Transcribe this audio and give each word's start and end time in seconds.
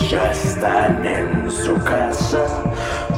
ya 0.00 0.30
están 0.30 1.04
en 1.04 1.50
su 1.50 1.74
casa, 1.84 2.46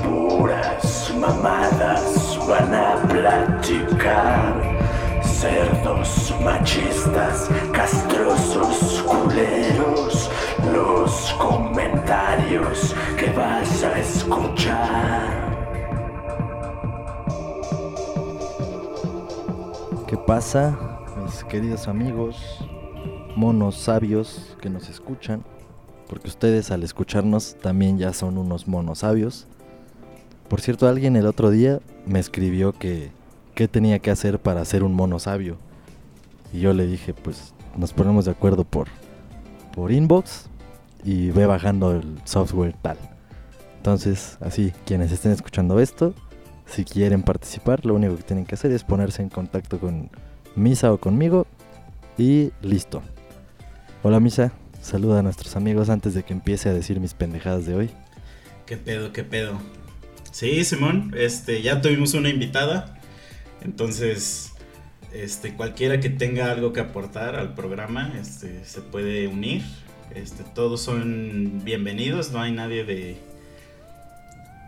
puras 0.03 1.13
mamadas 1.19 2.39
van 2.49 2.75
a 2.75 2.97
platicar. 3.09 4.75
Cerdos 5.23 6.35
machistas, 6.43 7.51
castrosos 7.73 9.03
culeros, 9.03 10.31
los 10.73 11.33
comentarios 11.39 12.95
que 13.19 13.31
vas 13.31 13.85
a 13.85 13.99
escuchar. 13.99 15.45
¿Qué 20.07 20.17
pasa, 20.17 20.77
mis 21.23 21.45
queridos 21.45 21.89
amigos, 21.89 22.65
monos 23.37 23.77
sabios 23.77 24.57
que 24.61 24.71
nos 24.71 24.89
escuchan? 24.89 25.45
Porque 26.09 26.29
ustedes 26.29 26.71
al 26.71 26.83
escucharnos 26.83 27.57
también 27.61 27.99
ya 27.99 28.13
son 28.13 28.39
unos 28.39 28.69
monos 28.69 28.99
sabios. 28.99 29.47
Por 30.49 30.61
cierto, 30.61 30.87
alguien 30.87 31.17
el 31.17 31.27
otro 31.27 31.51
día 31.51 31.81
me 32.07 32.19
escribió 32.19 32.73
que 32.73 33.11
qué 33.55 33.69
tenía 33.69 33.99
que 33.99 34.11
hacer 34.11 34.39
para 34.39 34.65
ser 34.65 34.83
un 34.83 34.95
mono 34.95 35.19
sabio. 35.19 35.57
Y 36.53 36.61
yo 36.61 36.73
le 36.73 36.87
dije, 36.87 37.15
pues 37.15 37.55
nos 37.77 37.93
ponemos 37.93 38.25
de 38.25 38.33
acuerdo 38.33 38.65
por, 38.65 38.89
por 39.75 39.91
inbox 39.93 40.49
y 41.03 41.31
ve 41.31 41.47
bajando 41.47 41.93
el 41.93 42.21
software 42.25 42.77
tal. 42.81 42.99
Entonces, 43.77 44.39
así, 44.41 44.73
quienes 44.87 45.13
estén 45.13 45.33
escuchando 45.33 45.81
esto, 45.81 46.15
si 46.67 46.85
quieren 46.85 47.23
participar, 47.23 47.85
lo 47.85 47.95
único 47.95 48.17
que 48.17 48.23
tienen 48.23 48.47
que 48.47 48.55
hacer 48.55 48.71
es 48.73 48.85
ponerse 48.85 49.23
en 49.23 49.29
contacto 49.29 49.79
con 49.79 50.11
Misa 50.57 50.93
o 50.93 50.99
conmigo 50.99 51.47
y 52.17 52.53
listo. 52.63 53.03
Hola 54.03 54.21
Misa, 54.21 54.53
saluda 54.85 55.21
a 55.21 55.23
nuestros 55.23 55.57
amigos 55.57 55.89
antes 55.89 56.15
de 56.15 56.23
que 56.23 56.33
empiece 56.33 56.69
a 56.69 56.75
decir 56.75 57.01
mis 57.01 57.15
pendejadas 57.15 57.67
de 57.67 57.75
hoy. 57.75 57.91
¿Qué 58.67 58.77
pedo, 58.77 59.13
qué 59.13 59.25
pedo? 59.25 59.61
Sí, 60.31 60.65
Simón, 60.65 61.15
este, 61.17 61.63
ya 61.63 61.81
tuvimos 61.81 62.15
una 62.15 62.29
invitada. 62.29 62.99
Entonces, 63.63 64.53
este, 65.13 65.55
cualquiera 65.55 66.01
que 66.01 66.11
tenga 66.11 66.51
algo 66.51 66.73
que 66.73 66.81
aportar 66.81 67.37
al 67.37 67.55
programa, 67.55 68.13
este, 68.21 68.65
se 68.65 68.81
puede 68.83 69.27
unir. 69.27 69.63
Este, 70.15 70.45
todos 70.55 70.83
son 70.83 71.63
bienvenidos, 71.65 72.31
no 72.31 72.41
hay 72.41 72.53
nadie 72.53 72.85
de... 72.85 73.17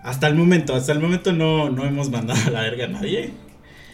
Hasta 0.03 0.29
el 0.29 0.35
momento, 0.35 0.75
hasta 0.75 0.93
el 0.93 1.01
momento 1.01 1.33
no, 1.33 1.69
no 1.69 1.85
hemos 1.85 2.11
mandado 2.11 2.41
a 2.47 2.51
la 2.51 2.61
verga 2.63 2.87
a 2.87 2.89
nadie. 2.89 3.33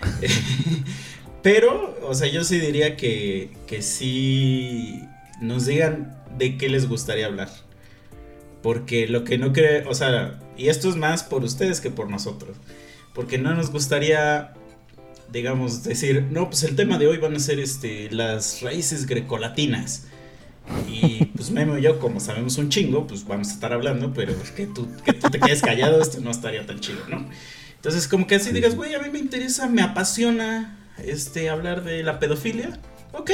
Pero, 1.42 1.98
o 2.06 2.14
sea, 2.14 2.28
yo 2.28 2.44
sí 2.44 2.60
diría 2.60 2.96
que, 2.96 3.50
que 3.66 3.82
sí 3.82 5.08
nos 5.42 5.66
digan 5.66 6.22
de 6.38 6.56
qué 6.56 6.68
les 6.68 6.88
gustaría 6.88 7.26
hablar. 7.26 7.50
Porque 8.62 9.08
lo 9.08 9.24
que 9.24 9.38
no 9.38 9.52
creo, 9.52 9.88
o 9.90 9.94
sea, 9.94 10.40
y 10.56 10.68
esto 10.68 10.88
es 10.88 10.96
más 10.96 11.22
por 11.24 11.44
ustedes 11.44 11.80
que 11.80 11.90
por 11.90 12.08
nosotros. 12.08 12.56
Porque 13.12 13.36
no 13.36 13.54
nos 13.54 13.70
gustaría 13.70 14.54
digamos, 15.32 15.82
decir, 15.82 16.26
no, 16.30 16.50
pues 16.50 16.62
el 16.62 16.76
tema 16.76 16.98
de 16.98 17.06
hoy 17.06 17.16
van 17.16 17.34
a 17.34 17.38
ser 17.38 17.58
este, 17.58 18.10
las 18.10 18.60
raíces 18.60 19.06
grecolatinas. 19.06 20.04
Y 20.88 21.24
pues 21.34 21.50
Memo 21.50 21.76
y 21.76 21.82
yo, 21.82 21.98
como 21.98 22.20
sabemos 22.20 22.56
un 22.58 22.68
chingo, 22.68 23.06
pues 23.06 23.26
vamos 23.26 23.48
a 23.48 23.52
estar 23.52 23.72
hablando, 23.72 24.12
pero 24.12 24.34
que 24.54 24.66
tú, 24.66 24.88
que 25.04 25.12
tú 25.14 25.28
te 25.28 25.40
quedes 25.40 25.62
callado, 25.62 26.00
esto 26.00 26.20
no 26.20 26.30
estaría 26.30 26.64
tan 26.66 26.78
chido, 26.80 27.00
¿no? 27.08 27.26
Entonces, 27.74 28.06
como 28.06 28.26
que 28.26 28.36
así 28.36 28.52
digas, 28.52 28.76
güey, 28.76 28.94
a 28.94 29.00
mí 29.00 29.08
me 29.10 29.18
interesa, 29.18 29.68
me 29.68 29.82
apasiona 29.82 30.78
este, 31.02 31.48
hablar 31.48 31.82
de 31.82 32.02
la 32.04 32.20
pedofilia. 32.20 32.78
Ok, 33.12 33.32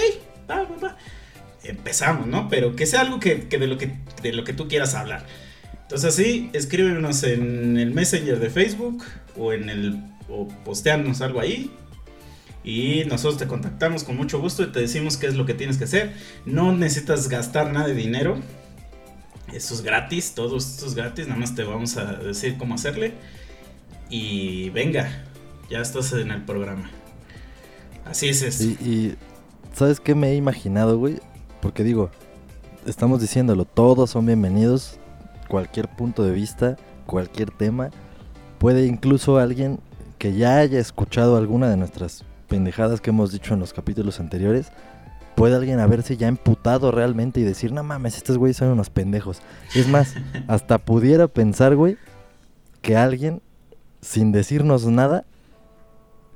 va, 0.51 0.63
va, 0.63 0.77
va. 0.83 0.97
Empezamos, 1.65 2.27
¿no? 2.27 2.49
Pero 2.49 2.77
que 2.77 2.87
sea 2.87 3.01
algo 3.01 3.21
que, 3.21 3.49
que, 3.49 3.59
de, 3.59 3.67
lo 3.67 3.79
que 3.79 3.97
de 4.23 4.33
lo 4.33 4.45
que 4.45 4.53
tú 4.53 4.69
quieras 4.69 4.95
hablar. 4.95 5.27
Entonces, 5.83 6.15
así, 6.15 6.51
escríbenos 6.53 7.23
en 7.23 7.79
el 7.79 7.93
Messenger 7.93 8.39
de 8.39 8.51
Facebook 8.51 9.05
o 9.37 9.53
en 9.53 9.71
el 9.71 10.03
o 10.29 10.47
postearnos 10.65 11.23
algo 11.23 11.41
ahí 11.41 11.71
y 12.65 13.05
nosotros 13.07 13.39
te 13.39 13.47
contactamos 13.47 14.05
con 14.05 14.17
mucho 14.17 14.41
gusto 14.41 14.63
y 14.63 14.67
te 14.67 14.81
decimos 14.81 15.17
qué 15.17 15.27
es 15.27 15.35
lo 15.35 15.47
que 15.47 15.55
tienes 15.55 15.79
que 15.79 15.85
hacer. 15.85 16.13
No 16.45 16.77
necesitas 16.77 17.29
gastar 17.29 17.73
nada 17.73 17.87
de 17.87 17.95
dinero. 17.95 18.37
Eso 19.53 19.73
es 19.73 19.81
gratis, 19.81 20.33
todo 20.35 20.59
esto 20.59 20.85
es 20.85 20.95
gratis, 20.95 21.27
nada 21.27 21.41
más 21.41 21.55
te 21.55 21.63
vamos 21.63 21.97
a 21.97 22.13
decir 22.13 22.59
cómo 22.59 22.75
hacerle. 22.75 23.15
Y 24.11 24.69
venga, 24.71 25.25
ya 25.71 25.81
estás 25.81 26.13
en 26.13 26.31
el 26.31 26.45
programa. 26.45 26.91
Así 28.05 28.29
es 28.29 28.43
eso. 28.43 28.65
Y, 28.65 29.15
¿sabes 29.75 30.01
qué 30.01 30.15
me 30.15 30.33
he 30.33 30.35
imaginado, 30.35 30.99
güey? 30.99 31.21
Porque 31.69 31.85
digo, 31.85 32.09
estamos 32.87 33.21
diciéndolo, 33.21 33.67
todos 33.67 34.09
son 34.09 34.25
bienvenidos, 34.25 34.99
cualquier 35.49 35.87
punto 35.87 36.23
de 36.23 36.31
vista, 36.31 36.79
cualquier 37.05 37.51
tema. 37.51 37.91
Puede 38.57 38.87
incluso 38.87 39.37
alguien 39.37 39.79
que 40.17 40.33
ya 40.33 40.57
haya 40.57 40.81
escuchado 40.81 41.37
alguna 41.37 41.69
de 41.69 41.77
nuestras 41.77 42.25
pendejadas 42.49 43.03
que 43.03 43.11
hemos 43.11 43.33
dicho 43.33 43.53
en 43.53 43.61
los 43.61 43.75
capítulos 43.75 44.19
anteriores, 44.19 44.73
puede 45.37 45.57
alguien 45.57 45.79
haberse 45.79 46.17
ya 46.17 46.29
emputado 46.29 46.91
realmente 46.91 47.39
y 47.39 47.45
decir, 47.45 47.71
no 47.71 47.83
mames, 47.83 48.17
estos 48.17 48.39
güeyes 48.39 48.57
son 48.57 48.69
unos 48.69 48.89
pendejos. 48.89 49.43
Es 49.75 49.89
más, 49.89 50.15
hasta 50.49 50.79
pudiera 50.79 51.29
pensar, 51.29 51.77
güey, 51.77 51.99
que 52.81 52.97
alguien, 52.97 53.43
sin 54.01 54.33
decirnos 54.33 54.87
nada, 54.87 55.27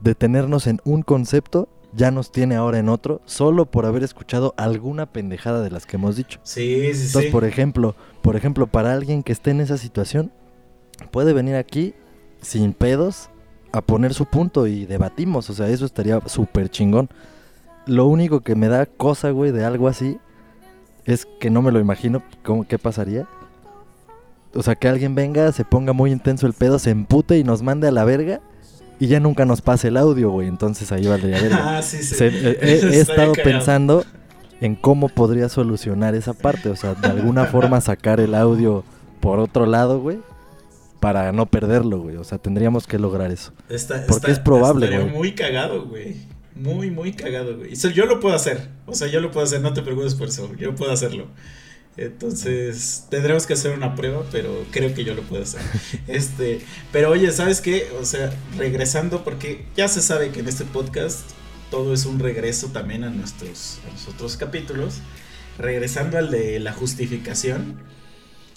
detenernos 0.03 0.67
en 0.67 0.83
un 0.85 1.01
concepto, 1.01 1.71
ya 1.93 2.11
nos 2.11 2.33
tiene 2.33 2.55
ahora 2.57 2.79
en 2.79 2.89
otro, 2.89 3.21
solo 3.25 3.67
por 3.67 3.87
haber 3.87 4.03
escuchado 4.03 4.55
alguna 4.57 5.07
pendejada 5.07 5.63
de 5.63 5.71
las 5.71 5.87
que 5.87 5.97
hemos 5.97 6.17
dicho. 6.17 6.41
Sí, 6.43 6.93
sí, 6.95 7.07
Entonces, 7.07 7.31
por 7.31 7.45
ejemplo, 7.45 7.95
por 8.23 8.37
ejemplo, 8.37 8.67
para 8.67 8.93
alguien 8.93 9.23
que 9.23 9.33
esté 9.33 9.51
en 9.51 9.61
esa 9.61 9.77
situación, 9.77 10.33
puede 11.11 11.33
venir 11.33 11.57
aquí 11.57 11.95
sin 12.41 12.73
pedos 12.73 13.31
a 13.73 13.81
poner 13.81 14.15
su 14.15 14.27
punto 14.27 14.67
y 14.67 14.87
debatimos. 14.87 15.51
O 15.51 15.55
sea, 15.55 15.69
eso 15.69 15.85
estaría 15.85 16.21
súper 16.27 16.71
chingón. 16.71 17.09
Lo 17.87 18.07
único 18.07 18.41
que 18.41 18.55
me 18.55 18.69
da 18.69 18.87
cosa, 18.87 19.31
güey, 19.31 19.51
de 19.51 19.65
algo 19.65 19.89
así 19.89 20.19
es 21.05 21.27
que 21.41 21.51
no 21.51 21.63
me 21.63 21.73
lo 21.73 21.81
imagino 21.81 22.23
cómo, 22.45 22.67
qué 22.67 22.79
pasaría. 22.79 23.27
O 24.55 24.63
sea, 24.63 24.77
que 24.77 24.89
alguien 24.89 25.15
venga, 25.15 25.51
se 25.53 25.65
ponga 25.65 25.93
muy 25.93 26.13
intenso 26.13 26.47
el 26.47 26.53
pedo, 26.53 26.79
se 26.79 26.91
empute 26.91 27.39
y 27.39 27.45
nos 27.45 27.63
mande 27.63 27.89
a 27.89 27.93
la 27.93 28.05
verga. 28.05 28.41
Y 29.01 29.09
ya 29.09 29.19
nunca 29.21 29.45
nos 29.45 29.61
pase 29.63 29.89
el 29.89 29.97
audio, 29.97 30.31
güey. 30.31 30.47
Entonces 30.49 30.93
ahí 30.93 31.07
valdría 31.07 31.41
verga. 31.41 31.59
Ah, 31.79 31.83
sí, 31.83 31.99
sí. 32.03 32.15
Se- 32.15 32.27
he, 32.29 32.51
he- 32.63 32.97
he 32.97 33.01
estado 33.01 33.33
pensando 33.33 34.05
en 34.61 34.77
cómo 34.77 35.09
podría 35.09 35.49
solucionar 35.49 36.15
esa 36.15 36.35
parte. 36.35 36.69
O 36.69 36.77
sea, 36.77 36.95
de 36.95 37.09
alguna 37.09 37.47
forma 37.47 37.81
sacar 37.81 38.21
el 38.21 38.35
audio 38.35 38.85
por 39.21 39.39
otro 39.41 39.67
lado, 39.67 40.01
güey. 40.01 40.19
Para 41.01 41.33
no 41.33 41.47
perderlo, 41.47 41.99
güey. 42.01 42.17
O 42.17 42.23
sea, 42.25 42.39
tendríamos 42.39 42.87
que 42.87 42.97
lograr 42.99 43.33
eso. 43.33 43.53
Está, 43.69 44.05
Porque 44.07 44.31
está- 44.31 44.33
es 44.33 44.39
probable, 44.39 44.87
güey. 44.89 45.11
muy 45.11 45.35
cagado, 45.35 45.87
güey. 45.87 46.17
Muy, 46.55 46.91
muy 46.93 47.13
cagado, 47.13 47.57
güey. 47.57 47.75
Yo 47.75 48.07
lo 48.07 48.21
puedo 48.21 48.37
hacer. 48.37 48.69
O 48.87 48.95
sea, 48.95 49.09
yo 49.09 49.21
lo 49.21 49.33
puedo 49.33 49.45
hacer, 49.45 49.61
no 49.63 49.73
te 49.73 49.83
preocupes 49.83 50.15
por 50.15 50.29
eso. 50.29 50.49
Yo 50.57 50.77
puedo 50.77 50.93
hacerlo. 50.93 51.27
Entonces, 51.97 53.07
tendremos 53.11 53.47
que 53.47 53.53
hacer 53.53 53.77
una 53.77 53.95
prueba, 53.95 54.25
pero 54.33 54.65
creo 54.71 54.95
que 54.95 55.05
yo 55.05 55.15
lo 55.15 55.23
puedo 55.23 55.43
hacer. 55.43 55.61
Este, 56.09 56.61
pero 56.91 57.11
oye, 57.11 57.31
¿sabes 57.33 57.61
qué? 57.61 57.89
O 58.01 58.05
sea, 58.05 58.33
regresando, 58.57 59.25
porque 59.25 59.67
ya 59.77 59.89
se 59.89 60.01
sabe 60.01 60.31
que 60.31 60.41
en 60.41 60.49
este 60.49 60.65
podcast 60.65 61.21
todo 61.71 61.93
es 61.95 62.07
un 62.07 62.19
regreso 62.19 62.69
también 62.69 63.05
a 63.05 63.11
nuestros, 63.11 63.79
a 63.89 63.93
los 63.93 64.09
otros 64.09 64.37
capítulos. 64.37 65.01
Regresando 65.59 66.17
al 66.17 66.31
de 66.31 66.59
la 66.61 66.73
justificación. 66.73 67.79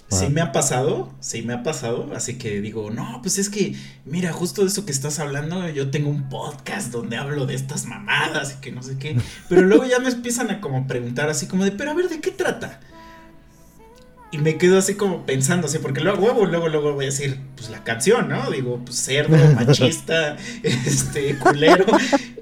Sí 0.08 0.30
me 0.30 0.40
ha 0.40 0.52
pasado, 0.52 1.14
sí 1.20 1.42
me 1.42 1.54
ha 1.54 1.64
pasado, 1.64 2.12
así 2.16 2.38
que 2.38 2.62
digo, 2.62 2.92
no, 2.92 3.20
pues 3.24 3.40
es 3.40 3.50
que, 3.50 3.76
mira, 4.06 4.32
justo 4.32 4.62
de 4.62 4.68
eso 4.68 4.86
que 4.86 4.92
estás 4.92 5.18
hablando, 5.18 5.68
yo 5.70 5.90
tengo 5.90 6.10
un 6.10 6.30
podcast 6.30 6.92
donde 6.92 7.18
hablo 7.18 7.48
de 7.48 7.56
estas 7.56 7.86
mamadas 7.86 8.54
y 8.54 8.62
que 8.62 8.72
no 8.72 8.84
sé 8.84 8.98
qué, 9.00 9.18
pero 9.50 9.64
luego 9.64 9.84
ya 9.86 10.00
me 10.00 10.10
empiezan 10.10 10.52
a 10.52 10.62
como 10.62 10.86
preguntar 10.86 11.30
así 11.30 11.48
como 11.48 11.66
de, 11.66 11.72
pero 11.72 11.90
a 11.90 11.96
ver, 11.96 12.08
¿de 12.08 12.22
qué 12.22 12.30
trata? 12.30 12.80
Y 14.36 14.38
me 14.40 14.58
quedo 14.58 14.78
así 14.78 14.96
como 14.96 15.26
pensando, 15.26 15.68
así, 15.68 15.78
porque 15.80 16.02
luego, 16.02 16.22
huevo, 16.26 16.46
luego, 16.46 16.68
luego 16.68 16.94
voy 16.94 17.06
a 17.06 17.08
decir, 17.08 17.40
pues 17.56 17.70
la 17.70 17.84
canción, 17.86 18.28
¿no? 18.28 18.52
Digo, 18.52 18.82
pues 18.84 18.98
cerdo, 18.98 19.38
machista, 19.56 20.36
este, 20.62 21.38
culero. 21.38 21.86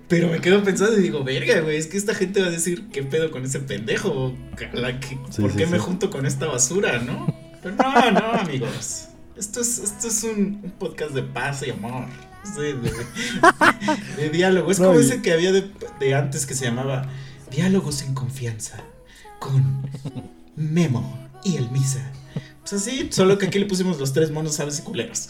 Pero 0.08 0.30
me 0.30 0.40
quedo 0.42 0.64
pensando 0.64 0.98
y 0.98 1.04
digo, 1.04 1.24
verga, 1.24 1.60
güey, 1.62 1.78
es 1.78 1.86
que 1.88 1.98
esta 1.98 2.16
gente 2.16 2.42
va 2.42 2.48
a 2.48 2.52
decir, 2.52 2.88
¿qué 2.92 3.04
pedo 3.04 3.30
con 3.30 3.46
ese 3.46 3.60
pendejo? 3.60 4.34
A 4.74 4.76
la 4.76 5.00
que- 5.00 5.20
Sí, 5.30 5.42
¿Por 5.42 5.52
sí, 5.52 5.58
qué 5.58 5.68
me 5.68 5.78
junto 5.78 6.10
con 6.10 6.26
esta 6.26 6.48
basura, 6.48 6.98
no? 7.00 7.28
Pero 7.62 7.76
no, 7.76 8.12
no, 8.12 8.32
amigos. 8.34 9.10
Esto 9.38 9.62
es, 9.62 9.78
esto 9.80 10.08
es 10.08 10.24
un, 10.24 10.62
un 10.64 10.72
podcast 10.80 11.12
de 11.12 11.22
paz 11.24 11.64
y 11.66 11.70
amor. 11.70 12.06
De, 12.58 12.74
de- 12.74 12.92
de 14.18 14.30
diálogo. 14.30 14.72
Es 14.72 14.80
No, 14.80 14.88
como 14.88 15.00
ese 15.00 15.22
que 15.22 15.32
había 15.32 15.52
de, 15.52 15.70
de 16.00 16.14
antes 16.16 16.46
que 16.46 16.56
se 16.56 16.66
llamaba 16.66 17.08
Diálogos 17.52 18.02
en 18.02 18.14
confianza 18.16 18.84
con 19.40 19.88
Memo 20.56 21.23
y 21.44 21.58
el 21.58 21.70
Misa. 21.72 22.12
Pues 22.62 22.74
así, 22.74 23.10
solo 23.12 23.38
que 23.38 23.48
aquí 23.48 23.60
le 23.60 23.66
pusimos 23.66 24.00
los 24.00 24.14
tres 24.14 24.32
monos 24.32 24.56
sabes 24.56 24.80
y 24.80 24.82
culeros. 24.84 25.30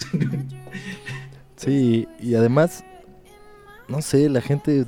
Sí, 1.56 2.08
y 2.20 2.36
además, 2.36 2.84
no 3.88 4.02
sé, 4.02 4.30
la 4.30 4.42
gente... 4.42 4.86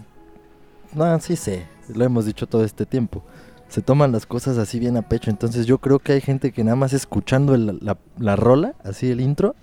No, 0.94 1.20
sí 1.22 1.36
sé, 1.36 1.66
lo 1.94 2.04
hemos 2.04 2.26
dicho 2.26 2.48
todo 2.48 2.64
este 2.66 2.86
tiempo. 2.86 3.24
se 3.70 3.82
toman 3.82 4.12
las 4.12 4.26
cosas 4.26 4.58
así 4.58 4.80
bien 4.80 4.98
a 4.98 5.02
pecho. 5.08 5.30
Entonces 5.30 5.66
yo 5.66 5.80
creo 5.80 6.00
que 6.00 6.14
hay 6.14 6.22
gente 6.22 6.52
que 6.52 6.64
nada 6.64 6.76
más 6.76 6.94
escuchando 6.94 7.58
la, 7.58 7.98
la 8.18 8.36
rola, 8.36 8.76
así 8.84 9.10
el 9.10 9.22
intro, 9.22 9.56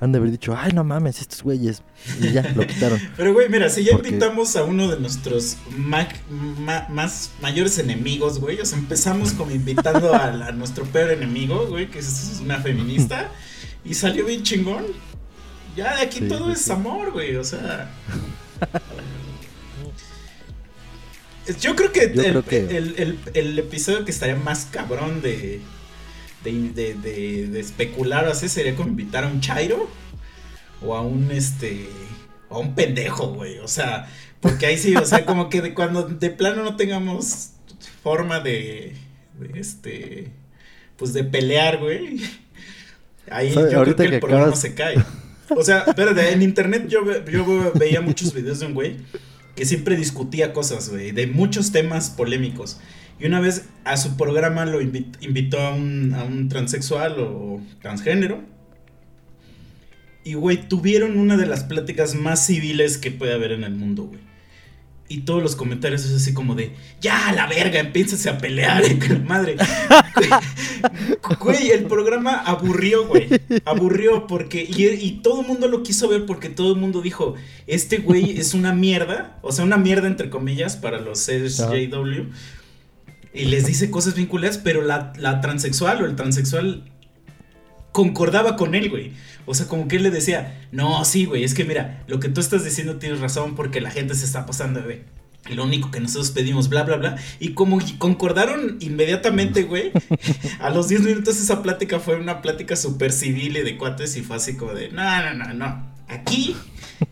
han 0.00 0.12
de 0.12 0.18
haber 0.18 0.30
dicho, 0.30 0.54
ay, 0.56 0.72
no 0.72 0.84
mames, 0.84 1.20
estos 1.20 1.42
güeyes. 1.42 1.82
Y 2.20 2.32
ya, 2.32 2.42
lo 2.54 2.66
quitaron. 2.66 3.00
Pero, 3.16 3.32
güey, 3.32 3.48
mira, 3.48 3.70
si 3.70 3.82
ya 3.84 3.92
Porque- 3.92 4.08
invitamos 4.08 4.54
a 4.56 4.64
uno 4.64 4.88
de 4.88 5.00
nuestros 5.00 5.56
ma- 5.76 6.08
ma- 6.60 6.86
más 6.90 7.30
mayores 7.40 7.78
enemigos, 7.78 8.38
güey, 8.38 8.60
o 8.60 8.64
sea, 8.66 8.78
empezamos 8.78 9.32
como 9.32 9.50
invitando 9.52 10.14
a, 10.14 10.52
nuestro 10.52 10.84
peor 10.84 11.10
enemigo, 11.12 11.66
güey, 11.66 11.88
que 11.90 11.98
es 12.00 12.40
una 12.42 12.58
feminista, 12.60 13.30
y 13.84 13.94
salió 13.94 14.26
bien 14.26 14.42
chingón. 14.42 14.84
Ya 15.76 15.96
de 15.96 16.02
aquí 16.02 16.18
Sí, 16.20 16.28
todo 16.28 16.46
sí, 16.46 16.52
es 16.52 16.60
sí. 16.62 16.72
amor, 16.72 17.12
güey, 17.12 17.36
o 17.36 17.44
sea. 17.44 17.90
Yo 21.60 21.76
creo 21.76 21.92
que, 21.92 22.12
Yo 22.14 22.22
el, 22.22 22.30
creo 22.30 22.44
que- 22.44 22.76
el- 22.76 22.94
el- 22.98 23.18
el 23.34 23.58
episodio 23.58 24.04
que 24.04 24.10
estaría 24.10 24.34
más 24.36 24.66
cabrón 24.70 25.22
de, 25.22 25.60
de, 26.52 26.72
de, 26.74 26.94
de- 26.94 27.46
de 27.48 27.60
especular 27.60 28.26
o 28.26 28.30
así 28.30 28.48
sería 28.48 28.74
como 28.74 28.88
invitar 28.90 29.24
a 29.24 29.28
un 29.28 29.40
Chairo 29.40 29.88
o 30.82 30.94
a 30.94 31.02
un 31.02 31.30
este 31.30 31.88
o 32.48 32.56
a 32.56 32.58
un 32.60 32.74
pendejo, 32.74 33.28
güey. 33.34 33.58
O 33.58 33.68
sea, 33.68 34.08
porque 34.40 34.66
ahí 34.66 34.78
sí, 34.78 34.94
o 34.96 35.04
sea, 35.04 35.24
como 35.24 35.48
que 35.50 35.60
de 35.62 35.74
cuando 35.74 36.02
de 36.04 36.30
plano 36.30 36.62
no 36.62 36.76
tengamos 36.76 37.50
forma 38.02 38.40
de, 38.40 38.94
de, 39.38 39.60
este 39.60 40.30
pues 40.96 41.12
de 41.12 41.24
pelear, 41.24 41.78
güey. 41.78 42.20
Ahí 43.30 43.52
¿Sabe? 43.52 43.64
yo 43.64 43.68
creo 43.70 43.78
Ahorita 43.80 43.96
que 43.96 44.04
el 44.04 44.10
que 44.12 44.18
programa 44.20 44.42
acabas- 44.44 44.60
se 44.60 44.74
cae. 44.74 44.96
O 45.50 45.62
sea, 45.62 45.84
espérate, 45.86 46.32
en 46.32 46.42
internet 46.42 46.86
yo, 46.88 47.00
yo 47.24 47.44
ve- 47.46 47.70
veía 47.74 48.00
muchos 48.00 48.32
videos 48.34 48.60
de 48.60 48.66
un 48.66 48.74
güey 48.74 48.96
que 49.54 49.64
siempre 49.64 49.96
discutía 49.96 50.52
cosas, 50.52 50.88
güey, 50.90 51.12
de 51.12 51.26
muchos 51.26 51.72
temas 51.72 52.10
polémicos. 52.10 52.78
Y 53.18 53.26
una 53.26 53.40
vez 53.40 53.66
a 53.84 53.96
su 53.96 54.16
programa 54.16 54.66
lo 54.66 54.80
invi- 54.82 55.06
invitó 55.20 55.58
a 55.60 55.74
un, 55.74 56.14
a 56.14 56.24
un 56.24 56.48
transexual 56.48 57.16
o 57.18 57.60
transgénero. 57.80 58.42
Y, 60.24 60.34
güey, 60.34 60.68
tuvieron 60.68 61.16
una 61.18 61.36
de 61.36 61.46
las 61.46 61.64
pláticas 61.64 62.14
más 62.14 62.44
civiles 62.46 62.98
que 62.98 63.10
puede 63.12 63.32
haber 63.32 63.52
en 63.52 63.62
el 63.64 63.74
mundo, 63.74 64.04
güey. 64.04 64.20
Y 65.08 65.18
todos 65.18 65.40
los 65.40 65.54
comentarios 65.54 66.04
es 66.04 66.12
así 66.12 66.34
como 66.34 66.56
de, 66.56 66.72
ya, 67.00 67.30
la 67.32 67.46
verga, 67.46 67.78
empiénse 67.78 68.28
a 68.28 68.38
pelear, 68.38 68.82
eh, 68.84 68.98
madre. 69.24 69.56
Güey, 71.40 71.70
el 71.70 71.84
programa 71.84 72.32
aburrió, 72.44 73.06
güey. 73.06 73.28
Aburrió 73.64 74.26
porque, 74.26 74.62
y, 74.68 74.84
y 74.86 75.20
todo 75.22 75.42
el 75.42 75.46
mundo 75.46 75.68
lo 75.68 75.82
quiso 75.82 76.08
ver 76.08 76.26
porque 76.26 76.48
todo 76.48 76.72
el 76.74 76.80
mundo 76.80 77.02
dijo, 77.02 77.34
este 77.66 77.98
güey 77.98 78.38
es 78.38 78.54
una 78.54 78.72
mierda, 78.72 79.38
o 79.42 79.52
sea, 79.52 79.64
una 79.64 79.76
mierda 79.76 80.06
entre 80.06 80.30
comillas 80.30 80.76
para 80.76 81.00
los 81.00 81.20
SJW. 81.26 82.30
Y 83.36 83.44
les 83.44 83.66
dice 83.66 83.90
cosas 83.90 84.14
vinculadas, 84.14 84.56
pero 84.56 84.80
la, 84.80 85.12
la 85.18 85.42
transexual 85.42 86.02
o 86.02 86.06
el 86.06 86.16
transexual 86.16 86.84
concordaba 87.92 88.56
con 88.56 88.74
él, 88.74 88.88
güey. 88.88 89.12
O 89.44 89.54
sea, 89.54 89.66
como 89.66 89.88
que 89.88 89.96
él 89.96 90.02
le 90.02 90.10
decía, 90.10 90.66
no, 90.72 91.04
sí, 91.04 91.26
güey, 91.26 91.44
es 91.44 91.52
que 91.52 91.64
mira, 91.64 92.02
lo 92.08 92.18
que 92.18 92.30
tú 92.30 92.40
estás 92.40 92.64
diciendo 92.64 92.96
tienes 92.96 93.20
razón 93.20 93.54
porque 93.54 93.82
la 93.82 93.90
gente 93.90 94.14
se 94.14 94.24
está 94.24 94.46
pasando, 94.46 94.82
güey. 94.82 95.00
Y 95.48 95.54
lo 95.54 95.64
único 95.64 95.90
que 95.90 96.00
nosotros 96.00 96.30
pedimos, 96.30 96.70
bla, 96.70 96.82
bla, 96.82 96.96
bla. 96.96 97.16
Y 97.38 97.50
como 97.50 97.78
concordaron 97.98 98.78
inmediatamente, 98.80 99.64
güey, 99.64 99.92
a 100.60 100.70
los 100.70 100.88
10 100.88 101.02
minutos 101.02 101.38
esa 101.38 101.62
plática 101.62 102.00
fue 102.00 102.16
una 102.16 102.42
plática 102.42 102.74
súper 102.74 103.12
civil 103.12 103.58
y 103.58 103.62
de 103.62 103.76
cuates 103.76 104.16
y 104.16 104.22
fue 104.22 104.36
así 104.36 104.56
como 104.56 104.72
de, 104.72 104.90
no, 104.90 105.22
no, 105.22 105.34
no, 105.34 105.52
no. 105.52 105.94
Aquí 106.08 106.56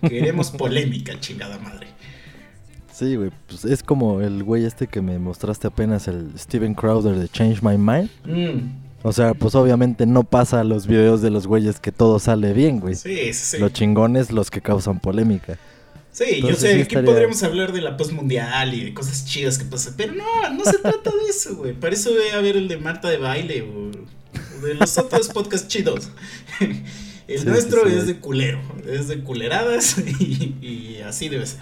queremos 0.00 0.50
polémica, 0.50 1.20
chingada 1.20 1.59
madre. 1.59 1.88
Sí, 2.94 3.17
güey, 3.17 3.31
pues 3.49 3.64
es 3.64 3.82
como 3.82 4.20
el 4.20 4.44
güey 4.44 4.64
este 4.64 4.87
que 4.87 5.00
me 5.02 5.19
mostraste 5.19 5.67
apenas, 5.67 6.06
el 6.06 6.38
Steven 6.38 6.75
Crowder 6.75 7.17
de 7.19 7.29
Change 7.29 7.61
My 7.62 7.76
Mind. 7.76 8.08
Mm, 8.25 8.85
O 9.02 9.12
sea, 9.12 9.35
pues 9.35 9.55
obviamente 9.56 10.06
no 10.06 10.23
pasa 10.23 10.61
a 10.61 10.64
los 10.64 10.87
videos 10.87 11.20
de 11.20 11.31
los 11.31 11.46
güeyes 11.49 11.81
que 11.81 11.91
todo 11.91 12.19
sale 12.20 12.52
bien, 12.52 12.79
güey. 12.79 12.94
sí, 12.94 13.17
sí, 13.32 13.32
sí. 13.35 13.58
Los 13.58 13.73
chingones 13.73 14.31
los 14.31 14.49
que 14.50 14.61
causan 14.61 15.00
polémica. 15.00 15.58
Sí, 16.12 16.41
yo 16.41 16.55
sé, 16.55 16.61
sí 16.61 16.67
aquí 16.75 16.81
estaría- 16.82 17.11
podríamos 17.11 17.43
hablar 17.43 17.73
de 17.73 17.81
la 17.81 17.96
paz 17.96 18.12
mundial 18.12 18.73
y 18.73 18.85
de 18.85 18.94
cosas 18.94 19.25
chidas 19.26 19.58
que 19.58 19.64
pasan, 19.64 19.94
pero 19.96 20.14
no, 20.14 20.25
no 20.56 20.64
se 20.64 20.79
trata 20.79 21.11
de 21.11 21.29
eso, 21.29 21.56
güey. 21.56 21.73
Para 21.73 21.94
eso 21.94 22.14
ve 22.14 22.31
a 22.31 22.41
ver 22.41 22.56
el 22.56 22.69
de 22.69 22.76
Marta 22.76 23.11
de 23.11 23.17
baile 23.19 23.62
o, 23.62 23.91
o 23.91 24.64
de 24.64 24.75
los 24.75 24.96
otros 24.99 25.29
podcasts 25.31 25.67
chidos. 25.67 26.11
El 27.26 27.38
Sí, 27.41 27.46
nuestro 27.46 27.88
sí, 27.88 27.96
es 27.96 28.06
de 28.06 28.19
culero, 28.20 28.61
es 28.87 29.08
de 29.08 29.20
culeradas 29.25 29.96
y, 30.20 30.55
y 30.61 31.00
así 31.06 31.29
debe 31.31 31.46
ser. 31.46 31.61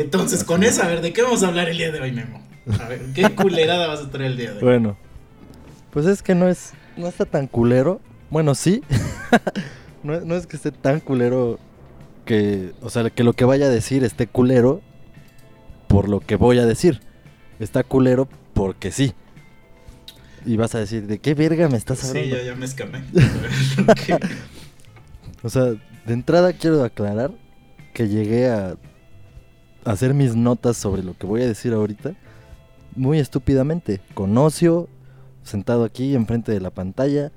Entonces, 0.00 0.44
con 0.44 0.62
eso, 0.62 0.82
a 0.82 0.86
ver, 0.88 1.00
¿de 1.00 1.12
qué 1.12 1.22
vamos 1.22 1.42
a 1.42 1.48
hablar 1.48 1.68
el 1.68 1.78
día 1.78 1.90
de 1.90 2.00
hoy, 2.00 2.12
Memo? 2.12 2.42
A 2.80 2.88
ver, 2.88 3.00
¿qué 3.14 3.22
culerada 3.34 3.86
vas 3.86 4.00
a 4.00 4.10
traer 4.10 4.32
el 4.32 4.36
día 4.36 4.50
de 4.52 4.58
hoy? 4.58 4.62
Bueno, 4.62 4.96
pues 5.90 6.06
es 6.06 6.22
que 6.22 6.34
no 6.34 6.48
es, 6.48 6.72
no 6.96 7.08
está 7.08 7.24
tan 7.24 7.46
culero. 7.46 8.00
Bueno, 8.30 8.54
sí. 8.54 8.82
no, 10.02 10.20
no 10.20 10.34
es 10.36 10.46
que 10.46 10.56
esté 10.56 10.70
tan 10.72 11.00
culero 11.00 11.58
que, 12.24 12.72
o 12.82 12.90
sea, 12.90 13.08
que 13.10 13.24
lo 13.24 13.32
que 13.32 13.44
vaya 13.44 13.66
a 13.66 13.70
decir 13.70 14.04
esté 14.04 14.26
culero 14.26 14.82
por 15.88 16.08
lo 16.08 16.20
que 16.20 16.36
voy 16.36 16.58
a 16.58 16.66
decir. 16.66 17.00
Está 17.58 17.82
culero 17.84 18.28
porque 18.52 18.90
sí. 18.90 19.14
Y 20.44 20.56
vas 20.56 20.74
a 20.74 20.78
decir, 20.78 21.06
¿de 21.06 21.18
qué 21.18 21.34
verga 21.34 21.68
me 21.68 21.76
estás 21.76 22.00
Sí, 22.00 22.08
hablando? 22.18 22.36
ya, 22.36 22.42
ya 22.42 22.54
me 22.54 22.66
escamé. 22.66 23.02
O 25.42 25.48
sea, 25.48 25.62
de 25.64 26.12
entrada 26.12 26.52
quiero 26.54 26.82
aclarar 26.82 27.30
que 27.94 28.08
llegué 28.08 28.48
a 28.48 28.76
hacer 29.86 30.14
mis 30.14 30.34
notas 30.36 30.76
sobre 30.76 31.02
lo 31.02 31.16
que 31.16 31.26
voy 31.26 31.42
a 31.42 31.46
decir 31.46 31.72
ahorita 31.72 32.14
muy 32.94 33.18
estúpidamente, 33.18 34.00
con 34.14 34.36
ocio, 34.38 34.88
sentado 35.42 35.84
aquí 35.84 36.14
enfrente 36.14 36.50
de 36.50 36.60
la 36.60 36.70
pantalla, 36.70 37.30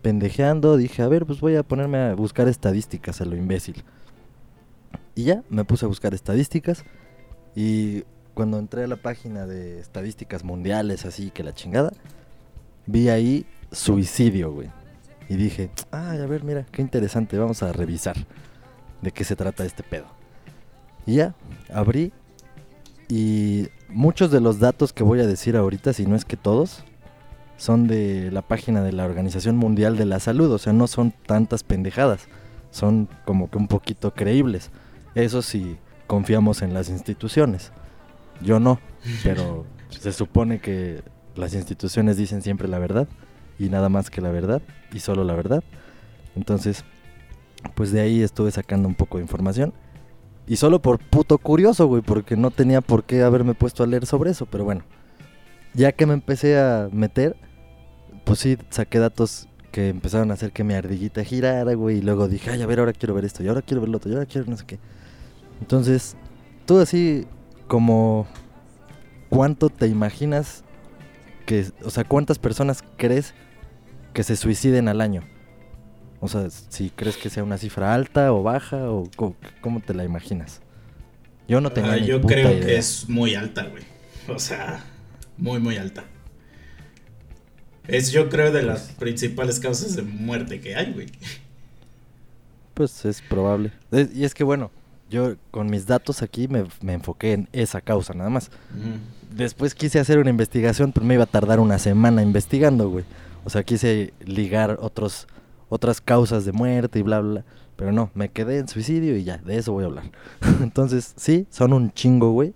pendejeando, 0.00 0.76
dije, 0.76 1.02
a 1.02 1.08
ver, 1.08 1.26
pues 1.26 1.40
voy 1.40 1.54
a 1.56 1.62
ponerme 1.62 1.98
a 1.98 2.14
buscar 2.14 2.48
estadísticas 2.48 3.20
a 3.20 3.24
lo 3.24 3.36
imbécil. 3.36 3.84
Y 5.14 5.24
ya, 5.24 5.42
me 5.50 5.64
puse 5.64 5.84
a 5.84 5.88
buscar 5.88 6.14
estadísticas 6.14 6.84
y 7.54 8.04
cuando 8.34 8.58
entré 8.58 8.84
a 8.84 8.86
la 8.86 8.96
página 8.96 9.46
de 9.46 9.78
estadísticas 9.78 10.42
mundiales, 10.42 11.04
así 11.04 11.30
que 11.30 11.44
la 11.44 11.54
chingada, 11.54 11.92
vi 12.86 13.10
ahí 13.10 13.46
suicidio, 13.70 14.52
güey. 14.52 14.70
Y 15.28 15.36
dije, 15.36 15.70
ay, 15.90 16.18
a 16.18 16.26
ver, 16.26 16.42
mira, 16.42 16.66
qué 16.72 16.82
interesante, 16.82 17.38
vamos 17.38 17.62
a 17.62 17.72
revisar 17.72 18.16
de 19.02 19.12
qué 19.12 19.24
se 19.24 19.36
trata 19.36 19.64
este 19.64 19.82
pedo. 19.82 20.21
Ya, 21.06 21.34
abrí 21.72 22.12
y 23.08 23.68
muchos 23.88 24.30
de 24.30 24.40
los 24.40 24.58
datos 24.58 24.92
que 24.92 25.02
voy 25.02 25.20
a 25.20 25.26
decir 25.26 25.56
ahorita, 25.56 25.92
si 25.92 26.06
no 26.06 26.16
es 26.16 26.24
que 26.24 26.36
todos, 26.36 26.84
son 27.56 27.86
de 27.86 28.30
la 28.30 28.42
página 28.42 28.82
de 28.82 28.92
la 28.92 29.04
Organización 29.04 29.56
Mundial 29.56 29.96
de 29.96 30.06
la 30.06 30.18
Salud, 30.18 30.50
o 30.50 30.58
sea, 30.58 30.72
no 30.72 30.86
son 30.86 31.12
tantas 31.26 31.62
pendejadas, 31.62 32.28
son 32.70 33.08
como 33.24 33.50
que 33.50 33.58
un 33.58 33.68
poquito 33.68 34.14
creíbles. 34.14 34.70
Eso 35.14 35.42
sí, 35.42 35.76
confiamos 36.06 36.62
en 36.62 36.74
las 36.74 36.88
instituciones. 36.88 37.70
Yo 38.40 38.58
no, 38.58 38.80
pero 39.22 39.66
se 39.90 40.12
supone 40.12 40.60
que 40.60 41.02
las 41.36 41.54
instituciones 41.54 42.16
dicen 42.16 42.42
siempre 42.42 42.66
la 42.66 42.78
verdad 42.78 43.06
y 43.58 43.68
nada 43.68 43.88
más 43.88 44.10
que 44.10 44.20
la 44.20 44.30
verdad 44.30 44.62
y 44.92 45.00
solo 45.00 45.22
la 45.24 45.34
verdad. 45.34 45.62
Entonces, 46.34 46.84
pues 47.74 47.92
de 47.92 48.00
ahí 48.00 48.22
estuve 48.22 48.50
sacando 48.50 48.88
un 48.88 48.94
poco 48.94 49.18
de 49.18 49.24
información. 49.24 49.72
Y 50.46 50.56
solo 50.56 50.82
por 50.82 50.98
puto 50.98 51.38
curioso, 51.38 51.86
güey, 51.86 52.02
porque 52.02 52.36
no 52.36 52.50
tenía 52.50 52.80
por 52.80 53.04
qué 53.04 53.22
haberme 53.22 53.54
puesto 53.54 53.82
a 53.82 53.86
leer 53.86 54.06
sobre 54.06 54.30
eso, 54.30 54.46
pero 54.46 54.64
bueno. 54.64 54.82
Ya 55.74 55.92
que 55.92 56.04
me 56.04 56.14
empecé 56.14 56.58
a 56.58 56.88
meter, 56.92 57.36
pues 58.24 58.40
sí, 58.40 58.58
saqué 58.70 58.98
datos 58.98 59.48
que 59.70 59.88
empezaron 59.88 60.30
a 60.30 60.34
hacer 60.34 60.52
que 60.52 60.64
mi 60.64 60.74
ardillita 60.74 61.24
girara, 61.24 61.72
güey, 61.74 61.98
y 61.98 62.02
luego 62.02 62.28
dije, 62.28 62.50
ay, 62.50 62.60
a 62.60 62.66
ver, 62.66 62.80
ahora 62.80 62.92
quiero 62.92 63.14
ver 63.14 63.24
esto, 63.24 63.42
y 63.42 63.48
ahora 63.48 63.62
quiero 63.62 63.80
ver 63.80 63.88
lo 63.88 63.96
otro, 63.96 64.10
y 64.10 64.14
ahora 64.14 64.26
quiero 64.26 64.50
no 64.50 64.56
sé 64.56 64.66
qué. 64.66 64.78
Entonces, 65.60 66.16
tú 66.66 66.78
así 66.78 67.26
como, 67.68 68.26
¿cuánto 69.30 69.70
te 69.70 69.86
imaginas 69.86 70.62
que, 71.46 71.66
o 71.84 71.90
sea, 71.90 72.04
cuántas 72.04 72.38
personas 72.38 72.84
crees 72.98 73.32
que 74.12 74.24
se 74.24 74.36
suiciden 74.36 74.88
al 74.88 75.00
año? 75.00 75.22
O 76.24 76.28
sea, 76.28 76.48
si 76.50 76.90
crees 76.90 77.16
que 77.16 77.28
sea 77.30 77.42
una 77.42 77.58
cifra 77.58 77.92
alta 77.94 78.32
o 78.32 78.44
baja 78.44 78.88
o 78.90 79.10
cómo, 79.60 79.80
te 79.84 79.92
la 79.92 80.04
imaginas. 80.04 80.60
Yo 81.48 81.60
no 81.60 81.70
tenía 81.72 81.94
Ah, 81.94 81.96
ni 81.96 82.06
yo 82.06 82.20
puta 82.20 82.34
creo 82.34 82.52
idea. 82.52 82.64
que 82.66 82.76
es 82.76 83.08
muy 83.08 83.34
alta, 83.34 83.64
güey. 83.66 83.82
O 84.28 84.38
sea, 84.38 84.84
muy, 85.36 85.58
muy 85.58 85.76
alta. 85.78 86.04
Es, 87.88 88.12
yo 88.12 88.28
creo, 88.28 88.52
de 88.52 88.62
las 88.62 88.92
principales 88.92 89.58
causas 89.58 89.96
de 89.96 90.02
muerte 90.02 90.60
que 90.60 90.76
hay, 90.76 90.92
güey. 90.92 91.08
Pues 92.74 93.04
es 93.04 93.20
probable. 93.20 93.72
Es- 93.90 94.14
y 94.14 94.24
es 94.24 94.34
que 94.34 94.44
bueno, 94.44 94.70
yo 95.10 95.34
con 95.50 95.66
mis 95.68 95.86
datos 95.86 96.22
aquí 96.22 96.46
me, 96.48 96.64
me 96.80 96.92
enfoqué 96.94 97.32
en 97.32 97.48
esa 97.52 97.80
causa 97.80 98.14
nada 98.14 98.30
más. 98.30 98.50
Después 99.34 99.74
quise 99.74 99.98
hacer 99.98 100.18
una 100.18 100.30
investigación, 100.30 100.92
pero 100.92 101.04
me 101.04 101.14
iba 101.14 101.24
a 101.24 101.26
tardar 101.26 101.58
una 101.58 101.78
semana 101.80 102.22
investigando, 102.22 102.88
güey. 102.88 103.04
O 103.44 103.50
sea, 103.50 103.64
quise 103.64 104.14
ligar 104.24 104.78
otros, 104.80 105.26
otras 105.74 106.02
causas 106.02 106.44
de 106.44 106.52
muerte 106.52 106.98
y 106.98 107.02
bla, 107.02 107.20
bla, 107.20 107.30
bla. 107.30 107.44
Pero 107.76 107.92
no, 107.92 108.10
me 108.14 108.28
quedé 108.28 108.58
en 108.58 108.68
suicidio 108.68 109.16
y 109.16 109.24
ya, 109.24 109.38
de 109.38 109.56
eso 109.56 109.72
voy 109.72 109.84
a 109.84 109.86
hablar. 109.86 110.04
Entonces, 110.60 111.14
sí, 111.16 111.46
son 111.48 111.72
un 111.72 111.90
chingo, 111.92 112.32
güey. 112.32 112.52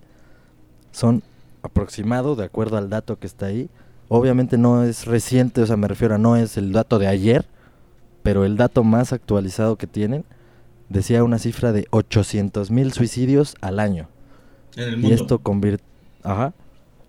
Son 0.91 1.23
aproximado, 1.63 2.35
de 2.35 2.45
acuerdo 2.45 2.77
al 2.77 2.89
dato 2.91 3.17
que 3.17 3.25
está 3.25 3.47
ahí. 3.47 3.69
Obviamente 4.07 4.59
no 4.59 4.83
es 4.83 5.05
reciente, 5.07 5.61
o 5.61 5.65
sea, 5.65 5.77
me 5.77 5.87
refiero 5.87 6.13
a 6.15 6.17
no 6.19 6.35
es 6.37 6.57
el 6.57 6.71
dato 6.71 6.99
de 6.99 7.07
ayer, 7.07 7.45
pero 8.21 8.45
el 8.45 8.55
dato 8.55 8.83
más 8.83 9.11
actualizado 9.11 9.77
que 9.77 9.87
tienen 9.87 10.23
decía 10.87 11.23
una 11.23 11.39
cifra 11.39 11.71
de 11.71 11.87
800 11.89 12.69
mil 12.69 12.93
suicidios 12.93 13.55
al 13.61 13.79
año. 13.79 14.09
En 14.75 14.83
el 14.93 15.05
Y 15.05 15.11
esto, 15.11 15.39
convir- 15.39 15.79
Ajá. 16.23 16.53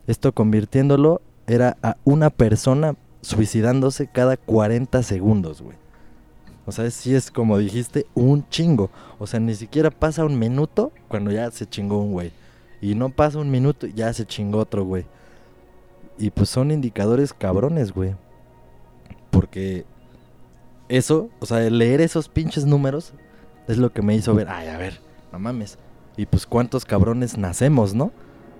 esto 0.06 0.32
convirtiéndolo 0.32 1.20
era 1.46 1.76
a 1.82 1.96
una 2.04 2.30
persona 2.30 2.94
suicidándose 3.20 4.08
cada 4.10 4.36
40 4.38 5.02
segundos, 5.02 5.60
güey. 5.60 5.76
O 6.68 6.72
sea, 6.72 6.90
sí 6.90 7.14
es 7.14 7.30
como 7.30 7.56
dijiste, 7.56 8.04
un 8.12 8.46
chingo. 8.50 8.90
O 9.18 9.26
sea, 9.26 9.40
ni 9.40 9.54
siquiera 9.54 9.90
pasa 9.90 10.26
un 10.26 10.38
minuto 10.38 10.92
cuando 11.08 11.30
ya 11.30 11.50
se 11.50 11.64
chingó 11.64 11.96
un 11.96 12.12
güey. 12.12 12.30
Y 12.82 12.94
no 12.94 13.08
pasa 13.08 13.38
un 13.38 13.50
minuto 13.50 13.86
y 13.86 13.94
ya 13.94 14.12
se 14.12 14.26
chingó 14.26 14.58
otro 14.58 14.84
güey. 14.84 15.06
Y 16.18 16.28
pues 16.28 16.50
son 16.50 16.70
indicadores 16.70 17.32
cabrones, 17.32 17.94
güey. 17.94 18.14
Porque 19.30 19.86
eso, 20.90 21.30
o 21.40 21.46
sea, 21.46 21.58
leer 21.70 22.02
esos 22.02 22.28
pinches 22.28 22.66
números 22.66 23.14
es 23.66 23.78
lo 23.78 23.90
que 23.90 24.02
me 24.02 24.14
hizo 24.14 24.34
ver, 24.34 24.50
ay, 24.50 24.68
a 24.68 24.76
ver, 24.76 25.00
no 25.32 25.38
mames. 25.38 25.78
Y 26.18 26.26
pues 26.26 26.44
cuántos 26.44 26.84
cabrones 26.84 27.38
nacemos, 27.38 27.94
¿no? 27.94 28.12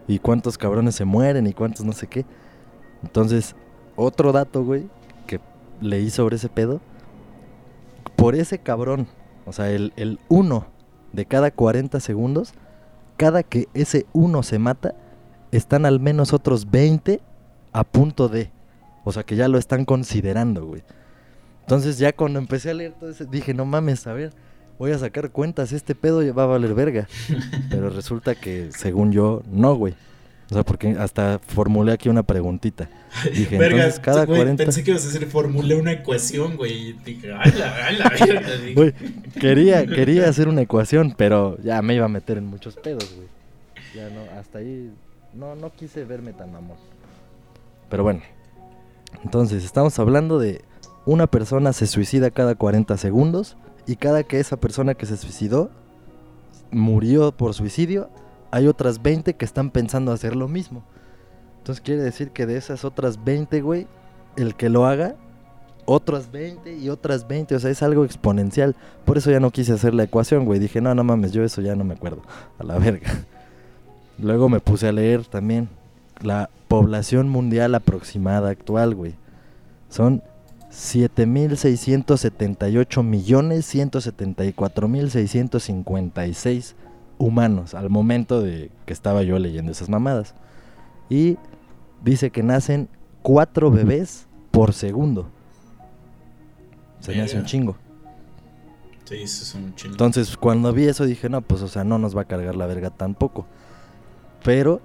Y 0.07 0.19
cuántos 0.19 0.57
cabrones 0.57 0.95
se 0.95 1.05
mueren 1.05 1.47
y 1.47 1.53
cuántos 1.53 1.85
no 1.85 1.93
sé 1.93 2.07
qué. 2.07 2.25
Entonces, 3.03 3.55
otro 3.97 4.33
dato, 4.33 4.65
güey, 4.65 4.89
que 5.27 5.41
leí 5.83 6.09
sobre 6.09 6.37
ese 6.37 6.49
pedo. 6.49 6.81
Por 8.09 8.35
ese 8.35 8.59
cabrón, 8.59 9.07
o 9.47 9.53
sea, 9.53 9.71
el, 9.71 9.93
el 9.97 10.19
uno 10.29 10.67
de 11.13 11.27
cada 11.27 11.51
40 11.51 12.01
segundos, 12.01 12.53
cada 13.17 13.43
que 13.43 13.69
ese 13.75 14.07
uno 14.13 14.43
se 14.43 14.59
mata, 14.59 14.95
están 15.53 15.87
al 15.87 16.01
menos 16.01 16.33
otros 16.33 16.71
20 16.71 17.21
a 17.73 17.85
punto 17.85 18.29
de. 18.29 18.51
O 19.05 19.13
sea, 19.13 19.23
que 19.23 19.37
ya 19.37 19.49
lo 19.49 19.59
están 19.59 19.85
considerando, 19.85 20.67
güey. 20.67 20.83
Entonces 21.61 21.99
ya 21.99 22.13
cuando 22.15 22.39
empecé 22.39 22.71
a 22.71 22.75
leer 22.75 22.95
todo 22.99 23.11
eso, 23.11 23.25
dije, 23.25 23.53
no 23.55 23.65
mames, 23.65 24.07
a 24.07 24.13
ver, 24.13 24.33
voy 24.79 24.93
a 24.93 24.99
sacar 24.99 25.31
cuentas, 25.31 25.73
este 25.73 25.95
pedo 25.95 26.23
ya 26.23 26.33
va 26.33 26.45
a 26.45 26.47
valer 26.47 26.75
verga. 26.75 27.09
Pero 27.71 27.91
resulta 27.91 28.35
que, 28.35 28.71
según 28.73 29.13
yo, 29.13 29.43
no, 29.51 29.75
güey. 29.75 29.95
O 30.51 30.55
sea, 30.55 30.65
porque 30.65 30.97
hasta 30.99 31.41
formulé 31.47 31.93
aquí 31.93 32.09
una 32.09 32.23
preguntita. 32.23 32.89
Dije, 33.35 33.59
Verga, 33.59 33.85
entonces 33.85 34.01
cada 34.01 34.25
güey, 34.25 34.39
40... 34.39 34.65
Pensé 34.65 34.83
que 34.83 34.93
ibas 34.93 35.05
a 35.05 35.09
decir, 35.09 35.27
formulé 35.29 35.75
una 35.75 35.93
ecuación, 35.93 36.57
güey. 36.57 36.89
Y 36.89 36.93
dije, 37.05 37.33
ay, 37.39 37.53
la, 37.59 37.87
ay, 37.87 37.97
la 37.97 38.09
verga", 38.27 38.57
dije. 38.57 38.75
Güey, 38.75 38.95
quería, 39.39 39.87
quería 39.87 40.29
hacer 40.29 40.49
una 40.49 40.63
ecuación, 40.63 41.15
pero 41.17 41.59
ya 41.63 41.83
me 41.83 41.95
iba 41.95 42.07
a 42.07 42.09
meter 42.09 42.39
en 42.39 42.47
muchos 42.47 42.77
pedos, 42.77 43.15
güey. 43.15 43.29
Ya 43.95 44.09
no, 44.09 44.23
hasta 44.39 44.59
ahí, 44.59 44.91
no, 45.35 45.55
no 45.55 45.71
quise 45.75 46.05
verme 46.05 46.33
tan 46.33 46.51
mamón. 46.51 46.79
Pero 47.91 48.03
bueno, 48.03 48.23
entonces 49.25 49.65
estamos 49.65 49.99
hablando 49.99 50.39
de 50.39 50.63
una 51.05 51.27
persona 51.27 51.73
se 51.73 51.87
suicida 51.87 52.31
cada 52.31 52.55
40 52.55 52.97
segundos 52.97 53.57
y 53.87 53.97
cada 53.97 54.23
que 54.23 54.41
esa 54.41 54.59
persona 54.59 54.95
que 54.95 55.07
se 55.07 55.17
suicidó 55.17 55.71
murió 56.71 57.33
por 57.33 57.55
suicidio, 57.55 58.11
hay 58.51 58.67
otras 58.67 59.03
20 59.03 59.35
que 59.35 59.45
están 59.45 59.71
pensando 59.71 60.13
hacer 60.13 60.37
lo 60.37 60.49
mismo. 60.49 60.83
Entonces 61.59 61.83
quiere 61.83 62.03
decir 62.03 62.31
que 62.31 62.47
de 62.47 62.57
esas 62.57 62.85
otras 62.85 63.25
20, 63.25 63.61
güey, 63.61 63.87
el 64.37 64.55
que 64.55 64.69
lo 64.69 64.87
haga, 64.87 65.17
otras 65.85 66.31
20 66.31 66.77
y 66.77 66.91
otras 66.91 67.27
20, 67.29 67.55
o 67.55 67.59
sea, 67.59 67.71
es 67.71 67.83
algo 67.83 68.05
exponencial. 68.05 68.77
Por 69.05 69.19
eso 69.19 69.31
ya 69.31 69.41
no 69.41 69.51
quise 69.51 69.73
hacer 69.73 69.95
la 69.95 70.05
ecuación, 70.05 70.45
güey. 70.45 70.61
Dije, 70.61 70.81
no, 70.81 70.95
no 70.95 71.05
mames, 71.05 71.33
yo 71.33 71.45
eso 71.45 71.61
ya 71.61 71.77
no 71.77 71.85
me 71.85 71.95
acuerdo. 71.95 72.23
A 72.59 72.65
la 72.65 72.79
verga. 72.79 73.11
Luego 74.19 74.49
me 74.49 74.61
puse 74.61 74.89
a 74.89 74.93
leer 74.93 75.25
también 75.25 75.69
la 76.21 76.51
población 76.69 77.29
mundial 77.29 77.75
aproximada 77.75 78.51
actual, 78.51 78.95
güey. 78.95 79.15
Son 79.89 80.23
7.678 80.71 83.03
millones 87.19 87.71
174 87.71 87.73
mil 87.73 87.73
656 87.73 87.73
humanos 87.73 87.75
al 87.75 87.91
momento 87.91 88.43
de 88.43 88.71
que 88.87 88.93
estaba 88.93 89.23
yo 89.23 89.39
leyendo 89.39 89.73
esas 89.73 89.89
mamadas. 89.89 90.35
Y 91.11 91.37
dice 92.03 92.31
que 92.31 92.43
nacen 92.43 92.89
cuatro 93.23 93.71
bebés 93.71 94.27
por 94.51 94.73
segundo. 94.73 95.29
Se 97.01 97.15
me 97.15 97.23
hace 97.23 97.39
un 97.39 97.45
chingo. 97.45 97.77
Sí, 99.05 99.17
eso 99.17 99.43
es 99.43 99.55
un 99.55 99.75
chingo. 99.75 99.95
Entonces, 99.95 100.37
cuando 100.37 100.73
vi 100.73 100.85
eso 100.85 101.07
dije, 101.07 101.29
no, 101.29 101.41
pues, 101.41 101.63
o 101.63 101.69
sea, 101.69 101.85
no 101.85 101.99
nos 101.99 102.17
va 102.17 102.23
a 102.23 102.25
cargar 102.27 102.57
la 102.57 102.67
verga 102.67 102.91
tampoco. 102.91 103.47
Pero, 104.45 104.81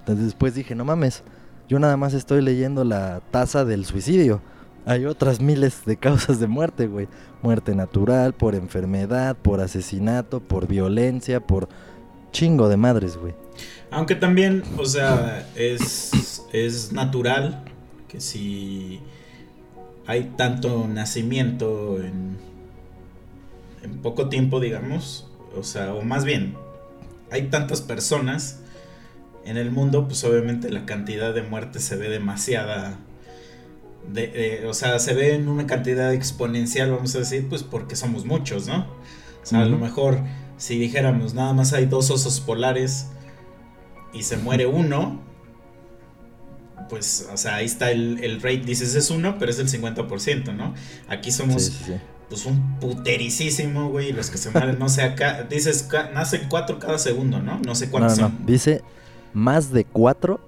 entonces 0.00 0.24
después 0.24 0.54
dije, 0.54 0.74
no 0.74 0.84
mames, 0.84 1.22
yo 1.68 1.78
nada 1.78 1.96
más 1.96 2.14
estoy 2.14 2.42
leyendo 2.42 2.84
la 2.84 3.20
tasa 3.30 3.64
del 3.64 3.84
suicidio. 3.84 4.40
Hay 4.88 5.04
otras 5.04 5.42
miles 5.42 5.84
de 5.84 5.98
causas 5.98 6.40
de 6.40 6.46
muerte, 6.46 6.86
güey. 6.86 7.08
Muerte 7.42 7.74
natural, 7.74 8.32
por 8.32 8.54
enfermedad, 8.54 9.36
por 9.36 9.60
asesinato, 9.60 10.40
por 10.40 10.66
violencia, 10.66 11.40
por 11.40 11.68
chingo 12.32 12.70
de 12.70 12.78
madres, 12.78 13.18
güey. 13.18 13.34
Aunque 13.90 14.14
también, 14.14 14.62
o 14.78 14.86
sea, 14.86 15.46
es, 15.56 16.42
es 16.54 16.90
natural 16.92 17.64
que 18.08 18.18
si 18.22 19.00
hay 20.06 20.32
tanto 20.38 20.88
nacimiento 20.88 22.02
en, 22.02 22.38
en 23.82 23.98
poco 23.98 24.30
tiempo, 24.30 24.58
digamos, 24.58 25.30
o 25.54 25.64
sea, 25.64 25.92
o 25.92 26.00
más 26.00 26.24
bien, 26.24 26.54
hay 27.30 27.48
tantas 27.48 27.82
personas 27.82 28.60
en 29.44 29.58
el 29.58 29.70
mundo, 29.70 30.08
pues 30.08 30.24
obviamente 30.24 30.70
la 30.70 30.86
cantidad 30.86 31.34
de 31.34 31.42
muertes 31.42 31.84
se 31.84 31.96
ve 31.96 32.08
demasiada. 32.08 32.96
De, 34.12 34.26
de- 34.28 34.66
o 34.66 34.74
sea, 34.74 34.98
se 34.98 35.12
ve 35.14 35.34
en 35.34 35.48
una 35.48 35.66
cantidad 35.66 36.12
exponencial, 36.14 36.90
vamos 36.90 37.14
a 37.14 37.18
decir, 37.20 37.46
pues 37.48 37.62
porque 37.62 37.94
somos 37.96 38.24
muchos, 38.24 38.66
¿no? 38.66 38.86
O 39.42 39.46
sea, 39.46 39.60
a 39.62 39.64
lo 39.66 39.78
mejor 39.78 40.20
si 40.56 40.78
dijéramos 40.78 41.34
nada 41.34 41.52
más 41.52 41.72
hay 41.72 41.86
dos 41.86 42.10
osos 42.10 42.40
polares 42.40 43.06
y 44.12 44.22
se 44.22 44.36
muere 44.38 44.66
uno, 44.66 45.20
pues, 46.88 47.28
o 47.32 47.36
sea, 47.36 47.56
ahí 47.56 47.66
está 47.66 47.90
el, 47.90 48.22
el 48.24 48.36
rate, 48.40 48.62
dices 48.64 48.94
es 48.94 49.10
uno, 49.10 49.36
pero 49.38 49.50
es 49.50 49.58
el 49.58 49.68
50%, 49.68 50.54
¿no? 50.54 50.74
Aquí 51.08 51.30
somos, 51.30 51.62
Sí, 51.64 51.72
sí, 51.72 51.84
sí. 51.88 51.92
pues, 52.28 52.46
un 52.46 52.78
putericísimo, 52.80 53.90
güey, 53.90 54.12
los 54.12 54.30
que 54.30 54.38
se 54.38 54.50
mueren, 54.50 54.78
no 54.78 54.88
sé, 54.88 55.02
acá, 55.02 55.42
dices, 55.48 55.86
nacen 56.14 56.46
cuatro 56.48 56.78
cada 56.78 56.98
segundo, 56.98 57.40
¿no? 57.40 57.58
No 57.64 57.74
sé 57.74 57.86
No, 57.86 57.92
cuántos 57.92 58.18
no, 58.18 58.28
son. 58.28 58.46
dice 58.46 58.82
más 59.34 59.70
de 59.70 59.84
cuatro 59.84 60.40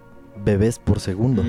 bebés 0.42 0.78
por 0.78 1.00
segundo. 1.00 1.42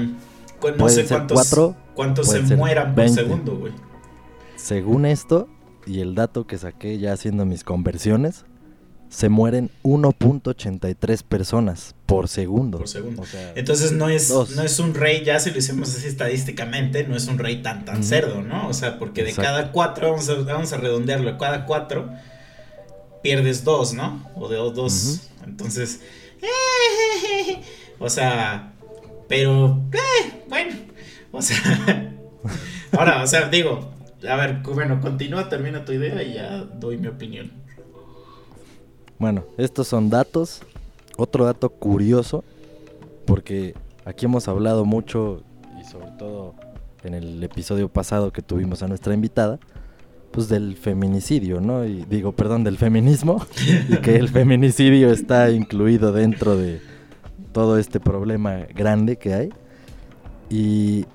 Cu- 0.59 0.71
No 0.71 0.77
Pueden 0.77 0.89
sé 0.89 1.07
ser 1.07 1.17
cuántos, 1.17 1.35
cuatro, 1.35 1.75
cuántos 1.95 2.27
se 2.27 2.41
mueran 2.55 2.95
por 2.95 3.05
20. 3.05 3.21
segundo, 3.21 3.57
güey. 3.57 3.73
Según 4.55 5.05
esto, 5.05 5.47
y 5.85 6.01
el 6.01 6.15
dato 6.15 6.45
que 6.45 6.57
saqué 6.57 6.97
ya 6.99 7.13
haciendo 7.13 7.45
mis 7.45 7.63
conversiones, 7.63 8.45
se 9.09 9.27
mueren 9.27 9.69
1.83 9.83 11.23
personas 11.23 11.95
por 12.05 12.29
segundo. 12.29 12.77
Por 12.77 12.87
segundo. 12.87 13.23
O 13.23 13.25
sea, 13.25 13.51
Entonces 13.55 13.91
no 13.91 14.07
es, 14.07 14.29
Dos. 14.29 14.55
no 14.55 14.63
es 14.63 14.79
un 14.79 14.93
rey, 14.93 15.25
ya 15.25 15.39
si 15.39 15.51
lo 15.51 15.57
hicimos 15.57 15.93
así 15.95 16.07
estadísticamente, 16.07 17.05
no 17.05 17.17
es 17.17 17.27
un 17.27 17.37
rey 17.37 17.61
tan 17.61 17.83
tan 17.83 18.05
cerdo, 18.05 18.41
¿no? 18.41 18.69
O 18.69 18.73
sea, 18.73 18.97
porque 18.99 19.23
de 19.23 19.31
Exacto. 19.31 19.51
cada 19.51 19.71
cuatro, 19.73 20.11
vamos 20.11 20.29
a, 20.29 20.35
vamos 20.35 20.71
a 20.71 20.77
redondearlo, 20.77 21.37
cada 21.37 21.65
cuatro 21.65 22.09
pierdes 23.21 23.63
dos, 23.65 23.93
¿no? 23.93 24.29
O 24.35 24.47
de 24.47 24.57
o 24.57 24.71
dos. 24.71 25.29
Entonces, 25.45 25.99
o 27.99 28.09
sea, 28.09 28.73
pero, 29.27 29.81
eh, 29.93 30.43
bueno, 30.47 30.73
o 31.31 31.41
sea, 31.41 31.57
ahora, 32.91 33.23
o 33.23 33.27
sea, 33.27 33.49
digo, 33.49 33.91
a 34.27 34.35
ver, 34.35 34.61
bueno, 34.63 34.99
continúa, 35.01 35.49
termina 35.49 35.85
tu 35.85 35.91
idea 35.91 36.21
y 36.23 36.35
ya 36.35 36.57
doy 36.79 36.97
mi 36.97 37.07
opinión. 37.07 37.51
Bueno, 39.19 39.43
estos 39.57 39.87
son 39.87 40.09
datos. 40.09 40.61
Otro 41.17 41.45
dato 41.45 41.69
curioso, 41.69 42.43
porque 43.25 43.75
aquí 44.05 44.25
hemos 44.25 44.47
hablado 44.47 44.85
mucho, 44.85 45.43
y 45.79 45.83
sobre 45.83 46.11
todo 46.17 46.55
en 47.03 47.13
el 47.13 47.43
episodio 47.43 47.89
pasado 47.89 48.31
que 48.31 48.41
tuvimos 48.41 48.81
a 48.81 48.87
nuestra 48.87 49.13
invitada, 49.13 49.59
pues 50.31 50.47
del 50.47 50.77
feminicidio, 50.77 51.59
¿no? 51.59 51.85
Y 51.85 52.05
digo, 52.05 52.31
perdón, 52.31 52.63
del 52.63 52.77
feminismo, 52.77 53.45
y 53.89 53.97
que 53.97 54.15
el 54.15 54.29
feminicidio 54.29 55.11
está 55.11 55.51
incluido 55.51 56.11
dentro 56.13 56.57
de 56.57 56.81
todo 57.51 57.77
este 57.77 57.99
problema 57.99 58.65
grande 58.73 59.17
que 59.17 59.33
hay. 59.33 59.49
Y 60.49 61.05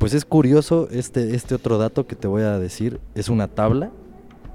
pues 0.00 0.14
es 0.14 0.24
curioso 0.24 0.88
este, 0.90 1.34
este 1.34 1.54
otro 1.54 1.76
dato 1.76 2.06
que 2.06 2.16
te 2.16 2.26
voy 2.26 2.40
a 2.40 2.58
decir, 2.58 3.00
es 3.14 3.28
una 3.28 3.48
tabla 3.48 3.90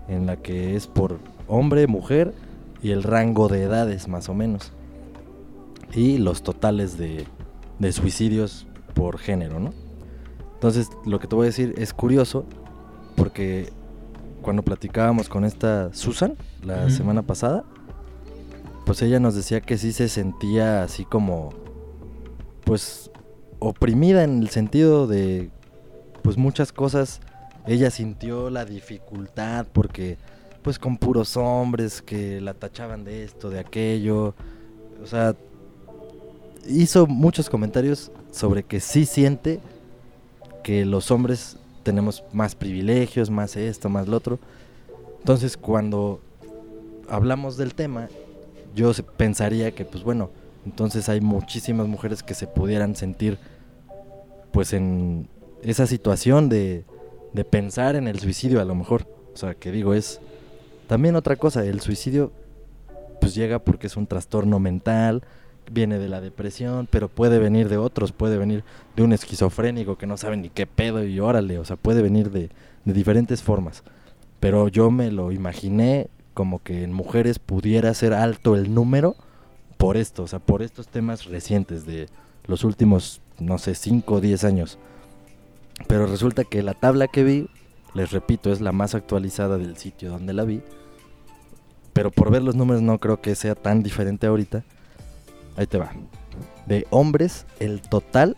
en 0.08 0.26
la 0.26 0.38
que 0.38 0.76
es 0.76 0.88
por 0.88 1.20
hombre, 1.48 1.86
mujer 1.86 2.34
y 2.82 2.90
el 2.90 3.04
rango 3.04 3.48
de 3.48 3.62
edades 3.62 4.08
más 4.08 4.28
o 4.28 4.34
menos. 4.34 4.74
Y 5.94 6.18
los 6.18 6.42
totales 6.42 6.98
de, 6.98 7.28
de 7.78 7.92
suicidios 7.92 8.66
por 8.96 9.20
género, 9.20 9.60
¿no? 9.60 9.72
Entonces, 10.56 10.90
lo 11.06 11.20
que 11.20 11.28
te 11.28 11.36
voy 11.36 11.46
a 11.46 11.50
decir 11.50 11.76
es 11.78 11.94
curioso 11.94 12.48
porque 13.16 13.72
cuando 14.42 14.64
platicábamos 14.64 15.30
con 15.30 15.46
esta 15.46 15.94
Susan 15.94 16.38
la 16.64 16.90
semana 16.90 17.22
pasada, 17.22 17.64
pues 18.84 19.00
ella 19.04 19.20
nos 19.20 19.36
decía 19.36 19.62
que 19.62 19.78
sí 19.78 19.94
se 19.94 20.10
sentía 20.10 20.82
así 20.82 21.06
como 21.06 21.54
pues 22.64 23.12
oprimida 23.60 24.24
en 24.24 24.42
el 24.42 24.50
sentido 24.50 25.08
de 25.08 25.50
pues 26.22 26.38
muchas 26.38 26.72
cosas 26.72 27.22
ella 27.68 27.90
sintió 27.90 28.50
la 28.50 28.66
dificultad 28.66 29.66
porque 29.72 30.18
pues 30.62 30.80
con 30.80 30.98
puros 30.98 31.38
hombres 31.38 32.02
que 32.02 32.42
la 32.42 32.54
tachaban 32.54 33.04
de 33.04 33.24
esto, 33.24 33.50
de 33.50 33.60
aquello, 33.60 34.34
o 35.04 35.06
sea, 35.06 35.36
hizo 36.68 37.06
muchos 37.06 37.50
comentarios 37.50 38.12
sobre 38.32 38.64
que 38.64 38.80
sí 38.80 39.06
siente 39.06 39.60
que 40.64 40.84
los 40.86 41.12
hombres 41.12 41.58
tenemos 41.84 42.24
más 42.34 42.56
privilegios, 42.56 43.30
más 43.30 43.56
esto, 43.56 43.90
más 43.90 44.08
lo 44.08 44.18
otro. 44.18 44.40
Entonces, 45.20 45.56
cuando 45.56 46.20
hablamos 47.08 47.58
del 47.58 47.76
tema, 47.76 48.10
yo 48.76 48.92
pensaría 49.18 49.72
que, 49.72 49.86
pues 49.86 50.04
bueno, 50.04 50.32
entonces 50.66 51.10
hay 51.10 51.22
muchísimas 51.22 51.88
mujeres 51.88 52.24
que 52.24 52.34
se 52.34 52.48
pudieran 52.48 52.96
sentir, 52.96 53.38
pues 54.52 54.74
en 54.74 55.30
esa 55.62 55.88
situación 55.88 56.50
de, 56.50 56.86
de 57.34 57.46
pensar 57.46 57.96
en 57.96 58.08
el 58.08 58.20
suicidio 58.20 58.62
a 58.62 58.66
lo 58.66 58.76
mejor. 58.76 59.08
O 59.34 59.38
sea, 59.38 59.54
que 59.54 59.72
digo, 59.72 59.94
es 59.94 60.20
también 60.88 61.16
otra 61.16 61.36
cosa, 61.36 61.64
el 61.66 61.82
suicidio 61.82 62.32
pues 63.20 63.36
llega 63.36 63.60
porque 63.60 63.88
es 63.88 63.98
un 63.98 64.08
trastorno 64.08 64.60
mental, 64.60 65.24
viene 65.72 65.98
de 65.98 66.10
la 66.10 66.22
depresión, 66.22 66.88
pero 66.90 67.10
puede 67.10 67.40
venir 67.40 67.70
de 67.70 67.78
otros, 67.78 68.12
puede 68.12 68.38
venir 68.38 68.64
de 68.96 69.04
un 69.04 69.14
esquizofrénico 69.14 69.98
que 69.98 70.08
no 70.08 70.18
sabe 70.18 70.38
ni 70.38 70.50
qué 70.50 70.68
pedo 70.68 71.04
y 71.04 71.20
órale, 71.20 71.58
o 71.58 71.66
sea, 71.66 71.76
puede 71.76 72.02
venir 72.02 72.32
de, 72.32 72.50
de 72.86 72.94
diferentes 72.94 73.42
formas. 73.42 73.84
Pero 74.40 74.68
yo 74.68 74.92
me 74.92 75.12
lo 75.12 75.32
imaginé 75.32 76.10
como 76.34 76.62
que 76.62 76.84
en 76.84 76.94
mujeres 76.94 77.40
pudiera 77.40 77.94
ser 77.94 78.14
alto 78.14 78.56
el 78.56 78.74
número 78.74 79.16
por 79.78 79.98
esto, 79.98 80.24
o 80.24 80.28
sea, 80.28 80.40
por 80.40 80.62
estos 80.62 80.88
temas 80.88 81.26
recientes 81.26 81.86
de 81.86 82.08
los 82.46 82.64
últimos, 82.64 83.22
no 83.40 83.58
sé, 83.58 83.76
5 83.76 84.16
o 84.16 84.22
10 84.22 84.44
años. 84.44 84.78
Pero 85.88 86.08
resulta 86.08 86.44
que 86.44 86.64
la 86.64 86.74
tabla 86.74 87.08
que 87.08 87.24
vi, 87.24 87.50
les 87.94 88.12
repito, 88.12 88.52
es 88.52 88.62
la 88.62 88.72
más 88.72 88.96
actualizada 88.96 89.58
del 89.58 89.78
sitio 89.78 90.10
donde 90.10 90.34
la 90.34 90.44
vi. 90.44 90.62
Pero 91.94 92.12
por 92.12 92.32
ver 92.32 92.44
los 92.44 92.56
números 92.56 92.82
no 92.82 93.00
creo 93.00 93.22
que 93.22 93.36
sea 93.36 93.56
tan 93.56 93.84
diferente 93.84 94.28
ahorita. 94.28 94.64
Ahí 95.58 95.68
te 95.68 95.78
va. 95.78 95.92
De 96.66 96.88
hombres, 96.90 97.46
el 97.60 97.82
total 97.82 98.36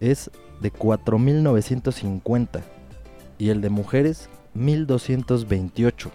es 0.00 0.30
de 0.60 0.72
4.950. 0.72 2.62
Y 3.38 3.48
el 3.48 3.60
de 3.60 3.70
mujeres, 3.70 4.28
1.228 4.56 6.10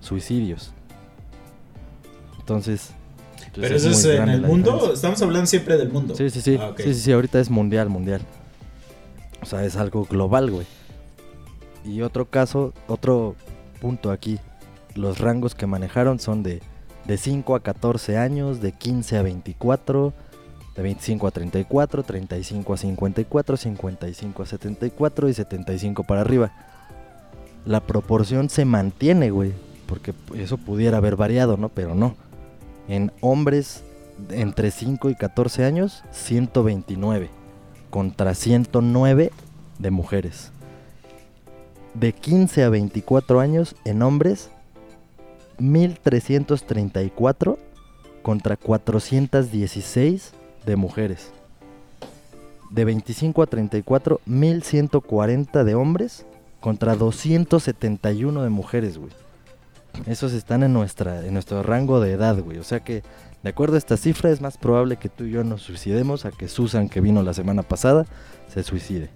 suicidios. 0.00 0.72
Entonces... 2.50 2.90
pues 3.54 3.60
Pero 3.60 3.76
eso 3.76 3.90
es 3.90 4.04
en 4.04 4.28
el 4.28 4.42
mundo, 4.42 4.72
diferencia. 4.72 4.94
estamos 4.94 5.22
hablando 5.22 5.46
siempre 5.46 5.78
del 5.78 5.90
mundo. 5.90 6.16
Sí, 6.16 6.30
sí, 6.30 6.40
sí. 6.40 6.58
Ah. 6.60 6.74
Sí, 6.76 6.94
sí, 6.94 7.00
sí, 7.00 7.12
ahorita 7.12 7.38
es 7.38 7.48
mundial, 7.48 7.88
mundial. 7.88 8.22
O 9.40 9.46
sea, 9.46 9.64
es 9.64 9.76
algo 9.76 10.04
global, 10.04 10.50
güey. 10.50 10.66
Y 11.84 12.02
otro 12.02 12.26
caso, 12.28 12.74
otro 12.88 13.36
punto 13.80 14.10
aquí. 14.10 14.40
Los 14.96 15.18
rangos 15.20 15.54
que 15.54 15.66
manejaron 15.66 16.18
son 16.18 16.42
de, 16.42 16.60
de 17.06 17.16
5 17.16 17.54
a 17.54 17.60
14 17.60 18.18
años, 18.18 18.60
de 18.60 18.72
15 18.72 19.18
a 19.18 19.22
24, 19.22 20.12
de 20.74 20.82
25 20.82 21.26
a 21.28 21.30
34, 21.30 22.02
35 22.02 22.72
a 22.72 22.76
54, 22.76 23.56
55 23.56 24.42
a 24.42 24.46
74 24.46 25.28
y 25.28 25.34
75 25.34 26.02
para 26.02 26.22
arriba. 26.22 26.52
La 27.64 27.78
proporción 27.80 28.50
se 28.50 28.64
mantiene, 28.64 29.30
güey. 29.30 29.52
Porque 29.86 30.14
eso 30.34 30.58
pudiera 30.58 30.98
haber 30.98 31.14
variado, 31.14 31.56
¿no? 31.56 31.68
Pero 31.68 31.94
no. 31.94 32.16
En 32.90 33.10
hombres 33.20 33.82
entre 34.30 34.72
5 34.72 35.10
y 35.10 35.14
14 35.14 35.64
años, 35.64 36.02
129 36.10 37.30
contra 37.88 38.34
109 38.34 39.30
de 39.78 39.90
mujeres. 39.92 40.50
De 41.94 42.12
15 42.12 42.64
a 42.64 42.68
24 42.68 43.38
años 43.38 43.76
en 43.84 44.02
hombres, 44.02 44.50
1334 45.58 47.60
contra 48.22 48.56
416 48.56 50.32
de 50.66 50.74
mujeres. 50.74 51.30
De 52.72 52.84
25 52.84 53.42
a 53.42 53.46
34, 53.46 54.20
1140 54.26 55.62
de 55.62 55.76
hombres 55.76 56.26
contra 56.58 56.96
271 56.96 58.42
de 58.42 58.50
mujeres, 58.50 58.98
güey. 58.98 59.12
Esos 60.06 60.32
están 60.32 60.62
en, 60.62 60.72
nuestra, 60.72 61.26
en 61.26 61.34
nuestro 61.34 61.62
rango 61.62 62.00
de 62.00 62.12
edad, 62.12 62.38
güey. 62.38 62.58
O 62.58 62.64
sea 62.64 62.80
que, 62.80 63.02
de 63.42 63.50
acuerdo 63.50 63.74
a 63.74 63.78
esta 63.78 63.96
cifra, 63.96 64.30
es 64.30 64.40
más 64.40 64.56
probable 64.56 64.96
que 64.96 65.08
tú 65.08 65.24
y 65.24 65.30
yo 65.32 65.44
nos 65.44 65.62
suicidemos 65.62 66.24
a 66.24 66.30
que 66.30 66.48
Susan, 66.48 66.88
que 66.88 67.00
vino 67.00 67.22
la 67.22 67.34
semana 67.34 67.62
pasada, 67.62 68.06
se 68.52 68.62
suicide. 68.62 69.10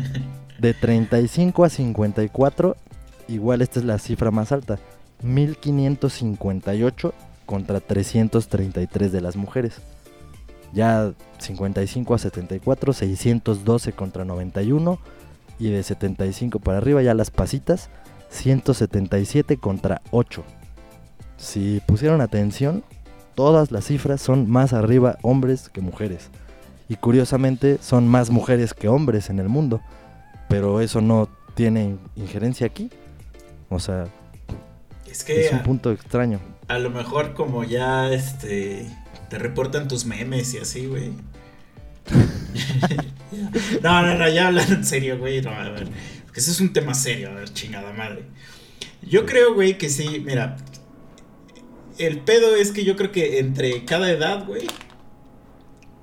De 0.58 0.74
35 0.74 1.64
a 1.64 1.70
54, 1.70 2.76
igual 3.28 3.62
esta 3.62 3.80
es 3.80 3.86
la 3.86 3.98
cifra 3.98 4.30
más 4.30 4.52
alta. 4.52 4.78
1558 5.22 7.14
contra 7.46 7.80
333 7.80 9.10
de 9.10 9.20
las 9.20 9.36
mujeres. 9.36 9.80
Ya 10.72 11.12
55 11.38 12.14
a 12.14 12.18
74, 12.18 12.92
612 12.92 13.92
contra 13.92 14.24
91. 14.24 14.98
Y 15.58 15.70
de 15.70 15.82
75 15.82 16.58
para 16.58 16.78
arriba, 16.78 17.02
ya 17.02 17.12
las 17.12 17.30
pasitas, 17.30 17.90
177 18.30 19.56
contra 19.58 20.02
8. 20.10 20.42
Si 21.36 21.80
pusieron 21.86 22.20
atención, 22.20 22.84
todas 23.34 23.70
las 23.70 23.86
cifras 23.86 24.20
son 24.20 24.50
más 24.50 24.72
arriba 24.72 25.18
hombres 25.22 25.68
que 25.68 25.80
mujeres. 25.80 26.28
Y 26.88 26.96
curiosamente 26.96 27.78
son 27.80 28.08
más 28.08 28.30
mujeres 28.30 28.74
que 28.74 28.88
hombres 28.88 29.30
en 29.30 29.38
el 29.38 29.48
mundo. 29.48 29.80
Pero 30.48 30.80
eso 30.80 31.00
no 31.00 31.28
tiene 31.54 31.96
injerencia 32.16 32.66
aquí. 32.66 32.90
O 33.68 33.78
sea, 33.78 34.06
Es 35.08 35.22
que 35.24 35.46
es 35.46 35.52
un 35.52 35.58
a, 35.58 35.62
punto 35.62 35.92
extraño. 35.92 36.40
a 36.68 36.78
lo 36.78 36.90
mejor 36.90 37.34
como 37.34 37.62
ya 37.64 38.10
este 38.10 38.86
te 39.28 39.38
reportan 39.38 39.86
tus 39.86 40.04
memes 40.06 40.52
y 40.54 40.58
así, 40.58 40.86
güey. 40.86 41.12
no, 43.82 44.02
no, 44.02 44.14
no, 44.16 44.28
ya 44.28 44.48
hablando 44.48 44.74
en 44.74 44.84
serio, 44.84 45.18
güey. 45.18 45.40
No, 45.40 45.50
a 45.50 45.68
ver. 45.70 45.88
Porque 46.30 46.38
ese 46.38 46.52
es 46.52 46.60
un 46.60 46.72
tema 46.72 46.94
serio, 46.94 47.28
a 47.30 47.34
ver, 47.34 47.52
chingada 47.52 47.92
madre. 47.92 48.24
Yo 49.02 49.26
creo, 49.26 49.52
güey, 49.52 49.76
que 49.78 49.88
sí, 49.88 50.22
mira. 50.24 50.58
El 51.98 52.20
pedo 52.20 52.54
es 52.54 52.70
que 52.70 52.84
yo 52.84 52.94
creo 52.94 53.10
que 53.10 53.40
entre 53.40 53.84
cada 53.84 54.08
edad, 54.12 54.46
güey, 54.46 54.68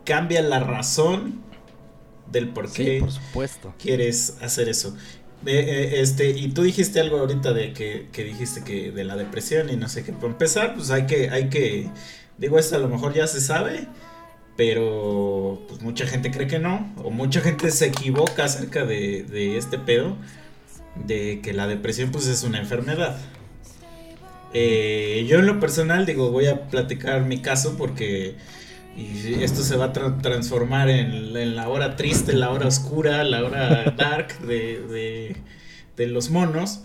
cambia 0.04 0.42
la 0.42 0.60
razón 0.60 1.42
del 2.30 2.50
por 2.50 2.68
Sí, 2.68 2.84
qué 2.84 3.00
por 3.00 3.12
supuesto. 3.14 3.74
quieres 3.80 4.36
hacer 4.42 4.68
eso. 4.68 4.98
Eh, 5.46 5.54
eh, 5.66 6.02
este, 6.02 6.32
y 6.32 6.50
tú 6.50 6.64
dijiste 6.64 7.00
algo 7.00 7.20
ahorita 7.20 7.54
de 7.54 7.72
que, 7.72 8.10
que 8.12 8.26
dijiste 8.26 8.66
que 8.66 8.92
de 8.92 9.06
la 9.06 9.16
depresión 9.16 9.70
y 9.70 9.78
no 9.78 9.88
sé 9.88 10.04
qué. 10.04 10.12
Por 10.12 10.32
empezar, 10.32 10.76
pues 10.76 10.92
hay 10.92 11.06
que, 11.06 11.30
hay 11.30 11.48
que, 11.48 11.90
digo, 12.38 12.60
esto 12.60 12.76
a 12.76 12.80
lo 12.80 12.90
mejor 12.90 13.14
ya 13.14 13.28
se 13.28 13.40
sabe, 13.40 13.88
pero 14.58 15.62
pues 15.70 15.82
mucha 15.82 16.06
gente 16.08 16.32
cree 16.32 16.48
que 16.48 16.60
no, 16.60 16.94
o 17.04 17.12
mucha 17.12 17.40
gente 17.42 17.72
se 17.72 17.86
equivoca 17.86 18.44
acerca 18.46 18.86
de, 18.86 19.24
de 19.24 19.58
este 19.58 19.78
pedo, 19.78 20.18
de 21.06 21.40
que 21.42 21.54
la 21.54 21.68
depresión 21.68 22.12
pues 22.12 22.28
es 22.28 22.44
una 22.44 22.58
enfermedad. 22.60 23.18
Eh, 24.54 25.26
yo 25.30 25.40
en 25.40 25.46
lo 25.46 25.60
personal 25.60 26.06
digo, 26.06 26.32
voy 26.32 26.48
a 26.48 26.68
platicar 26.70 27.24
mi 27.26 27.42
caso 27.42 27.76
porque 27.78 28.36
esto 29.40 29.62
se 29.62 29.76
va 29.78 29.86
a 29.86 29.94
tra- 29.94 30.20
transformar 30.22 30.90
en, 30.90 31.36
en 31.38 31.56
la 31.56 31.70
hora 31.70 31.96
triste, 31.96 32.34
la 32.34 32.50
hora 32.50 32.66
oscura, 32.68 33.24
la 33.24 33.44
hora 33.46 33.94
dark 33.96 34.40
de- 34.40 35.36
de 35.96 36.08
los 36.08 36.30
monos. 36.32 36.82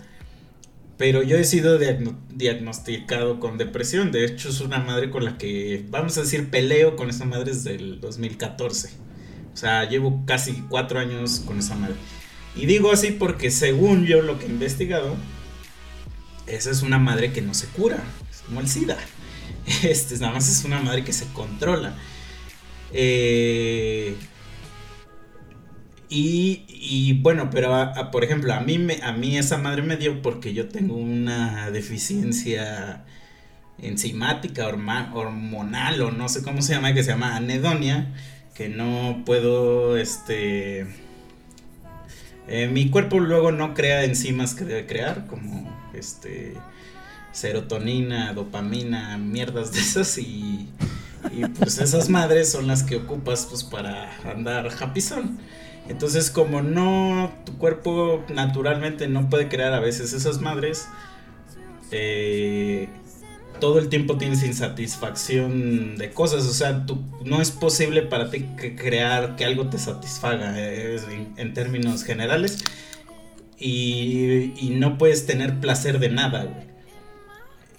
Pero 1.03 1.25
yo 1.25 1.37
he 1.37 1.43
sido 1.43 1.81
diagno- 1.81 2.17
diagnosticado 2.33 3.41
con 3.41 3.59
depresión. 3.59 4.13
De 4.13 4.25
hecho, 4.25 4.51
es 4.51 4.61
una 4.61 4.79
madre 4.79 5.11
con 5.11 5.25
la 5.25 5.37
que, 5.37 5.85
vamos 5.91 6.17
a 6.17 6.21
decir, 6.21 6.49
peleo 6.49 6.95
con 6.95 7.11
esa 7.11 7.25
madre 7.25 7.51
desde 7.53 7.75
el 7.75 7.99
2014. 8.01 8.91
O 9.53 9.57
sea, 9.57 9.89
llevo 9.89 10.23
casi 10.27 10.53
cuatro 10.69 11.01
años 11.01 11.43
con 11.45 11.59
esa 11.59 11.75
madre. 11.75 11.97
Y 12.55 12.67
digo 12.67 12.93
así 12.93 13.11
porque 13.11 13.51
según 13.51 14.07
yo 14.07 14.23
lo 14.23 14.39
que 14.39 14.47
he 14.47 14.49
investigado, 14.49 15.17
esa 16.47 16.71
es 16.71 16.83
una 16.83 17.01
madre 17.01 17.33
que 17.33 17.43
no 17.43 17.53
se 17.53 17.67
cura. 17.67 18.01
Es 18.31 18.43
como 18.43 18.61
el 18.61 18.69
SIDA. 18.69 18.97
Este, 19.83 20.17
nada 20.19 20.35
más 20.35 20.49
es 20.49 20.65
una 20.65 20.81
madre 20.81 21.03
que 21.03 21.13
se 21.13 21.27
controla. 21.33 21.97
Eh, 22.93 24.15
y, 26.15 27.21
bueno, 27.23 27.49
pero 27.51 27.93
por 28.11 28.25
ejemplo, 28.25 28.53
a 28.53 28.61
mí, 28.61 28.79
me, 28.79 29.03
a 29.03 29.13
mí 29.13 29.39
esa 29.39 29.59
madre 29.59 29.83
me 29.83 29.97
dio 29.97 30.21
porque 30.23 30.53
yo 30.53 30.69
tengo 30.69 30.97
una 30.97 31.71
deficiencia 31.71 33.05
enzimática, 33.79 34.67
hormonal 34.69 36.03
o 36.03 36.11
no 36.11 36.29
sé 36.29 36.43
cómo 36.43 36.63
se 36.63 36.75
llama, 36.75 36.95
que 36.95 37.03
se 37.03 37.11
llama 37.13 37.37
anedonia, 37.37 38.13
que 38.55 38.69
no 38.69 39.23
puedo, 39.25 39.97
este... 39.97 40.87
eh, 42.49 42.69
mi 42.69 42.91
cuerpo 42.91 43.19
luego 43.19 43.51
no 43.53 43.75
crea 43.75 44.05
enzimas 44.05 44.55
que 44.55 44.65
debe 44.65 44.87
crear, 44.87 45.27
como 45.27 45.71
este 45.95 46.55
serotonina, 47.33 48.35
dopamina, 48.35 49.17
mierdas 49.19 49.73
de 49.73 49.81
esas 49.81 50.19
y, 50.19 50.69
Y 51.31 51.47
pues 51.47 51.79
esas 51.79 52.09
madres 52.09 52.51
son 52.51 52.67
las 52.67 52.83
que 52.83 52.97
ocupas 52.97 53.47
pues 53.47 53.63
para 53.65 54.11
andar 54.25 54.69
japizón. 54.71 55.39
Entonces 55.89 56.31
como 56.31 56.63
no, 56.63 57.33
tu 57.45 57.59
cuerpo 57.59 58.25
naturalmente 58.33 59.09
no 59.09 59.29
puede 59.29 59.49
crear 59.49 59.73
a 59.75 59.81
veces 59.81 60.13
esas 60.13 60.41
madres, 60.41 60.89
eh, 61.91 62.89
todo 63.61 63.79
el 63.79 63.89
tiempo 63.89 64.17
tienes 64.17 64.43
insatisfacción 64.43 65.97
de 65.97 66.11
cosas. 66.11 66.47
O 66.47 66.53
sea, 66.53 66.85
tú, 66.85 67.01
no 67.25 67.41
es 67.41 67.53
posible 67.53 68.03
para 68.03 68.29
ti 68.31 68.41
crear 68.77 69.37
que 69.37 69.45
algo 69.45 69.69
te 69.69 69.79
satisfaga 69.79 70.59
en, 70.59 71.55
términos 71.55 72.03
generales. 72.03 72.65
Y, 73.59 74.53
y, 74.57 74.71
no 74.77 74.99
puedes 74.99 75.27
tener 75.27 75.61
placer 75.61 76.01
de 76.01 76.09
nada, 76.09 76.45
güey. 76.45 76.73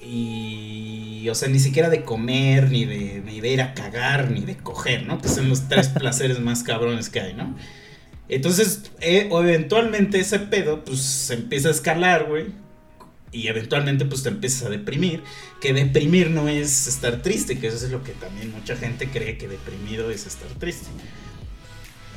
Y, 0.10 1.28
o 1.30 1.36
sea, 1.36 1.50
ni 1.50 1.60
siquiera 1.60 1.90
de 1.90 2.04
comer, 2.04 2.72
ni 2.72 2.86
de, 2.86 3.22
ni 3.26 3.42
de 3.42 3.50
ir 3.50 3.62
a 3.62 3.74
cagar, 3.74 4.32
ni 4.32 4.42
de 4.42 4.56
coger, 4.56 5.06
¿no? 5.06 5.22
Que 5.22 5.28
son 5.28 5.50
los 5.50 5.68
tres 5.68 5.90
placeres 6.00 6.40
más 6.40 6.64
cabrones 6.64 7.10
que 7.10 7.20
hay, 7.20 7.34
¿no? 7.34 7.56
Entonces, 8.30 8.92
eh, 9.02 9.30
eventualmente 9.32 10.20
ese 10.20 10.40
pedo, 10.40 10.84
pues 10.84 11.00
se 11.00 11.34
empieza 11.34 11.68
a 11.68 11.72
escalar, 11.72 12.26
güey. 12.28 12.48
Y 13.32 13.48
eventualmente, 13.48 14.06
pues 14.06 14.24
te 14.24 14.30
empiezas 14.30 14.64
a 14.64 14.70
deprimir. 14.70 15.24
Que 15.60 15.74
deprimir 15.74 16.30
no 16.30 16.48
es 16.48 16.88
estar 16.88 17.22
triste, 17.22 17.60
que 17.60 17.68
eso 17.68 17.86
es 17.86 17.92
lo 17.92 18.04
que 18.04 18.14
también 18.14 18.52
mucha 18.52 18.76
gente 18.76 19.10
cree 19.10 19.38
que 19.38 19.48
deprimido 19.48 20.12
es 20.12 20.26
estar 20.28 20.50
triste. 20.60 20.88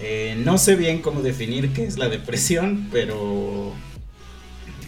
Eh, 0.00 0.40
no 0.44 0.58
sé 0.58 0.76
bien 0.76 1.00
cómo 1.00 1.22
definir 1.22 1.72
qué 1.72 1.84
es 1.84 1.96
la 1.98 2.08
depresión, 2.08 2.88
pero 2.92 3.72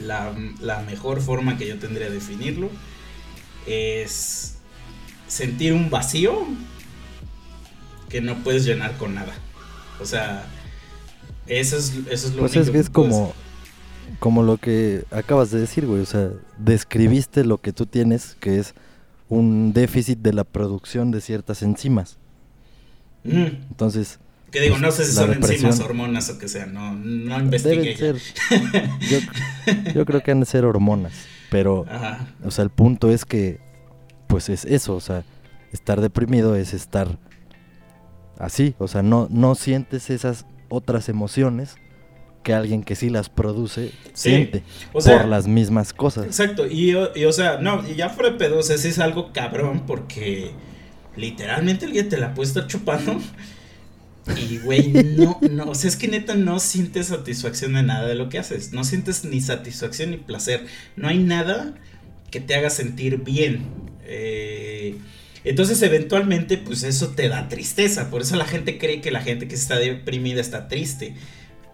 la, 0.01 0.35
la 0.61 0.81
mejor 0.81 1.23
forma 1.23 1.57
que 1.57 1.67
yo 1.67 1.79
tendría 1.79 2.09
de 2.09 2.15
definirlo 2.15 2.71
es 3.67 4.59
sentir 5.27 5.73
un 5.73 5.91
vacío 5.91 6.47
que 8.09 8.21
no 8.21 8.43
puedes 8.43 8.65
llenar 8.65 8.97
con 8.97 9.15
nada. 9.15 9.35
O 10.01 10.05
sea, 10.05 10.47
eso 11.49 11.77
es, 11.77 11.93
eso 12.11 12.29
es 12.29 12.35
lo 12.35 12.41
pues 12.41 12.57
es 12.57 12.71
que 12.71 12.79
es 12.79 12.91
como, 12.91 13.33
como 14.19 14.43
lo 14.43 14.57
que 14.59 15.05
acabas 15.11 15.51
de 15.51 15.61
decir, 15.61 15.87
güey. 15.87 16.03
O 16.03 16.07
sea, 16.07 16.31
describiste 16.59 17.45
lo 17.45 17.59
que 17.59 17.73
tú 17.73 17.87
tienes, 17.87 18.37
que 18.41 18.59
es 18.59 18.75
un 19.29 19.73
déficit 19.73 20.19
de 20.19 20.33
la 20.33 20.45
producción 20.45 21.11
de 21.11 21.21
ciertas 21.21 21.63
enzimas. 21.63 22.19
Entonces. 23.25 24.19
Que 24.51 24.61
digo, 24.61 24.79
no 24.79 24.91
sé 24.91 25.05
si 25.05 25.13
son 25.13 25.33
enzimas, 25.33 25.79
hormonas 25.81 26.31
o 26.31 26.39
que 26.39 26.49
sea, 26.49 26.65
no, 26.65 26.95
no 26.95 27.39
investigué. 27.39 27.95
Ser, 27.97 28.17
yo, 29.11 29.19
yo, 29.95 30.07
creo 30.07 30.23
que 30.23 30.31
han 30.31 30.41
de 30.41 30.47
ser 30.47 30.65
hormonas, 30.65 31.13
pero, 31.51 31.85
o 32.43 32.51
sea, 32.51 32.65
el 32.65 32.71
punto 32.71 33.11
es 33.11 33.27
que, 33.27 33.61
pues 34.27 34.49
es 34.49 34.65
eso, 34.65 34.97
o 34.97 35.01
sea, 35.01 35.23
estar 35.71 36.01
deprimido 36.01 36.57
es 36.57 36.73
estar 36.73 37.19
así, 38.39 38.75
o 38.79 38.89
sea, 38.89 39.03
no, 39.03 39.29
no 39.31 39.55
sientes 39.55 40.09
esas 40.09 40.47
otras 40.69 41.09
emociones 41.09 41.77
que 42.43 42.55
alguien 42.55 42.83
que 42.83 42.95
sí 42.95 43.11
las 43.11 43.29
produce 43.29 43.93
siente 44.15 44.63
por 44.93 45.27
las 45.27 45.47
mismas 45.47 45.93
cosas. 45.93 46.27
Exacto, 46.27 46.67
y, 46.67 46.95
o 46.95 47.33
sea, 47.33 47.59
no, 47.59 47.87
y 47.89 47.95
ya 47.95 48.11
fuera 48.11 48.31
de 48.31 48.39
pedo, 48.39 48.59
o 48.59 48.63
sea, 48.63 48.79
sí 48.79 48.89
es 48.89 48.99
algo 48.99 49.33
cabrón 49.33 49.85
porque 49.87 50.53
literalmente 51.17 51.87
alguien 51.87 52.09
te 52.09 52.17
la 52.17 52.35
puede 52.35 52.49
estar 52.49 52.67
chupando. 52.67 53.19
Y, 54.37 54.59
güey, 54.59 54.89
no, 54.89 55.39
no, 55.51 55.71
o 55.71 55.75
sea, 55.75 55.89
es 55.89 55.97
que 55.97 56.07
neta 56.07 56.35
no 56.35 56.59
sientes 56.61 57.07
satisfacción 57.07 57.73
de 57.73 57.83
nada 57.83 58.07
de 58.07 58.15
lo 58.15 58.29
que 58.29 58.39
haces. 58.39 58.73
No 58.73 58.85
sientes 58.85 59.25
ni 59.25 59.41
satisfacción 59.41 60.11
ni 60.11 60.19
placer. 60.19 60.67
No 60.97 61.09
hay 61.09 61.19
nada 61.19 61.75
que 62.31 62.41
te 62.41 62.55
haga 62.55 62.69
sentir 62.69 63.25
bien. 63.25 63.67
Eh, 64.05 64.97
entonces, 65.49 65.81
eventualmente, 65.83 66.59
pues 66.59 66.83
eso 66.83 67.09
te 67.09 67.29
da 67.29 67.49
tristeza. 67.49 68.11
Por 68.11 68.23
eso 68.23 68.37
la 68.37 68.45
gente 68.45 68.79
cree 68.79 69.01
que 69.01 69.11
la 69.11 69.23
gente 69.23 69.49
que 69.49 69.55
está 69.55 69.79
deprimida 69.79 70.41
está 70.41 70.69
triste. 70.69 71.15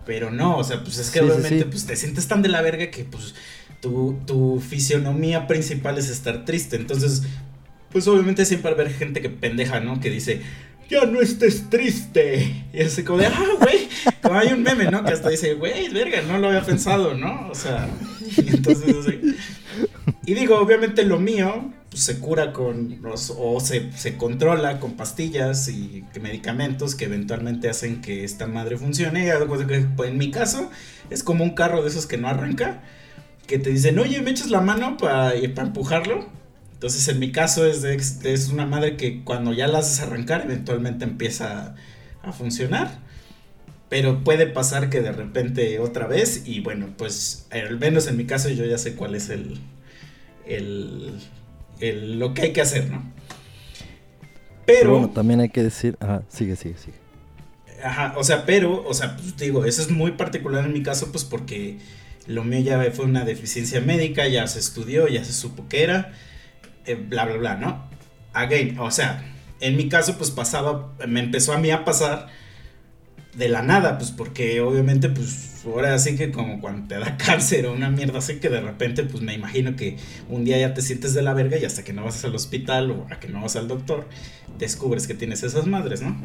Pero 0.06 0.30
no, 0.30 0.58
o 0.58 0.64
sea, 0.64 0.82
pues 0.82 0.98
es 0.98 1.10
que 1.10 1.20
obviamente 1.20 1.64
Pues, 1.64 1.86
te 1.86 1.96
sientes 1.96 2.28
tan 2.28 2.42
de 2.42 2.48
la 2.48 2.60
verga 2.60 2.90
que 2.90 3.04
pues 3.04 3.34
tu, 3.80 4.18
tu 4.26 4.60
fisionomía 4.60 5.46
principal 5.46 5.98
es 5.98 6.08
estar 6.08 6.44
triste. 6.44 6.76
Entonces, 6.76 7.22
pues 7.90 8.06
obviamente 8.06 8.44
siempre 8.44 8.70
va 8.72 8.76
a 8.76 8.80
haber 8.80 8.94
gente 8.94 9.20
que 9.20 9.30
pendeja, 9.30 9.80
¿no? 9.80 10.00
Que 10.00 10.10
dice, 10.10 10.42
ya 10.88 11.06
no 11.06 11.20
estés 11.20 11.70
triste. 11.70 12.66
Y 12.72 12.82
así 12.82 13.02
como 13.02 13.18
de, 13.18 13.26
ah, 13.26 13.44
güey, 13.58 13.88
como 14.22 14.38
hay 14.38 14.52
un 14.52 14.62
meme, 14.62 14.90
¿no? 14.90 15.04
Que 15.04 15.12
hasta 15.12 15.30
dice, 15.30 15.54
güey, 15.54 15.88
verga, 15.88 16.22
no 16.22 16.38
lo 16.38 16.48
había 16.48 16.62
pensado, 16.62 17.14
¿no? 17.14 17.48
O 17.50 17.54
sea, 17.54 17.88
y 18.36 18.50
entonces, 18.50 18.94
así. 18.96 19.36
Y 20.26 20.34
digo, 20.34 20.58
obviamente 20.58 21.04
lo 21.04 21.18
mío 21.18 21.72
se 21.94 22.18
cura 22.18 22.52
con, 22.52 23.00
o 23.38 23.60
se, 23.60 23.92
se, 23.92 24.16
controla 24.16 24.80
con 24.80 24.94
pastillas 24.96 25.68
y 25.68 26.04
medicamentos 26.20 26.94
que 26.94 27.06
eventualmente 27.06 27.68
hacen 27.68 28.00
que 28.00 28.24
esta 28.24 28.46
madre 28.46 28.76
funcione. 28.76 29.30
En 29.30 30.18
mi 30.18 30.30
caso, 30.30 30.70
es 31.10 31.22
como 31.22 31.44
un 31.44 31.54
carro 31.54 31.82
de 31.82 31.88
esos 31.88 32.06
que 32.06 32.18
no 32.18 32.28
arranca, 32.28 32.82
que 33.46 33.58
te 33.58 33.70
dicen, 33.70 33.98
oye, 33.98 34.20
me 34.22 34.30
echas 34.30 34.50
la 34.50 34.60
mano 34.60 34.96
para 34.96 35.34
empujarlo. 35.34 36.28
Entonces, 36.74 37.08
en 37.08 37.18
mi 37.18 37.32
caso, 37.32 37.66
es, 37.66 37.84
es 37.84 38.48
una 38.48 38.66
madre 38.66 38.96
que 38.96 39.24
cuando 39.24 39.52
ya 39.52 39.68
la 39.68 39.78
haces 39.78 40.00
arrancar, 40.00 40.42
eventualmente 40.44 41.04
empieza 41.04 41.74
a 42.22 42.32
funcionar. 42.32 42.98
Pero 43.88 44.24
puede 44.24 44.46
pasar 44.46 44.90
que 44.90 45.00
de 45.00 45.12
repente 45.12 45.78
otra 45.78 46.06
vez, 46.06 46.42
y 46.46 46.60
bueno, 46.60 46.88
pues 46.96 47.46
al 47.50 47.78
menos 47.78 48.06
en 48.08 48.16
mi 48.16 48.24
caso 48.26 48.48
yo 48.48 48.64
ya 48.64 48.78
sé 48.78 48.94
cuál 48.96 49.14
es 49.14 49.28
el, 49.28 49.60
el, 50.46 51.20
lo 51.80 52.34
que 52.34 52.42
hay 52.42 52.52
que 52.52 52.60
hacer, 52.60 52.90
¿no? 52.90 53.12
Pero, 54.66 54.92
bueno, 54.92 55.10
también 55.10 55.40
hay 55.40 55.50
que 55.50 55.62
decir, 55.62 55.96
ajá, 56.00 56.22
sigue, 56.28 56.56
sigue, 56.56 56.76
sigue. 56.78 56.96
Ajá, 57.82 58.14
o 58.16 58.24
sea, 58.24 58.46
pero, 58.46 58.82
o 58.86 58.94
sea, 58.94 59.16
pues, 59.16 59.36
digo, 59.36 59.64
eso 59.64 59.82
es 59.82 59.90
muy 59.90 60.12
particular 60.12 60.64
en 60.64 60.72
mi 60.72 60.82
caso, 60.82 61.12
pues 61.12 61.24
porque 61.24 61.78
lo 62.26 62.44
mío 62.44 62.60
ya 62.60 62.82
fue 62.92 63.04
una 63.04 63.24
deficiencia 63.24 63.80
médica, 63.80 64.26
ya 64.26 64.46
se 64.46 64.58
estudió, 64.58 65.06
ya 65.08 65.24
se 65.24 65.32
supo 65.32 65.68
que 65.68 65.82
era, 65.82 66.12
eh, 66.86 66.94
bla, 66.94 67.26
bla, 67.26 67.36
bla, 67.36 67.56
¿no? 67.56 67.88
Again, 68.32 68.78
o 68.78 68.90
sea, 68.90 69.30
en 69.60 69.76
mi 69.76 69.88
caso, 69.88 70.16
pues 70.16 70.30
pasaba, 70.30 70.94
me 71.06 71.20
empezó 71.20 71.52
a 71.52 71.58
mí 71.58 71.70
a 71.70 71.84
pasar 71.84 72.28
de 73.36 73.48
la 73.48 73.62
nada, 73.62 73.98
pues 73.98 74.10
porque 74.10 74.60
obviamente, 74.60 75.08
pues 75.08 75.62
ahora 75.66 75.98
sí 75.98 76.16
que 76.16 76.30
como 76.30 76.60
cuando 76.60 76.88
te 76.88 76.98
da 76.98 77.16
cáncer 77.18 77.66
o 77.66 77.72
una 77.72 77.90
mierda 77.90 78.18
así 78.18 78.36
que 78.36 78.48
de 78.48 78.60
repente, 78.60 79.04
pues 79.04 79.22
me 79.22 79.34
imagino 79.34 79.76
que 79.76 79.96
un 80.28 80.44
día 80.44 80.58
ya 80.58 80.74
te 80.74 80.82
sientes 80.82 81.14
de 81.14 81.22
la 81.22 81.34
verga 81.34 81.56
y 81.58 81.64
hasta 81.64 81.82
que 81.82 81.92
no 81.92 82.04
vas 82.04 82.24
al 82.24 82.34
hospital 82.34 82.90
o 82.90 83.06
a 83.10 83.20
que 83.20 83.28
no 83.28 83.42
vas 83.42 83.56
al 83.56 83.68
doctor, 83.68 84.06
descubres 84.58 85.06
que 85.06 85.14
tienes 85.14 85.42
esas 85.42 85.66
madres, 85.66 86.02
¿no? 86.02 86.16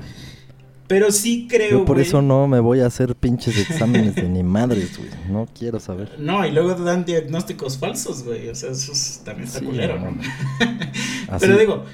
Pero 0.87 1.11
sí 1.11 1.45
creo. 1.47 1.69
Yo 1.69 1.85
por 1.85 1.99
eso 1.99 2.23
no 2.23 2.47
me 2.47 2.59
voy 2.59 2.79
a 2.79 2.87
hacer 2.87 3.15
pinches 3.15 3.55
exámenes 3.59 4.15
de 4.15 4.27
ni 4.27 4.41
madres, 4.41 4.97
güey. 4.97 5.09
No 5.29 5.47
quiero 5.53 5.79
saber. 5.79 6.15
No, 6.17 6.43
y 6.47 6.51
luego 6.51 6.75
te 6.75 6.81
dan 6.81 7.05
diagnósticos 7.05 7.77
falsos, 7.77 8.23
güey. 8.23 8.49
O 8.49 8.55
sea, 8.55 8.71
eso 8.71 8.91
también 9.23 9.47
está 9.47 9.61
culero, 9.61 9.99
¿no? 9.99 10.17
Pero 11.39 11.57
digo, 11.59 11.85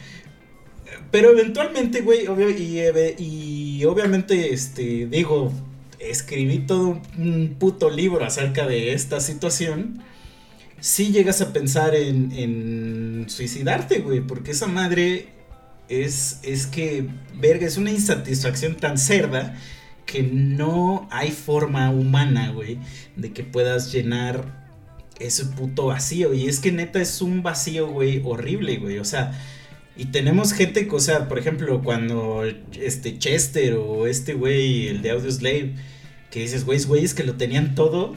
pero 1.16 1.30
eventualmente, 1.32 2.02
güey, 2.02 2.26
y, 2.58 2.80
obviamente, 3.84 4.54
este, 4.54 5.08
digo, 5.08 5.52
escribí 6.00 6.60
todo 6.60 7.02
un 7.18 7.56
puto 7.60 7.90
libro 7.90 8.24
acerca 8.24 8.66
de 8.66 8.94
esta 8.94 9.20
situación. 9.20 10.02
Si 10.80 11.12
llegas 11.12 11.42
a 11.42 11.52
pensar 11.52 11.96
en, 11.96 12.32
en 12.32 13.26
suicidarte, 13.28 14.00
güey, 14.00 14.22
porque 14.22 14.52
esa 14.52 14.68
madre 14.68 15.28
es, 15.90 16.40
es 16.44 16.68
que, 16.68 17.08
verga, 17.36 17.68
es 17.68 17.78
una 17.78 17.92
insatisfacción 17.92 18.76
tan 18.76 18.98
cerda 18.98 19.56
que 20.06 20.24
no 20.24 21.08
hay 21.12 21.32
forma 21.32 21.90
humana, 21.90 22.52
güey, 22.52 22.78
de 23.16 23.34
que 23.34 23.44
puedas 23.44 23.92
llenar 23.92 24.66
ese 25.20 25.46
puto 25.46 25.88
vacío. 25.88 26.34
Y 26.34 26.48
es 26.48 26.60
que 26.60 26.72
neta 26.72 27.02
es 27.02 27.22
un 27.22 27.44
vacío, 27.44 27.88
güey, 27.90 28.22
horrible, 28.24 28.78
güey. 28.78 29.00
O 29.00 29.06
sea, 29.06 29.32
y 29.98 30.06
tenemos 30.06 30.54
gente, 30.54 30.88
o 30.92 31.00
sea, 31.00 31.28
por 31.30 31.40
ejemplo, 31.40 31.82
cuando 31.82 32.44
este 32.80 33.18
Chester 33.18 33.76
o 33.76 34.08
este 34.08 34.34
güey, 34.34 34.88
el 34.88 35.02
de 35.02 35.12
Audio 35.12 35.32
Slave, 35.32 35.76
que 36.32 36.42
dices, 36.42 36.66
güey, 36.66 36.84
güeyes 36.84 37.14
que 37.14 37.24
lo 37.24 37.36
tenían 37.36 37.76
todo. 37.76 38.16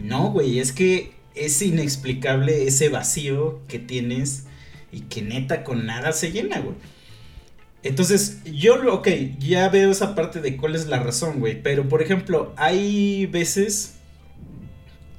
No, 0.00 0.30
güey, 0.30 0.58
es 0.58 0.72
que 0.72 1.12
es 1.34 1.60
inexplicable 1.60 2.66
ese 2.66 2.88
vacío 2.88 3.60
que 3.68 3.78
tienes 3.78 4.44
y 4.90 5.00
que 5.02 5.20
neta 5.20 5.64
con 5.64 5.84
nada 5.84 6.12
se 6.12 6.32
llena, 6.32 6.60
güey. 6.60 6.76
Entonces, 7.82 8.38
yo, 8.44 8.76
ok, 8.92 9.08
ya 9.38 9.68
veo 9.68 9.90
esa 9.90 10.14
parte 10.14 10.40
de 10.40 10.56
cuál 10.56 10.74
es 10.74 10.86
la 10.86 10.98
razón, 10.98 11.40
güey. 11.40 11.62
Pero, 11.62 11.88
por 11.88 12.00
ejemplo, 12.00 12.54
hay 12.56 13.26
veces 13.26 13.96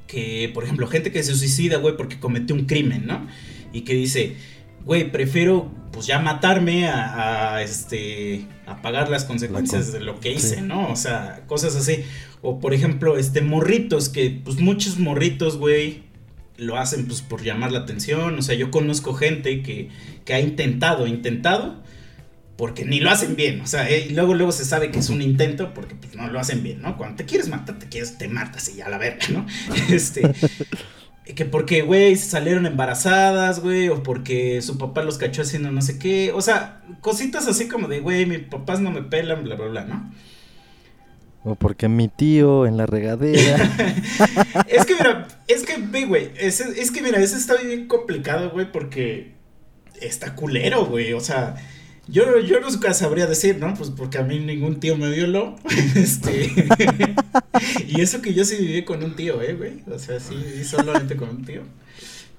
que, 0.07 0.49
por 0.53 0.63
ejemplo, 0.63 0.87
gente 0.87 1.11
que 1.11 1.21
se 1.21 1.35
suicida, 1.35 1.77
güey, 1.77 1.95
porque 1.95 2.19
cometió 2.19 2.55
un 2.55 2.65
crimen, 2.65 3.05
¿no? 3.05 3.27
Y 3.71 3.81
que 3.81 3.93
dice, 3.93 4.35
güey, 4.85 5.11
prefiero 5.11 5.71
pues 5.91 6.05
ya 6.05 6.19
matarme 6.19 6.87
a, 6.87 7.61
este 7.61 8.45
a 8.65 8.81
pagar 8.81 9.09
las 9.09 9.25
consecuencias 9.25 9.91
de 9.91 9.99
lo 9.99 10.19
que 10.19 10.31
hice, 10.31 10.61
¿no? 10.61 10.89
O 10.89 10.95
sea, 10.95 11.43
cosas 11.47 11.75
así. 11.75 12.03
O 12.41 12.59
por 12.59 12.73
ejemplo, 12.73 13.17
este 13.17 13.41
morritos 13.41 14.09
que 14.09 14.39
pues 14.43 14.59
muchos 14.59 14.99
morritos, 14.99 15.57
güey, 15.57 16.03
lo 16.57 16.77
hacen 16.77 17.05
pues 17.07 17.21
por 17.21 17.43
llamar 17.43 17.71
la 17.71 17.79
atención, 17.79 18.37
o 18.37 18.41
sea, 18.41 18.55
yo 18.55 18.69
conozco 18.71 19.13
gente 19.13 19.63
que, 19.63 19.89
que 20.25 20.33
ha 20.33 20.39
intentado, 20.39 21.07
intentado 21.07 21.81
porque 22.59 22.83
ni 22.83 22.99
lo 22.99 23.09
hacen 23.09 23.37
bien, 23.37 23.61
o 23.61 23.67
sea, 23.67 23.89
eh, 23.89 24.07
y 24.09 24.13
luego 24.13 24.33
luego 24.33 24.51
se 24.51 24.65
sabe 24.65 24.91
que 24.91 24.99
es 24.99 25.09
un 25.09 25.21
intento 25.21 25.73
porque 25.73 25.95
pues, 25.95 26.13
no 26.15 26.27
lo 26.27 26.41
hacen 26.41 26.61
bien, 26.61 26.81
¿no? 26.81 26.97
Cuando 26.97 27.15
te 27.15 27.25
quieres 27.25 27.47
matar, 27.47 27.79
te 27.79 27.87
quieres, 27.87 28.17
te 28.17 28.27
matas 28.27 28.67
y 28.67 28.75
ya 28.75 28.89
la 28.89 28.97
verga, 28.97 29.25
¿no? 29.29 29.45
Este, 29.89 30.29
que 31.35 31.45
porque, 31.45 31.81
güey, 31.81 32.15
salieron 32.15 32.65
embarazadas, 32.65 33.59
güey, 33.61 33.89
o 33.89 34.03
porque 34.03 34.61
su 34.61 34.77
papá 34.77 35.03
los 35.03 35.17
cachó 35.17 35.43
haciendo 35.43 35.71
no 35.71 35.81
sé 35.81 35.99
qué, 35.99 36.31
o 36.33 36.41
sea, 36.41 36.81
cositas 37.01 37.47
así 37.47 37.67
como 37.67 37.87
de, 37.87 37.99
güey, 37.99 38.25
mis 38.25 38.39
papás 38.39 38.79
no 38.79 38.91
me 38.91 39.03
pelan, 39.03 39.43
bla, 39.43 39.55
bla, 39.55 39.67
bla, 39.67 39.85
¿no? 39.85 40.11
O 41.43 41.55
porque 41.55 41.87
mi 41.87 42.09
tío 42.09 42.65
en 42.65 42.77
la 42.77 42.85
regadera. 42.85 43.57
es 44.67 44.85
que 44.85 44.95
mira, 44.95 45.27
es 45.47 45.63
que, 45.63 46.05
güey, 46.05 46.31
es, 46.37 46.59
es 46.59 46.91
que 46.91 47.01
mira, 47.01 47.19
eso 47.19 47.37
está 47.37 47.55
bien 47.55 47.87
complicado, 47.87 48.49
güey, 48.49 48.71
porque 48.71 49.33
está 50.01 50.35
culero, 50.35 50.85
güey, 50.85 51.13
o 51.13 51.19
sea... 51.19 51.55
Yo, 52.09 52.39
yo 52.39 52.59
nunca 52.59 52.93
sabría 52.93 53.27
decir, 53.27 53.57
¿no? 53.59 53.73
Pues 53.75 53.91
porque 53.91 54.17
a 54.17 54.23
mí 54.23 54.39
ningún 54.39 54.79
tío 54.79 54.97
me 54.97 55.11
violó. 55.11 55.55
este. 55.95 56.51
y 57.87 58.01
eso 58.01 58.21
que 58.21 58.33
yo 58.33 58.43
sí 58.45 58.55
viví 58.57 58.83
con 58.83 59.03
un 59.03 59.15
tío, 59.15 59.41
¿eh, 59.41 59.53
güey? 59.53 59.83
O 59.93 59.99
sea, 59.99 60.19
sí 60.19 60.35
viví 60.35 60.63
solamente 60.63 61.15
con 61.15 61.29
un 61.29 61.45
tío. 61.45 61.61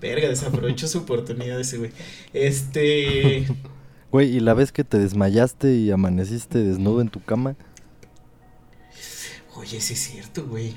Verga, 0.00 0.28
desaprovechó 0.28 0.88
su 0.88 0.98
oportunidad 0.98 1.60
ese 1.60 1.78
güey. 1.78 1.92
Este. 2.32 3.46
Güey, 4.10 4.36
¿y 4.36 4.40
la 4.40 4.54
vez 4.54 4.72
que 4.72 4.82
te 4.82 4.98
desmayaste 4.98 5.74
y 5.74 5.92
amaneciste 5.92 6.58
desnudo 6.58 7.00
en 7.00 7.08
tu 7.08 7.22
cama? 7.22 7.54
Oye, 9.54 9.80
sí 9.80 9.92
es 9.92 10.00
cierto, 10.00 10.46
güey. 10.46 10.74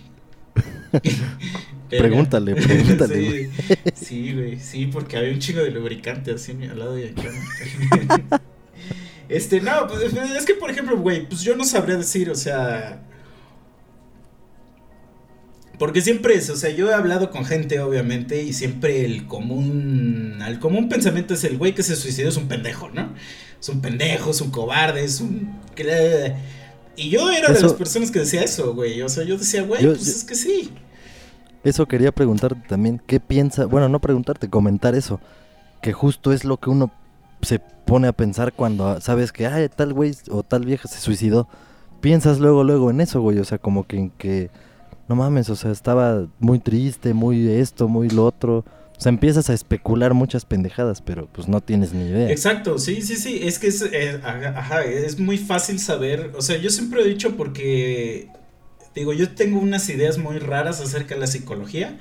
pregúntale, 1.89 2.53
pregúntale. 2.53 3.15
Sí, 3.15 3.29
güey. 3.29 3.49
Sí, 3.95 4.33
güey, 4.33 4.59
sí, 4.59 4.85
porque 4.85 5.17
había 5.17 5.31
un 5.31 5.39
chingo 5.39 5.63
de 5.63 5.71
lubricante 5.71 6.31
así 6.31 6.51
al 6.51 6.77
lado 6.77 6.93
de 6.93 7.09
acá. 7.09 8.41
Este, 9.33 9.61
no, 9.61 9.87
pues 9.87 10.13
es 10.13 10.45
que, 10.45 10.53
por 10.53 10.69
ejemplo, 10.69 10.95
güey, 10.95 11.27
pues 11.27 11.41
yo 11.41 11.55
no 11.55 11.63
sabría 11.63 11.97
decir, 11.97 12.29
o 12.29 12.35
sea. 12.35 13.01
Porque 15.79 16.01
siempre 16.01 16.35
es, 16.35 16.51
o 16.51 16.55
sea, 16.55 16.69
yo 16.69 16.91
he 16.91 16.93
hablado 16.93 17.31
con 17.31 17.43
gente, 17.43 17.79
obviamente, 17.79 18.43
y 18.43 18.53
siempre 18.53 19.03
el 19.05 19.25
común. 19.25 20.39
El 20.47 20.59
común 20.59 20.87
pensamiento 20.87 21.33
es 21.33 21.43
el 21.45 21.57
güey 21.57 21.73
que 21.73 21.81
se 21.81 21.95
suicidó 21.95 22.29
es 22.29 22.37
un 22.37 22.47
pendejo, 22.47 22.91
¿no? 22.91 23.11
Es 23.59 23.69
un 23.69 23.81
pendejo, 23.81 24.29
es 24.29 24.39
un 24.39 24.51
cobarde, 24.51 25.03
es 25.03 25.19
un. 25.19 25.59
Y 26.95 27.09
yo 27.09 27.31
era 27.31 27.51
de 27.51 27.59
las 27.59 27.73
personas 27.73 28.11
que 28.11 28.19
decía 28.19 28.43
eso, 28.43 28.75
güey. 28.75 29.01
O 29.01 29.09
sea, 29.09 29.23
yo 29.23 29.35
decía, 29.35 29.63
güey, 29.63 29.83
pues 29.83 30.07
es 30.07 30.23
que 30.25 30.35
sí. 30.35 30.71
Eso 31.63 31.87
quería 31.87 32.11
preguntarte 32.11 32.67
también, 32.69 33.01
¿qué 33.07 33.19
piensa? 33.19 33.65
Bueno, 33.65 33.89
no 33.89 33.99
preguntarte, 33.99 34.47
comentar 34.47 34.93
eso. 34.93 35.19
Que 35.81 35.91
justo 35.91 36.33
es 36.33 36.45
lo 36.45 36.57
que 36.57 36.69
uno 36.69 36.91
se 37.43 37.59
pone 37.59 38.07
a 38.07 38.13
pensar 38.13 38.53
cuando 38.53 38.99
sabes 39.01 39.31
que, 39.31 39.47
ay, 39.47 39.69
tal 39.69 39.93
güey 39.93 40.13
o 40.29 40.43
tal 40.43 40.65
vieja 40.65 40.87
se 40.87 40.99
suicidó. 40.99 41.47
Piensas 42.01 42.39
luego, 42.39 42.63
luego 42.63 42.91
en 42.91 43.01
eso, 43.01 43.21
güey. 43.21 43.39
O 43.39 43.45
sea, 43.45 43.57
como 43.57 43.85
que 43.87 43.97
en 43.97 44.09
que, 44.11 44.49
no 45.07 45.15
mames, 45.15 45.49
o 45.49 45.55
sea, 45.55 45.71
estaba 45.71 46.27
muy 46.39 46.59
triste, 46.59 47.13
muy 47.13 47.47
esto, 47.47 47.87
muy 47.87 48.09
lo 48.09 48.25
otro. 48.25 48.65
O 48.97 49.01
sea, 49.03 49.09
empiezas 49.09 49.49
a 49.49 49.53
especular 49.53 50.13
muchas 50.13 50.45
pendejadas, 50.45 51.01
pero 51.01 51.27
pues 51.27 51.47
no 51.47 51.61
tienes 51.61 51.93
ni 51.93 52.05
idea. 52.05 52.29
Exacto, 52.29 52.77
sí, 52.77 53.01
sí, 53.01 53.15
sí. 53.15 53.41
Es 53.43 53.59
que 53.59 53.67
es, 53.67 53.81
eh, 53.81 54.21
es 55.05 55.19
muy 55.19 55.37
fácil 55.37 55.79
saber. 55.79 56.31
O 56.37 56.41
sea, 56.41 56.57
yo 56.57 56.69
siempre 56.69 57.01
he 57.01 57.05
dicho 57.05 57.35
porque, 57.35 58.29
digo, 58.95 59.13
yo 59.13 59.31
tengo 59.31 59.59
unas 59.59 59.89
ideas 59.89 60.17
muy 60.17 60.39
raras 60.39 60.79
acerca 60.79 61.15
de 61.15 61.21
la 61.21 61.27
psicología. 61.27 61.97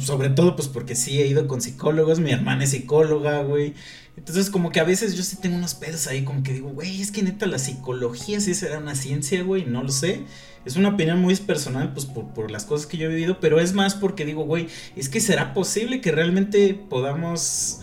Sobre 0.00 0.28
todo 0.30 0.54
pues 0.54 0.68
porque 0.68 0.94
sí 0.94 1.20
he 1.20 1.26
ido 1.26 1.48
con 1.48 1.60
psicólogos, 1.60 2.20
mi 2.20 2.30
hermana 2.30 2.64
es 2.64 2.70
psicóloga, 2.70 3.42
güey. 3.42 3.74
Entonces 4.16 4.50
como 4.50 4.70
que 4.70 4.80
a 4.80 4.84
veces 4.84 5.14
yo 5.14 5.22
sí 5.22 5.36
tengo 5.36 5.56
unos 5.56 5.74
pedos 5.74 6.06
ahí 6.08 6.24
como 6.24 6.42
que 6.42 6.52
digo, 6.52 6.70
güey, 6.70 7.00
es 7.00 7.10
que 7.10 7.22
neta 7.22 7.46
la 7.46 7.58
psicología 7.58 8.40
sí 8.40 8.54
será 8.54 8.78
una 8.78 8.94
ciencia, 8.94 9.42
güey, 9.42 9.64
no 9.64 9.82
lo 9.82 9.90
sé. 9.90 10.24
Es 10.64 10.76
una 10.76 10.90
opinión 10.90 11.20
muy 11.20 11.34
personal 11.36 11.92
pues 11.94 12.04
por, 12.04 12.34
por 12.34 12.50
las 12.50 12.64
cosas 12.64 12.86
que 12.86 12.98
yo 12.98 13.06
he 13.06 13.14
vivido, 13.14 13.40
pero 13.40 13.60
es 13.60 13.72
más 13.72 13.94
porque 13.94 14.24
digo, 14.26 14.44
güey, 14.44 14.68
es 14.96 15.08
que 15.08 15.20
será 15.20 15.54
posible 15.54 16.00
que 16.00 16.12
realmente 16.12 16.74
podamos 16.74 17.80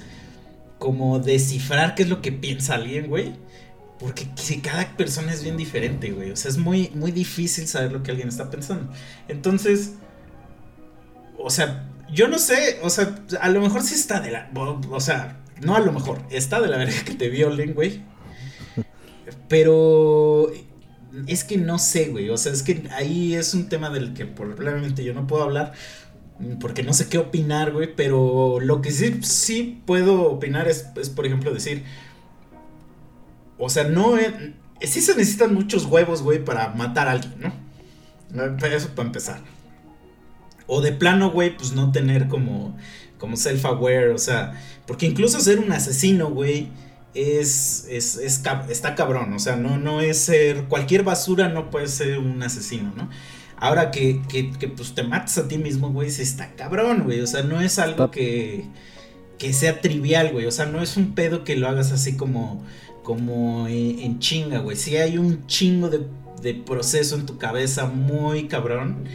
como 0.78 1.20
descifrar 1.20 1.96
qué 1.96 2.04
es 2.04 2.10
lo 2.10 2.22
que 2.22 2.32
piensa 2.32 2.76
alguien, 2.76 3.08
güey. 3.08 3.34
Porque 3.98 4.28
si 4.36 4.60
cada 4.60 4.96
persona 4.98 5.34
es 5.34 5.42
bien 5.42 5.58
diferente, 5.58 6.12
güey. 6.12 6.32
O 6.32 6.36
sea, 6.36 6.52
es 6.52 6.58
muy, 6.58 6.92
muy 6.94 7.12
difícil 7.12 7.68
saber 7.68 7.92
lo 7.94 8.04
que 8.04 8.12
alguien 8.12 8.28
está 8.28 8.50
pensando. 8.50 8.92
Entonces, 9.28 9.94
o 11.38 11.50
sea, 11.50 11.90
yo 12.12 12.28
no 12.28 12.38
sé, 12.38 12.80
o 12.82 12.90
sea, 12.90 13.16
a 13.42 13.50
lo 13.50 13.62
mejor 13.62 13.82
sí 13.82 13.96
está 13.96 14.20
de 14.20 14.32
la, 14.32 14.50
o 14.56 15.00
sea, 15.00 15.42
no 15.62 15.76
a 15.76 15.80
lo 15.80 15.92
mejor, 15.92 16.22
está 16.30 16.62
de 16.62 16.68
la 16.68 16.78
verga 16.78 17.04
que 17.06 17.16
te 17.16 17.30
violen, 17.30 17.74
güey. 17.74 18.02
Pero 19.48 20.52
es 21.28 21.44
que 21.44 21.58
no 21.58 21.80
sé, 21.80 22.10
güey, 22.10 22.30
o 22.30 22.38
sea, 22.38 22.52
es 22.52 22.64
que 22.64 22.88
ahí 22.92 23.36
es 23.36 23.54
un 23.54 23.70
tema 23.70 23.90
del 23.90 24.14
que 24.14 24.26
probablemente 24.26 25.04
yo 25.04 25.14
no 25.14 25.28
puedo 25.28 25.44
hablar 25.44 25.74
porque 26.60 26.84
no 26.84 26.94
sé 26.94 27.08
qué 27.08 27.18
opinar, 27.18 27.72
güey, 27.72 27.96
pero 27.96 28.60
lo 28.60 28.82
que 28.82 28.92
sí, 28.92 29.20
sí 29.24 29.82
puedo 29.86 30.24
opinar 30.24 30.68
es, 30.68 30.88
es 30.98 31.10
por 31.10 31.26
ejemplo, 31.26 31.54
decir, 31.54 31.84
o 33.58 33.70
sea, 33.70 33.86
no, 33.86 34.16
sí 34.82 35.02
se 35.02 35.16
necesitan 35.16 35.54
muchos 35.54 35.86
huevos, 35.86 36.22
güey, 36.22 36.44
para 36.44 36.70
matar 36.70 37.08
a 37.08 37.12
alguien, 37.12 37.54
¿no? 38.34 38.68
Eso 38.68 38.90
para 38.90 39.08
empezar. 39.08 39.55
O 40.68 40.82
de 40.82 40.92
plano, 40.92 41.32
güey, 41.32 41.56
pues 41.56 41.74
no 41.74 41.92
tener 41.92 42.28
como, 42.28 42.76
como 43.18 43.38
self-aware, 43.38 44.14
o 44.14 44.18
sea, 44.18 44.62
porque 44.88 45.06
incluso 45.06 45.40
ser 45.40 45.60
un 45.60 45.72
asesino, 45.72 46.30
güey, 46.30 46.70
es, 47.16 47.88
es, 47.90 48.18
es, 48.18 48.44
está 48.70 48.96
cabrón, 48.96 49.34
o 49.34 49.40
sea, 49.40 49.56
no, 49.56 49.78
no 49.78 50.02
es 50.02 50.18
ser, 50.18 50.66
cualquier 50.66 51.04
basura 51.04 51.48
no 51.48 51.70
puede 51.70 51.88
ser 51.88 52.20
un 52.20 52.44
asesino, 52.44 52.94
¿no? 52.96 53.10
Ahora 53.58 53.90
que, 53.90 54.22
que, 54.28 54.52
que 54.52 54.68
pues 54.68 54.94
te 54.94 55.04
matas 55.04 55.38
a 55.38 55.48
ti 55.48 55.58
mismo, 55.58 55.90
güey, 55.92 56.12
sí 56.12 56.22
está 56.22 56.54
cabrón, 56.56 57.04
güey, 57.06 57.22
o 57.22 57.28
sea, 57.28 57.42
no 57.42 57.62
es 57.62 57.80
algo 57.80 58.12
que, 58.12 58.66
que 59.38 59.54
sea 59.54 59.80
trivial, 59.80 60.34
güey, 60.34 60.46
o 60.46 60.52
sea, 60.52 60.66
no 60.66 60.82
es 60.82 60.98
un 60.98 61.16
pedo 61.16 61.46
que 61.46 61.56
lo 61.56 61.70
hagas 61.70 61.94
así 61.94 62.18
como, 62.18 62.64
como 63.02 63.68
en, 63.68 64.00
en 64.00 64.20
chinga, 64.20 64.60
güey, 64.60 64.76
sí 64.76 64.98
hay 64.98 65.18
un 65.18 65.48
chingo 65.48 65.90
de, 65.90 66.06
de 66.42 66.54
proceso 66.54 67.16
en 67.16 67.26
tu 67.26 67.38
cabeza 67.38 67.86
muy 67.86 68.50
cabrón 68.50 69.06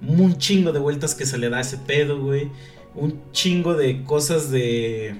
un 0.00 0.38
chingo 0.38 0.72
de 0.72 0.78
vueltas 0.78 1.14
que 1.14 1.26
se 1.26 1.38
le 1.38 1.48
da 1.48 1.58
a 1.58 1.62
ese 1.62 1.78
pedo, 1.78 2.20
güey. 2.20 2.50
Un 2.94 3.30
chingo 3.32 3.74
de 3.74 4.04
cosas 4.04 4.50
de. 4.50 5.16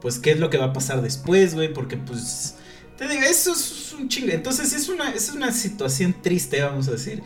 Pues, 0.00 0.18
¿qué 0.18 0.32
es 0.32 0.40
lo 0.40 0.50
que 0.50 0.58
va 0.58 0.66
a 0.66 0.72
pasar 0.72 1.02
después, 1.02 1.54
güey? 1.54 1.72
Porque, 1.72 1.96
pues. 1.96 2.56
Te 2.96 3.08
digo, 3.08 3.22
eso 3.22 3.52
es 3.52 3.94
un 3.98 4.08
chingo. 4.08 4.32
Entonces, 4.32 4.72
es 4.72 4.88
una, 4.88 5.10
es 5.10 5.30
una 5.30 5.52
situación 5.52 6.14
triste, 6.22 6.62
vamos 6.62 6.88
a 6.88 6.92
decir. 6.92 7.22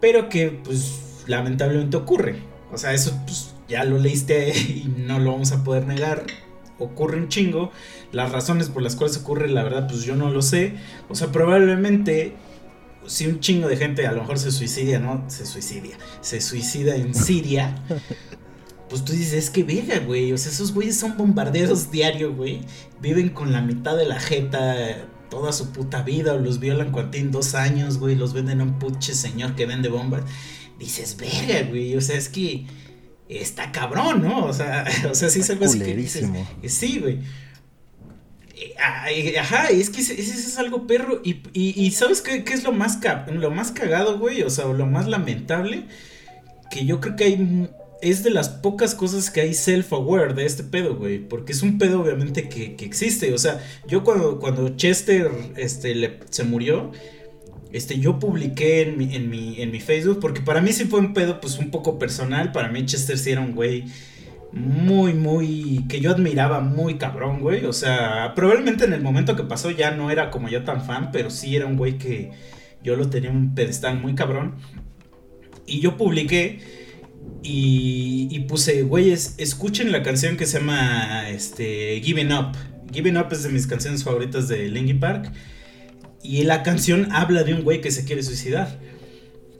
Pero 0.00 0.28
que, 0.28 0.48
pues, 0.50 1.24
lamentablemente 1.26 1.96
ocurre. 1.96 2.42
O 2.72 2.78
sea, 2.78 2.92
eso, 2.92 3.18
pues, 3.24 3.54
ya 3.68 3.84
lo 3.84 3.98
leíste 3.98 4.50
y 4.58 4.92
no 4.96 5.18
lo 5.18 5.32
vamos 5.32 5.52
a 5.52 5.64
poder 5.64 5.86
negar. 5.86 6.26
Ocurre 6.78 7.18
un 7.18 7.28
chingo. 7.28 7.70
Las 8.12 8.32
razones 8.32 8.68
por 8.68 8.82
las 8.82 8.96
cuales 8.96 9.16
ocurre, 9.18 9.48
la 9.48 9.62
verdad, 9.62 9.86
pues 9.86 10.02
yo 10.04 10.16
no 10.16 10.30
lo 10.30 10.42
sé. 10.42 10.74
O 11.08 11.14
sea, 11.14 11.30
probablemente 11.30 12.34
si 13.06 13.26
un 13.26 13.40
chingo 13.40 13.68
de 13.68 13.76
gente 13.76 14.06
a 14.06 14.12
lo 14.12 14.20
mejor 14.20 14.38
se 14.38 14.50
suicida, 14.50 14.98
¿no? 14.98 15.24
Se 15.28 15.46
suicida. 15.46 15.96
Se 16.20 16.40
suicida 16.40 16.96
en 16.96 17.14
Siria. 17.14 17.74
Pues 18.88 19.04
tú 19.04 19.12
dices, 19.12 19.32
es 19.34 19.50
que 19.50 19.62
verga, 19.62 20.00
güey. 20.00 20.32
O 20.32 20.38
sea, 20.38 20.50
esos 20.50 20.74
güeyes 20.74 20.98
son 20.98 21.16
bombarderos 21.16 21.90
diario, 21.90 22.34
güey. 22.34 22.60
Viven 23.00 23.30
con 23.30 23.52
la 23.52 23.60
mitad 23.62 23.96
de 23.96 24.06
la 24.06 24.18
jeta 24.18 25.06
toda 25.28 25.52
su 25.52 25.70
puta 25.70 26.02
vida. 26.02 26.34
O 26.34 26.38
los 26.38 26.58
violan 26.60 26.90
cuando 26.90 27.12
tienen 27.12 27.30
dos 27.30 27.54
años, 27.54 27.98
güey. 27.98 28.16
Los 28.16 28.32
venden 28.32 28.60
a 28.60 28.64
un 28.64 28.78
puche 28.78 29.14
señor 29.14 29.54
que 29.54 29.66
vende 29.66 29.88
bombas. 29.88 30.22
Dices, 30.78 31.16
verga, 31.16 31.68
güey. 31.68 31.96
O 31.96 32.00
sea, 32.00 32.16
es 32.16 32.28
que 32.28 32.66
está 33.28 33.70
cabrón, 33.70 34.22
¿no? 34.22 34.44
O 34.44 34.52
sea, 34.52 34.84
o 35.10 35.14
sea 35.14 35.30
sí 35.30 35.40
es 35.40 35.50
algo 35.50 35.64
así 35.64 35.78
que 35.78 35.96
dices. 35.96 36.28
Sí, 36.66 36.98
güey. 36.98 37.20
Ajá, 39.38 39.68
es 39.68 39.90
que 39.90 40.00
ese, 40.00 40.20
es 40.20 40.58
algo 40.58 40.86
perro. 40.86 41.20
Y, 41.24 41.90
¿sabes 41.92 42.20
qué, 42.20 42.44
es 42.52 42.64
lo 42.64 42.72
más, 42.72 42.98
lo 43.30 43.50
más 43.50 43.72
cagado, 43.72 44.18
güey? 44.18 44.42
O 44.42 44.50
sea, 44.50 44.66
lo 44.66 44.86
más 44.86 45.06
lamentable. 45.06 45.84
Que 46.70 46.84
yo 46.84 47.00
creo 47.00 47.16
que 47.16 47.24
hay. 47.24 47.68
Es 48.02 48.22
de 48.22 48.30
las 48.30 48.48
pocas 48.48 48.94
cosas 48.94 49.30
que 49.30 49.42
hay 49.42 49.50
self-aware 49.50 50.34
de 50.34 50.46
este 50.46 50.62
pedo, 50.62 50.96
güey. 50.96 51.18
Porque 51.18 51.52
es 51.52 51.62
un 51.62 51.78
pedo, 51.78 52.00
obviamente, 52.02 52.48
que, 52.48 52.76
existe. 52.84 53.32
O 53.34 53.38
sea, 53.38 53.62
yo 53.86 54.04
cuando, 54.04 54.38
cuando 54.38 54.76
Chester 54.76 55.30
este, 55.56 56.18
se 56.30 56.44
murió. 56.44 56.92
Este, 57.72 58.00
yo 58.00 58.18
publiqué 58.18 58.82
en 58.82 58.98
mi, 58.98 59.14
en, 59.14 59.30
mi, 59.30 59.60
en 59.60 59.70
mi 59.70 59.80
Facebook. 59.80 60.18
Porque 60.20 60.40
para 60.40 60.60
mí 60.60 60.72
sí 60.72 60.84
fue 60.84 61.00
un 61.00 61.14
pedo, 61.14 61.40
pues 61.40 61.58
un 61.58 61.70
poco 61.70 61.98
personal. 61.98 62.52
Para 62.52 62.68
mí, 62.68 62.84
Chester 62.86 63.18
sí 63.18 63.30
era 63.30 63.40
un 63.40 63.54
güey 63.54 63.84
muy, 64.52 65.14
muy. 65.14 65.84
que 65.88 66.00
yo 66.00 66.10
admiraba 66.10 66.60
muy 66.60 66.98
cabrón, 66.98 67.40
güey. 67.40 67.64
O 67.64 67.72
sea, 67.72 68.32
probablemente 68.34 68.84
en 68.84 68.92
el 68.92 69.02
momento 69.02 69.36
que 69.36 69.44
pasó 69.44 69.70
ya 69.70 69.92
no 69.92 70.10
era 70.10 70.30
como 70.30 70.48
yo 70.48 70.64
tan 70.64 70.84
fan, 70.84 71.10
pero 71.12 71.30
sí 71.30 71.56
era 71.56 71.66
un 71.66 71.76
güey 71.76 71.98
que 71.98 72.30
yo 72.82 72.96
lo 72.96 73.08
tenía 73.10 73.30
un 73.30 73.54
pedestal 73.54 74.00
muy 74.00 74.14
cabrón. 74.14 74.56
Y 75.66 75.80
yo 75.80 75.96
publiqué 75.96 76.58
y, 77.42 78.28
y 78.30 78.40
puse, 78.40 78.82
güeyes, 78.82 79.34
escuchen 79.38 79.92
la 79.92 80.02
canción 80.02 80.36
que 80.36 80.46
se 80.46 80.58
llama 80.58 81.28
este, 81.28 82.00
Giving 82.02 82.32
Up. 82.32 82.56
Giving 82.92 83.16
Up 83.16 83.28
es 83.30 83.44
de 83.44 83.50
mis 83.50 83.66
canciones 83.66 84.02
favoritas 84.04 84.48
de 84.48 84.68
Linkin 84.68 84.98
Park. 84.98 85.32
Y 86.22 86.42
la 86.42 86.62
canción 86.62 87.08
habla 87.12 87.44
de 87.44 87.54
un 87.54 87.62
güey 87.62 87.80
que 87.80 87.90
se 87.90 88.04
quiere 88.04 88.22
suicidar. 88.22 88.78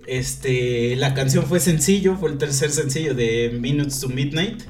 Este, 0.07 0.97
la 0.97 1.15
canción 1.15 1.47
fue 1.47 1.61
sencillo, 1.61 2.17
fue 2.17 2.31
el 2.31 2.39
tercer 2.39 2.71
sencillo 2.71 3.15
de 3.15 3.57
Minutes 3.61 4.01
to 4.01 4.09
Midnight. 4.09 4.63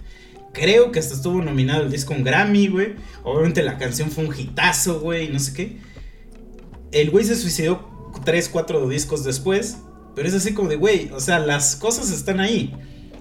Creo 0.52 0.90
que 0.90 0.98
hasta 0.98 1.14
estuvo 1.14 1.40
nominado 1.42 1.82
el 1.82 1.90
disco 1.90 2.14
un 2.14 2.24
Grammy, 2.24 2.68
güey. 2.68 2.96
Obviamente 3.22 3.62
la 3.62 3.78
canción 3.78 4.10
fue 4.10 4.24
un 4.26 4.36
hitazo, 4.36 5.00
güey, 5.00 5.28
no 5.28 5.38
sé 5.38 5.52
qué. 5.52 5.78
El 6.92 7.10
güey 7.10 7.24
se 7.24 7.36
suicidó 7.36 8.12
3, 8.24 8.48
4 8.48 8.88
discos 8.88 9.24
después. 9.24 9.78
Pero 10.14 10.28
es 10.28 10.34
así 10.34 10.52
como 10.54 10.68
de, 10.68 10.76
güey, 10.76 11.10
o 11.12 11.20
sea, 11.20 11.38
las 11.38 11.76
cosas 11.76 12.10
están 12.10 12.40
ahí. 12.40 12.74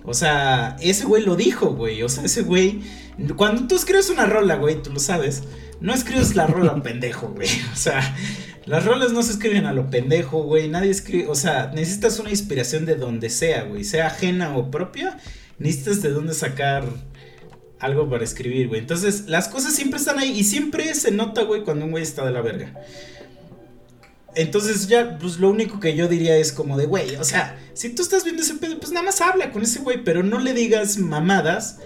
O 0.04 0.14
sea, 0.14 0.76
ese 0.82 1.06
güey 1.06 1.24
lo 1.24 1.36
dijo, 1.36 1.76
güey. 1.76 2.02
O 2.02 2.10
sea, 2.10 2.24
ese 2.24 2.42
güey. 2.42 2.82
Cuando 3.36 3.68
tú 3.68 3.76
escribes 3.76 4.10
una 4.10 4.26
rola, 4.26 4.56
güey, 4.56 4.82
tú 4.82 4.92
lo 4.92 5.00
sabes. 5.00 5.44
No 5.82 5.94
escribes 5.94 6.36
la 6.36 6.48
rola 6.48 6.76
pendejo, 6.84 7.28
güey. 7.30 7.48
O 7.72 7.76
sea, 7.76 8.02
las 8.66 8.86
rolas 8.86 9.12
no 9.12 9.22
se 9.22 9.34
escriben 9.34 9.66
a 9.66 9.74
lo 9.74 9.90
pendejo, 9.90 10.44
güey. 10.44 10.68
Nadie 10.68 10.90
escribe. 10.90 11.28
O 11.28 11.36
sea, 11.36 11.72
necesitas 11.76 12.18
una 12.20 12.32
inspiración 12.32 12.86
de 12.86 12.96
donde 12.96 13.30
sea, 13.30 13.64
güey. 13.64 13.84
Sea 13.84 14.08
ajena 14.08 14.58
o 14.58 14.72
propia. 14.72 15.18
Necesitas 15.60 16.02
de 16.02 16.10
dónde 16.10 16.34
sacar 16.34 16.86
algo 17.80 18.10
para 18.10 18.24
escribir, 18.24 18.68
güey. 18.68 18.82
Entonces, 18.82 19.26
las 19.28 19.48
cosas 19.48 19.74
siempre 19.74 20.00
están 20.00 20.20
ahí. 20.20 20.38
Y 20.38 20.44
siempre 20.44 20.94
se 20.96 21.12
nota, 21.12 21.44
güey, 21.44 21.64
cuando 21.64 21.86
un 21.86 21.92
güey 21.92 22.04
está 22.04 22.26
de 22.26 22.32
la 22.32 22.42
verga. 22.42 22.74
Entonces 24.36 24.88
ya, 24.88 25.18
pues 25.18 25.40
lo 25.40 25.50
único 25.50 25.80
que 25.80 25.96
yo 25.96 26.08
diría 26.08 26.38
es 26.38 26.52
como 26.52 26.78
de, 26.78 26.86
güey, 26.86 27.16
o 27.16 27.24
sea, 27.24 27.58
si 27.74 27.90
tú 27.90 28.02
estás 28.02 28.24
viendo 28.24 28.42
ese 28.42 28.56
pedo, 28.56 28.80
pues 28.80 28.92
nada 28.92 29.06
más 29.06 29.22
habla 29.22 29.52
con 29.52 29.64
ese 29.64 29.80
güey, 29.80 30.04
pero 30.04 30.24
no 30.24 30.40
le 30.40 30.54
digas 30.54 30.98
mamadas 30.98 31.80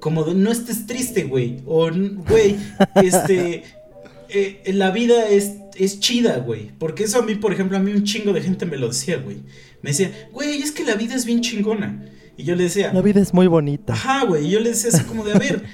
como 0.00 0.24
de, 0.24 0.34
no 0.34 0.50
estés 0.50 0.86
triste, 0.86 1.24
güey, 1.24 1.60
o, 1.66 1.90
güey, 1.92 2.56
este, 2.96 3.62
eh, 4.30 4.62
la 4.72 4.90
vida 4.90 5.28
es, 5.28 5.52
es 5.76 6.00
chida, 6.00 6.38
güey, 6.38 6.70
porque 6.78 7.04
eso 7.04 7.18
a 7.18 7.22
mí, 7.22 7.34
por 7.34 7.52
ejemplo, 7.52 7.76
a 7.76 7.80
mí 7.80 7.92
un 7.92 8.04
chingo 8.04 8.32
de 8.32 8.40
gente 8.40 8.66
me 8.66 8.78
lo 8.78 8.88
decía, 8.88 9.18
güey, 9.18 9.42
me 9.82 9.90
decía, 9.90 10.28
güey, 10.32 10.62
es 10.62 10.72
que 10.72 10.84
la 10.84 10.94
vida 10.94 11.14
es 11.14 11.24
bien 11.24 11.40
chingona, 11.40 12.04
y 12.36 12.44
yo 12.44 12.54
le 12.54 12.64
decía, 12.64 12.92
la 12.92 13.02
vida 13.02 13.20
es 13.20 13.34
muy 13.34 13.46
bonita. 13.46 13.92
Ajá, 13.92 14.24
güey, 14.24 14.46
y 14.46 14.50
yo 14.50 14.60
le 14.60 14.70
decía 14.70 14.90
así 14.92 15.04
como 15.04 15.24
de, 15.24 15.32
a 15.32 15.38
ver, 15.38 15.64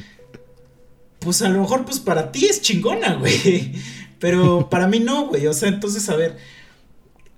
pues 1.18 1.42
a 1.42 1.48
lo 1.48 1.60
mejor, 1.60 1.84
pues 1.84 2.00
para 2.00 2.32
ti 2.32 2.46
es 2.46 2.60
chingona, 2.60 3.14
güey. 3.14 3.72
Pero 4.18 4.68
para 4.68 4.88
mí 4.88 5.00
no, 5.00 5.26
güey. 5.26 5.46
O 5.46 5.52
sea, 5.52 5.68
entonces, 5.68 6.08
a 6.08 6.16
ver. 6.16 6.36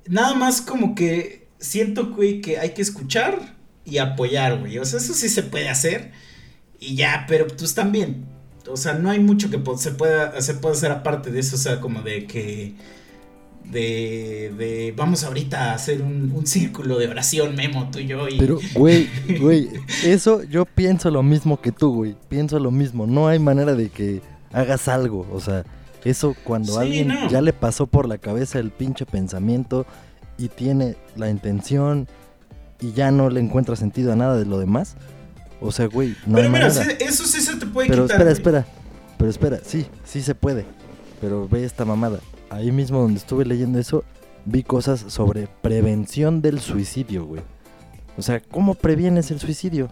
Nada 0.07 0.35
más 0.35 0.61
como 0.61 0.95
que 0.95 1.49
siento, 1.59 2.07
güey, 2.09 2.41
que 2.41 2.59
hay 2.59 2.71
que 2.71 2.83
escuchar 2.83 3.57
y 3.85 3.99
apoyar, 3.99 4.61
güey. 4.61 4.79
O 4.79 4.85
sea, 4.85 4.99
eso 4.99 5.15
sí 5.15 5.29
se 5.29 5.43
puede 5.43 5.69
hacer. 5.69 6.13
Y 6.79 6.97
ya, 6.97 7.27
pero 7.29 7.47
pues 7.47 7.75
también. 7.75 8.27
O 8.67 8.77
sea, 8.77 8.95
no 8.95 9.11
hay 9.11 9.19
mucho 9.19 9.51
que 9.51 9.61
se 9.77 9.91
pueda, 9.93 10.41
se 10.41 10.55
pueda 10.55 10.75
hacer 10.75 10.91
aparte 10.91 11.31
de 11.31 11.41
eso. 11.41 11.57
O 11.57 11.59
sea, 11.59 11.81
como 11.81 12.03
de 12.03 12.27
que. 12.27 12.75
De, 13.71 14.53
de 14.59 14.93
vamos 14.97 15.23
ahorita 15.23 15.71
a 15.71 15.75
hacer 15.75 16.03
un, 16.03 16.33
un 16.35 16.47
círculo 16.47 16.99
de 16.99 17.09
oración, 17.09 17.55
Memo, 17.55 17.89
tú 17.91 18.01
y 18.01 18.07
yo. 18.07 18.29
Y... 18.29 18.39
Pero, 18.39 18.59
güey, 18.75 19.09
güey, 19.41 19.69
eso 20.05 20.43
yo 20.43 20.65
pienso 20.65 21.11
lo 21.11 21.23
mismo 21.23 21.61
que 21.61 21.73
tú, 21.73 21.95
güey. 21.95 22.17
Pienso 22.29 22.59
lo 22.59 22.71
mismo. 22.71 23.07
No 23.07 23.29
hay 23.29 23.39
manera 23.39 23.75
de 23.75 23.89
que 23.89 24.23
hagas 24.53 24.89
algo. 24.89 25.27
O 25.33 25.41
sea, 25.41 25.65
eso 26.05 26.35
cuando 26.45 26.79
a 26.79 26.83
alguien 26.83 27.13
ya 27.31 27.41
le 27.41 27.53
pasó 27.53 27.87
por 27.87 28.09
la 28.09 28.19
cabeza 28.19 28.59
el 28.59 28.71
pinche 28.71 29.07
pensamiento 29.07 29.87
y 30.39 30.49
tiene 30.49 30.97
la 31.17 31.31
intención 31.31 32.09
y 32.81 32.93
ya 32.93 33.11
no 33.11 33.29
le 33.31 33.41
encuentra 33.41 33.77
sentido 33.77 34.13
a 34.13 34.17
nada 34.17 34.37
de 34.37 34.47
lo 34.47 34.59
demás. 34.59 34.97
O 35.61 35.73
sea, 35.73 35.87
güey, 35.87 36.17
no 36.27 36.37
Pero 36.37 36.51
mira, 36.51 36.69
eso 36.69 37.27
sí 37.27 37.41
se 37.41 37.57
te 37.57 37.67
puede 37.67 37.89
Pero 37.89 38.07
espera, 38.07 38.31
espera. 38.31 38.67
Pero 39.19 39.31
espera, 39.31 39.61
sí, 39.63 39.87
sí 40.05 40.23
se 40.23 40.35
puede. 40.35 40.65
Pero 41.21 41.47
ve 41.47 41.65
esta 41.65 41.85
mamada. 41.85 42.21
Ahí 42.51 42.73
mismo 42.73 43.01
donde 43.01 43.19
estuve 43.19 43.45
leyendo 43.45 43.79
eso, 43.79 44.05
vi 44.45 44.63
cosas 44.63 45.01
sobre 45.09 45.49
prevención 45.63 46.43
del 46.43 46.61
suicidio, 46.61 47.25
güey. 47.25 47.43
O 48.19 48.23
sea, 48.23 48.41
¿cómo 48.41 48.75
previenes 48.75 49.31
el 49.31 49.41
suicidio? 49.41 49.89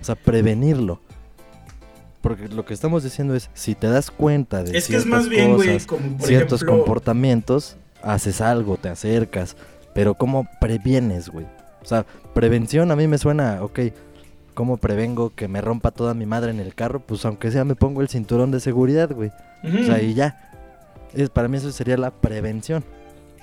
O 0.00 0.04
sea, 0.04 0.14
prevenirlo. 0.14 1.00
Porque 2.20 2.48
lo 2.48 2.64
que 2.64 2.74
estamos 2.74 3.04
diciendo 3.04 3.34
es, 3.34 3.50
si 3.54 3.74
te 3.74 3.88
das 3.88 4.10
cuenta 4.10 4.62
de 4.62 4.76
es 4.76 4.88
que 4.88 4.96
es 4.96 5.06
más 5.06 5.28
bien, 5.28 5.54
cosas, 5.56 5.86
ciertos 6.20 6.64
comportamientos, 6.64 7.76
haces 8.02 8.40
algo, 8.40 8.76
te 8.76 8.88
acercas, 8.88 9.56
pero 9.94 10.14
¿cómo 10.14 10.48
previenes, 10.60 11.28
güey? 11.28 11.46
O 11.82 11.84
sea, 11.84 12.04
prevención 12.34 12.90
a 12.90 12.96
mí 12.96 13.06
me 13.06 13.18
suena, 13.18 13.62
ok, 13.62 13.80
¿cómo 14.54 14.76
prevengo 14.76 15.34
que 15.34 15.46
me 15.46 15.60
rompa 15.60 15.90
toda 15.90 16.14
mi 16.14 16.26
madre 16.26 16.50
en 16.50 16.58
el 16.58 16.74
carro? 16.74 17.00
Pues 17.00 17.24
aunque 17.24 17.50
sea 17.50 17.64
me 17.64 17.76
pongo 17.76 18.02
el 18.02 18.08
cinturón 18.08 18.50
de 18.50 18.60
seguridad, 18.60 19.10
güey. 19.12 19.30
O 19.62 19.84
sea, 19.84 20.02
y 20.02 20.14
ya. 20.14 20.45
Es, 21.16 21.30
para 21.30 21.48
mí 21.48 21.56
eso 21.56 21.72
sería 21.72 21.96
la 21.96 22.10
prevención. 22.10 22.84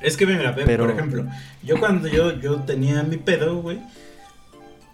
Es 0.02 0.18
que 0.18 0.26
mira, 0.26 0.54
pero... 0.56 0.86
por 0.86 0.94
ejemplo, 0.94 1.26
yo 1.64 1.80
cuando 1.80 2.08
yo, 2.08 2.34
yo 2.40 2.58
tenía 2.62 3.04
mi 3.04 3.18
pedo, 3.18 3.62
güey, 3.62 3.82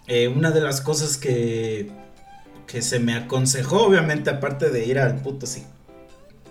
eh, 0.06 0.28
una 0.28 0.50
de 0.50 0.60
las 0.60 0.80
cosas 0.80 1.16
que 1.16 1.90
que 2.70 2.82
se 2.82 3.00
me 3.00 3.14
aconsejó, 3.14 3.84
obviamente, 3.84 4.30
aparte 4.30 4.70
de 4.70 4.86
ir 4.86 5.00
al 5.00 5.16
puto 5.16 5.44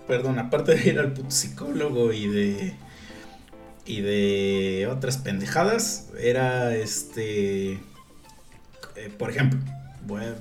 perdón, 0.06 0.38
aparte 0.38 0.74
de 0.74 0.90
ir 0.90 0.98
al 0.98 1.14
puto 1.14 1.30
psicólogo 1.30 2.12
y 2.12 2.28
de 2.28 2.74
y 3.86 4.02
de 4.02 4.86
otras 4.92 5.16
pendejadas, 5.16 6.10
era 6.20 6.74
este 6.76 7.80
eh, 8.96 9.10
por 9.18 9.30
ejemplo, 9.30 9.58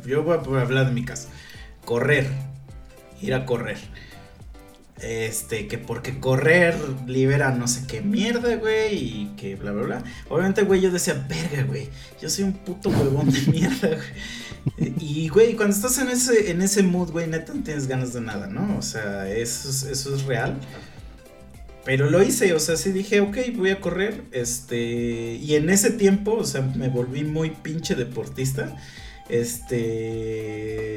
yo 0.05 0.23
voy 0.23 0.59
a 0.59 0.61
hablar 0.61 0.87
de 0.87 0.91
mi 0.91 1.05
caso, 1.05 1.29
correr, 1.85 2.27
ir 3.21 3.33
a 3.33 3.45
correr. 3.45 3.77
Este, 5.01 5.67
que 5.67 5.77
porque 5.77 6.19
correr 6.19 6.75
libera 7.07 7.51
no 7.51 7.69
sé 7.69 7.83
qué 7.87 8.01
mierda, 8.01 8.55
güey, 8.57 8.95
y 8.95 9.33
que 9.37 9.55
bla, 9.55 9.71
bla, 9.71 9.83
bla. 9.83 10.03
Obviamente, 10.27 10.63
güey, 10.63 10.81
yo 10.81 10.91
decía, 10.91 11.25
verga, 11.29 11.63
güey, 11.63 11.89
yo 12.21 12.29
soy 12.29 12.43
un 12.43 12.53
puto 12.53 12.89
huevón 12.89 13.31
de 13.31 13.41
mierda, 13.51 13.87
güey. 13.87 13.99
Y, 14.99 15.29
güey, 15.29 15.55
cuando 15.55 15.73
estás 15.73 15.97
en 15.99 16.09
ese, 16.09 16.51
en 16.51 16.61
ese 16.61 16.83
mood, 16.83 17.11
güey, 17.11 17.27
neta 17.27 17.53
no 17.53 17.63
tienes 17.63 17.87
ganas 17.87 18.13
de 18.13 18.21
nada, 18.21 18.47
¿no? 18.47 18.77
O 18.77 18.81
sea, 18.81 19.29
eso 19.29 19.69
es, 19.69 19.83
eso 19.83 20.13
es 20.13 20.23
real. 20.23 20.57
Pero 21.85 22.09
lo 22.09 22.21
hice, 22.21 22.53
o 22.53 22.59
sea, 22.59 22.75
sí 22.75 22.91
dije, 22.91 23.21
ok, 23.21 23.37
voy 23.55 23.71
a 23.71 23.79
correr. 23.79 24.25
Este, 24.31 25.39
y 25.41 25.55
en 25.55 25.69
ese 25.69 25.91
tiempo, 25.91 26.33
o 26.33 26.43
sea, 26.43 26.61
me 26.61 26.89
volví 26.89 27.23
muy 27.23 27.51
pinche 27.51 27.95
deportista. 27.95 28.75
Este, 29.29 30.88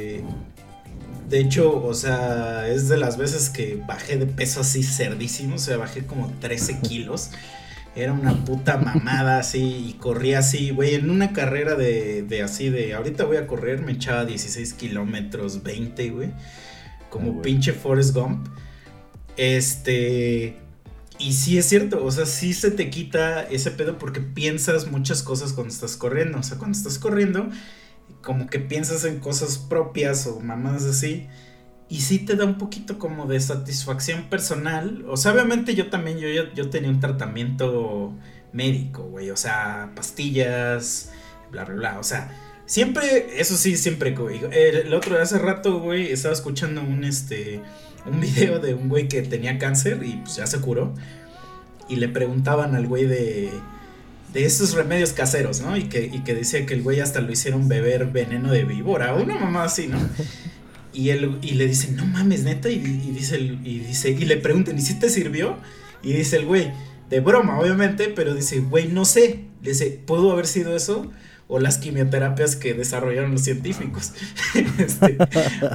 de 1.32 1.40
hecho, 1.40 1.82
o 1.82 1.94
sea, 1.94 2.68
es 2.68 2.90
de 2.90 2.98
las 2.98 3.16
veces 3.16 3.48
que 3.48 3.82
bajé 3.86 4.18
de 4.18 4.26
peso 4.26 4.60
así 4.60 4.82
cerdísimo. 4.82 5.54
O 5.54 5.58
sea, 5.58 5.78
bajé 5.78 6.04
como 6.04 6.30
13 6.40 6.80
kilos. 6.80 7.30
Era 7.96 8.12
una 8.12 8.44
puta 8.44 8.76
mamada 8.76 9.38
así 9.38 9.86
y 9.88 9.92
corría 9.94 10.40
así, 10.40 10.72
güey, 10.72 10.94
en 10.94 11.08
una 11.08 11.32
carrera 11.32 11.74
de, 11.74 12.22
de, 12.22 12.42
así 12.42 12.68
de, 12.68 12.92
ahorita 12.92 13.24
voy 13.24 13.38
a 13.38 13.46
correr, 13.46 13.80
me 13.80 13.92
echaba 13.92 14.26
16 14.26 14.74
kilómetros, 14.74 15.62
20, 15.62 16.10
güey, 16.10 16.30
como 17.08 17.40
pinche 17.40 17.72
Forrest 17.72 18.14
Gump. 18.14 18.48
Este, 19.38 20.58
y 21.18 21.32
sí 21.32 21.56
es 21.56 21.64
cierto, 21.66 22.04
o 22.04 22.10
sea, 22.10 22.26
sí 22.26 22.52
se 22.52 22.70
te 22.70 22.90
quita 22.90 23.44
ese 23.44 23.70
pedo 23.70 23.96
porque 23.96 24.20
piensas 24.20 24.90
muchas 24.90 25.22
cosas 25.22 25.54
cuando 25.54 25.72
estás 25.72 25.96
corriendo, 25.96 26.38
o 26.38 26.42
sea, 26.42 26.58
cuando 26.58 26.76
estás 26.76 26.98
corriendo 26.98 27.48
como 28.20 28.46
que 28.48 28.59
piensas 28.59 29.05
en 29.05 29.20
cosas 29.20 29.59
propias 29.59 30.27
o 30.27 30.40
mamás 30.40 30.85
así. 30.85 31.29
Y 31.88 32.01
sí 32.01 32.20
te 32.20 32.37
da 32.37 32.44
un 32.44 32.57
poquito 32.57 32.98
como 32.98 33.27
de 33.27 33.38
satisfacción 33.40 34.31
personal. 34.31 35.05
O 35.09 35.16
sea, 35.16 35.33
obviamente 35.33 35.75
yo 35.75 35.90
también, 35.90 36.18
yo, 36.18 36.29
yo, 36.55 36.70
tenía 36.70 36.90
un 36.90 37.00
tratamiento 37.00 38.15
médico, 38.52 39.02
güey. 39.04 39.31
O 39.31 39.37
sea, 39.37 39.92
pastillas, 39.94 41.13
bla, 41.50 41.65
bla, 41.65 41.75
bla. 41.75 41.98
O 41.98 42.02
sea, 42.02 42.31
siempre, 42.67 43.38
eso 43.40 43.56
sí, 43.56 43.77
siempre. 43.77 44.15
El 44.52 44.94
otro, 44.94 45.21
hace 45.21 45.38
rato, 45.38 45.81
güey, 45.81 46.13
estaba 46.13 46.33
escuchando 46.33 46.81
un, 46.81 47.04
este, 47.04 47.60
un 48.06 48.21
video 48.21 48.58
de 48.58 48.75
un 48.75 48.88
güey 48.88 49.08
que 49.08 49.23
tenía 49.23 49.58
cáncer 49.58 50.02
y 50.02 50.17
pues 50.17 50.37
ya 50.37 50.46
se 50.46 50.60
curó. 50.60 50.94
Y 51.88 51.96
le 51.96 52.08
preguntaban 52.08 52.75
al 52.75 52.87
güey 52.87 53.04
de 53.04 53.50
de 54.33 54.44
esos 54.44 54.72
remedios 54.74 55.12
caseros, 55.12 55.60
¿no? 55.60 55.76
Y 55.76 55.85
que, 55.85 56.04
y 56.06 56.20
que 56.20 56.35
decía 56.35 56.64
que 56.66 56.74
el 56.74 56.83
güey 56.83 57.00
hasta 57.00 57.20
lo 57.20 57.30
hicieron 57.33 57.68
beber 57.68 58.06
veneno 58.06 58.50
de 58.50 58.64
víbora, 58.64 59.14
una 59.14 59.38
mamá 59.38 59.64
así, 59.64 59.87
¿no? 59.87 59.98
Y 60.94 61.08
él 61.08 61.38
y 61.40 61.52
le 61.52 61.66
dice, 61.66 61.90
no 61.92 62.04
mames, 62.04 62.44
neta, 62.44 62.68
y, 62.68 62.78
dice, 62.78 63.40
y 63.40 63.78
dice, 63.78 64.10
y 64.10 64.26
le 64.26 64.37
preguntan, 64.37 64.76
¿y 64.76 64.83
si 64.83 64.98
te 64.98 65.08
sirvió? 65.08 65.56
Y 66.02 66.12
dice 66.12 66.37
el 66.37 66.44
güey, 66.44 66.70
de 67.12 67.20
broma, 67.20 67.58
obviamente, 67.58 68.08
pero 68.08 68.35
dice, 68.35 68.60
güey, 68.60 68.88
no 68.88 69.04
sé. 69.04 69.44
Le 69.62 69.70
dice, 69.70 70.02
¿pudo 70.04 70.33
haber 70.33 70.46
sido 70.46 70.74
eso? 70.74 71.10
O 71.46 71.60
las 71.60 71.78
quimioterapias 71.78 72.56
que 72.56 72.74
desarrollaron 72.74 73.33
los 73.33 73.42
científicos. 73.42 74.12
este, 74.78 75.18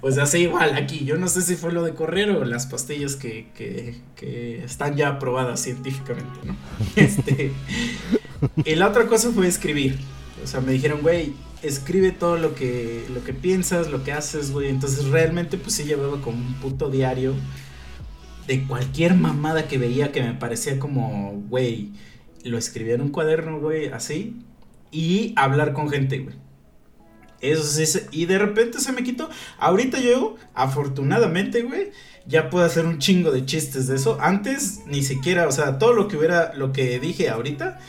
pues 0.01 0.18
así 0.18 0.39
igual 0.39 0.76
aquí. 0.76 1.05
Yo 1.05 1.18
no 1.18 1.28
sé 1.28 1.41
si 1.43 1.55
fue 1.55 1.72
lo 1.72 1.84
de 1.84 1.93
correr 1.93 2.32
o 2.32 2.43
las 2.43 2.66
pastillas 2.66 3.16
que, 3.16 3.49
que, 3.55 3.95
que 4.16 4.64
están 4.64 4.95
ya 4.95 5.10
aprobadas 5.10 5.62
científicamente, 5.62 6.39
¿no? 6.43 6.55
Este, 6.95 7.51
y 8.64 8.76
la 8.76 8.88
otra 8.88 9.08
cosa 9.08 9.32
fue 9.32 9.48
escribir. 9.48 9.98
O 10.44 10.48
sea, 10.48 10.62
me 10.62 10.72
dijeron, 10.72 11.02
güey, 11.02 11.34
escribe 11.62 12.12
todo 12.12 12.38
lo 12.38 12.56
que, 12.56 13.06
lo 13.14 13.24
que 13.24 13.34
piensas, 13.34 13.90
lo 13.90 14.04
que 14.04 14.14
haces, 14.14 14.52
güey. 14.52 14.70
Entonces 14.70 15.06
realmente 15.06 15.58
pues 15.58 15.76
sí 15.76 15.84
llevaba 15.84 16.22
como 16.22 16.38
un 16.38 16.54
puto 16.56 16.90
diario 16.90 17.34
de 18.48 18.64
cualquier 18.66 19.16
mamada 19.16 19.68
que 19.68 19.78
veía 19.78 20.12
que 20.12 20.22
me 20.22 20.34
parecía 20.34 20.80
como, 20.80 21.44
güey, 21.50 21.92
lo 22.44 22.58
escribía 22.58 22.96
en 22.96 23.02
un 23.02 23.10
cuaderno, 23.10 23.60
güey, 23.60 23.88
así. 23.88 24.38
Y 24.92 25.34
hablar 25.36 25.74
con 25.74 25.90
gente, 25.90 26.20
güey. 26.20 26.36
Eso 27.42 27.64
sí, 27.64 28.00
y 28.12 28.26
de 28.26 28.40
repente 28.40 28.80
se 28.80 28.92
me 28.94 29.04
quitó. 29.04 29.30
Ahorita 29.60 30.00
yo, 30.00 30.38
afortunadamente, 30.56 31.62
güey, 31.62 31.92
ya 32.26 32.50
puedo 32.50 32.66
hacer 32.66 32.86
un 32.86 33.00
chingo 33.00 33.32
de 33.32 33.46
chistes 33.46 33.88
de 33.88 33.96
eso. 33.96 34.18
Antes, 34.22 34.82
ni 34.88 35.04
siquiera, 35.04 35.48
o 35.48 35.52
sea, 35.52 35.78
todo 35.78 35.94
lo 35.94 36.08
que 36.08 36.18
hubiera, 36.18 36.54
lo 36.56 36.72
que 36.72 37.00
dije 37.00 37.30
ahorita, 37.30 37.80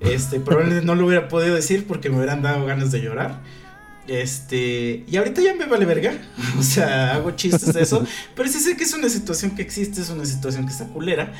este, 0.00 0.40
probablemente 0.40 0.84
no 0.86 0.94
lo 0.94 1.06
hubiera 1.06 1.28
podido 1.28 1.54
decir 1.54 1.86
porque 1.86 2.08
me 2.10 2.16
hubieran 2.16 2.42
dado 2.42 2.64
ganas 2.66 2.92
de 2.92 3.00
llorar. 3.00 3.40
Este, 4.06 5.04
y 5.06 5.16
ahorita 5.16 5.42
ya 5.42 5.54
me 5.54 5.66
vale 5.66 5.84
verga. 5.84 6.18
O 6.58 6.62
sea, 6.62 7.14
hago 7.14 7.32
chistes 7.32 7.74
de 7.74 7.82
eso. 7.82 8.04
pero 8.34 8.48
sí 8.48 8.58
sé 8.60 8.76
que 8.76 8.84
es 8.84 8.94
una 8.94 9.08
situación 9.08 9.52
que 9.52 9.62
existe, 9.62 10.00
es 10.00 10.10
una 10.10 10.24
situación 10.24 10.64
que 10.66 10.72
está 10.72 10.86
culera. 10.86 11.32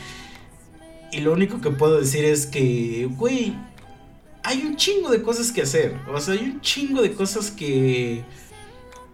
Y 1.11 1.21
lo 1.21 1.33
único 1.33 1.61
que 1.61 1.71
puedo 1.71 1.99
decir 2.01 2.25
es 2.25 2.47
que, 2.47 3.09
güey, 3.17 3.55
hay 4.43 4.63
un 4.63 4.77
chingo 4.77 5.11
de 5.11 5.23
cosas 5.23 5.53
que 5.53 5.63
hacer. 5.63 5.97
O 6.13 6.21
sea, 6.21 6.35
hay 6.35 6.45
un 6.45 6.61
chingo 6.61 7.01
de 7.03 7.13
cosas 7.13 7.51
que. 7.51 8.23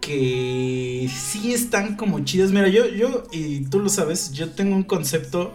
que 0.01 1.09
sí 1.13 1.53
están 1.53 1.95
como 1.95 2.19
chidas. 2.25 2.51
Mira, 2.51 2.67
yo, 2.67 2.87
yo, 2.87 3.23
y 3.31 3.65
tú 3.65 3.79
lo 3.79 3.89
sabes, 3.89 4.33
yo 4.33 4.49
tengo 4.51 4.75
un 4.75 4.83
concepto 4.83 5.53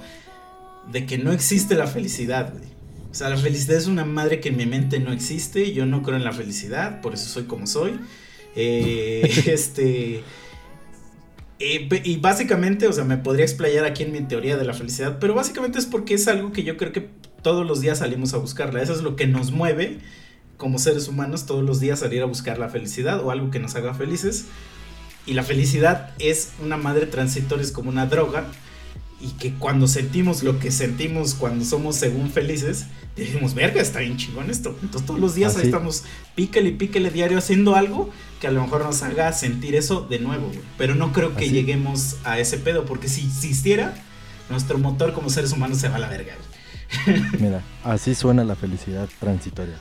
de 0.91 1.07
que 1.07 1.19
no 1.19 1.33
existe 1.33 1.75
la 1.75 1.87
felicidad, 1.87 2.53
güey. 2.53 2.80
O 3.11 3.15
sea, 3.15 3.29
la 3.29 3.37
felicidad 3.37 3.77
es 3.77 3.87
una 3.87 4.05
madre 4.05 4.41
que 4.41 4.51
en 4.51 4.57
mi 4.57 4.67
mente 4.67 5.01
no 5.01 5.13
existe. 5.13 5.73
Yo 5.73 5.85
no 5.87 6.03
creo 6.03 6.17
en 6.17 6.25
la 6.25 6.33
felicidad, 6.33 7.01
por 7.01 7.15
eso 7.15 7.29
soy 7.29 7.45
como 7.45 7.67
soy. 7.67 7.99
Eh, 8.55 9.43
este. 9.47 10.23
Eh, 11.59 11.89
y 12.05 12.17
básicamente, 12.19 12.87
o 12.87 12.93
sea, 12.93 13.05
me 13.05 13.19
podría 13.19 13.45
explayar 13.45 13.85
aquí 13.85 14.05
en 14.05 14.13
mi 14.13 14.21
teoría 14.23 14.57
de 14.57 14.65
la 14.65 14.73
felicidad, 14.73 15.19
pero 15.21 15.35
básicamente 15.35 15.79
es 15.79 15.87
porque 15.87 16.15
es 16.15 16.27
algo 16.29 16.53
que 16.53 16.63
yo 16.63 16.77
creo 16.77 16.93
que 16.93 17.11
todos 17.43 17.67
los 17.67 17.81
días 17.81 17.99
salimos 17.99 18.33
a 18.33 18.39
buscarla. 18.39 18.81
Eso 18.83 18.95
es 18.95 19.03
lo 19.03 19.17
que 19.17 19.27
nos 19.27 19.51
mueve 19.51 19.99
como 20.57 20.79
seres 20.79 21.09
humanos 21.09 21.47
todos 21.47 21.65
los 21.65 21.81
días 21.81 22.01
salir 22.01 22.23
a 22.23 22.27
buscar 22.27 22.59
la 22.59 22.69
felicidad 22.69 23.25
o 23.25 23.31
algo 23.31 23.51
que 23.51 23.59
nos 23.59 23.75
haga 23.75 23.95
felices. 23.95 24.47
Y 25.27 25.35
la 25.35 25.43
felicidad 25.43 26.15
es 26.19 26.53
una 26.63 26.77
madre 26.77 27.07
transitoria, 27.07 27.65
es 27.65 27.73
como 27.73 27.91
una 27.91 28.07
droga 28.07 28.47
y 29.21 29.29
que 29.33 29.55
cuando 29.55 29.87
sentimos 29.87 30.43
lo 30.43 30.59
que 30.59 30.71
sentimos 30.71 31.35
cuando 31.35 31.65
somos 31.65 31.97
según 31.97 32.31
felices, 32.31 32.87
decimos, 33.17 33.55
verga, 33.55 33.83
está 33.83 34.01
bien 34.01 34.17
chingón 34.17 34.51
esto. 34.51 34.77
Entonces 34.83 35.07
todos 35.07 35.21
los 35.21 35.35
días 35.35 35.57
ahí 35.57 35.65
estamos 35.65 36.05
píquele 36.35 36.71
y 36.71 36.73
píquele 36.73 37.11
diario 37.11 37.39
haciendo 37.39 37.77
algo 37.77 38.11
que 38.41 38.47
a 38.47 38.51
lo 38.51 38.63
mejor 38.63 38.85
nos 38.85 39.03
haga 39.03 39.33
sentir 39.33 39.75
eso 39.75 40.07
de 40.09 40.19
nuevo, 40.19 40.51
Pero 40.79 40.95
no 40.95 41.13
creo 41.13 41.37
que 41.37 41.51
lleguemos 41.51 42.17
a 42.25 42.39
ese 42.39 42.57
pedo, 42.57 42.87
porque 42.87 43.09
si 43.09 43.27
existiera, 43.27 43.95
nuestro 44.49 44.79
motor 44.79 45.13
como 45.13 45.29
seres 45.29 45.53
humanos 45.53 45.79
se 45.79 45.89
va 45.89 45.97
a 45.97 46.01
la 46.01 46.09
verga. 46.09 46.35
Mira, 47.39 47.63
así 47.85 48.15
suena 48.15 48.45
la 48.45 48.57
felicidad 48.57 49.09
transitoria. 49.19 49.77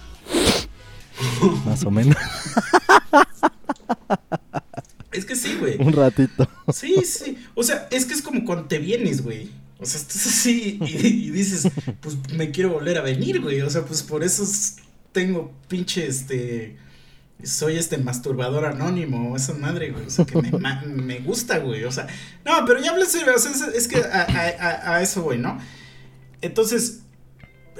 Más 1.65 1.83
o 1.85 1.91
menos. 1.91 2.17
Es 5.11 5.25
que 5.25 5.35
sí, 5.35 5.57
güey. 5.59 5.77
Un 5.79 5.93
ratito. 5.93 6.47
Sí, 6.73 6.97
sí. 7.03 7.37
O 7.55 7.63
sea, 7.63 7.87
es 7.91 8.05
que 8.05 8.13
es 8.13 8.21
como 8.21 8.45
cuando 8.45 8.65
te 8.65 8.77
vienes, 8.79 9.23
güey. 9.23 9.49
O 9.79 9.85
sea, 9.85 9.99
estás 9.99 10.27
así 10.27 10.77
y, 10.81 11.29
dices, 11.31 11.69
pues 12.01 12.17
me 12.33 12.51
quiero 12.51 12.73
volver 12.73 12.97
a 12.97 13.01
venir, 13.01 13.41
güey. 13.41 13.61
O 13.61 13.69
sea, 13.69 13.85
pues 13.85 14.03
por 14.03 14.23
eso 14.23 14.43
tengo 15.11 15.53
pinche 15.67 16.05
este. 16.05 16.77
Soy 17.41 17.77
este 17.77 17.97
masturbador 17.97 18.65
anónimo, 18.65 19.37
esa 19.37 19.53
madre, 19.53 19.91
güey. 19.91 20.05
O 20.05 20.09
sea, 20.09 20.25
que 20.25 20.41
me, 20.41 20.51
me 20.85 21.19
gusta, 21.19 21.59
güey. 21.59 21.85
O 21.85 21.91
sea, 21.91 22.07
no, 22.45 22.65
pero 22.67 22.81
ya 22.81 22.91
hablé 22.91 23.05
serio. 23.05 23.33
O 23.33 23.39
sea, 23.39 23.51
es, 23.73 23.87
que 23.87 23.97
a, 23.97 24.23
a, 24.23 24.95
a, 24.95 25.01
eso, 25.01 25.21
güey, 25.23 25.39
¿no? 25.39 25.57
Entonces, 26.41 27.03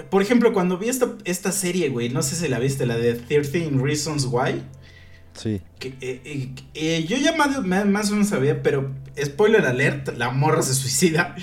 por 0.09 0.21
ejemplo, 0.21 0.53
cuando 0.53 0.77
vi 0.77 0.87
esta, 0.87 1.17
esta 1.25 1.51
serie, 1.51 1.89
güey, 1.89 2.07
no 2.07 2.23
sé 2.23 2.35
si 2.35 2.47
la 2.47 2.59
viste, 2.59 2.85
la 2.85 2.97
de 2.97 3.15
13 3.15 3.71
Reasons 3.75 4.25
Why. 4.25 4.63
Sí. 5.39 5.61
Que, 5.79 5.87
eh, 6.01 6.21
eh, 6.25 6.49
eh, 6.73 7.05
yo 7.07 7.15
ya 7.15 7.33
más, 7.33 7.65
más, 7.65 8.09
o 8.09 8.11
menos 8.11 8.27
sabía, 8.27 8.61
pero 8.61 8.93
spoiler 9.23 9.65
alert, 9.65 10.17
la 10.17 10.31
morra 10.31 10.61
se 10.61 10.73
suicida. 10.73 11.33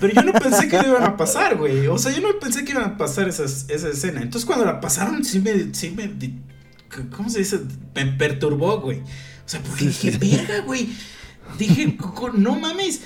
Pero 0.00 0.14
yo 0.14 0.22
no 0.22 0.32
pensé 0.32 0.68
que 0.68 0.80
le 0.80 0.88
iban 0.88 1.02
a 1.02 1.16
pasar, 1.16 1.56
güey. 1.56 1.88
O 1.88 1.98
sea, 1.98 2.12
yo 2.12 2.20
no 2.20 2.38
pensé 2.38 2.64
que 2.64 2.70
iban 2.70 2.84
a 2.84 2.96
pasar 2.96 3.28
esa 3.28 3.44
escena. 3.44 4.22
Entonces 4.22 4.46
cuando 4.46 4.64
la 4.64 4.80
pasaron, 4.80 5.24
sí 5.24 5.40
me, 5.40 5.74
sí 5.74 5.90
me, 5.90 6.12
¿cómo 7.10 7.28
se 7.28 7.40
dice? 7.40 7.58
Me 7.92 8.06
perturbó, 8.06 8.80
güey. 8.80 9.00
O 9.00 9.48
sea, 9.48 9.60
porque 9.60 9.86
dije, 9.86 10.12
verga, 10.12 10.60
güey. 10.60 10.90
Dije, 11.58 11.98
no 12.34 12.56
mames. 12.56 13.00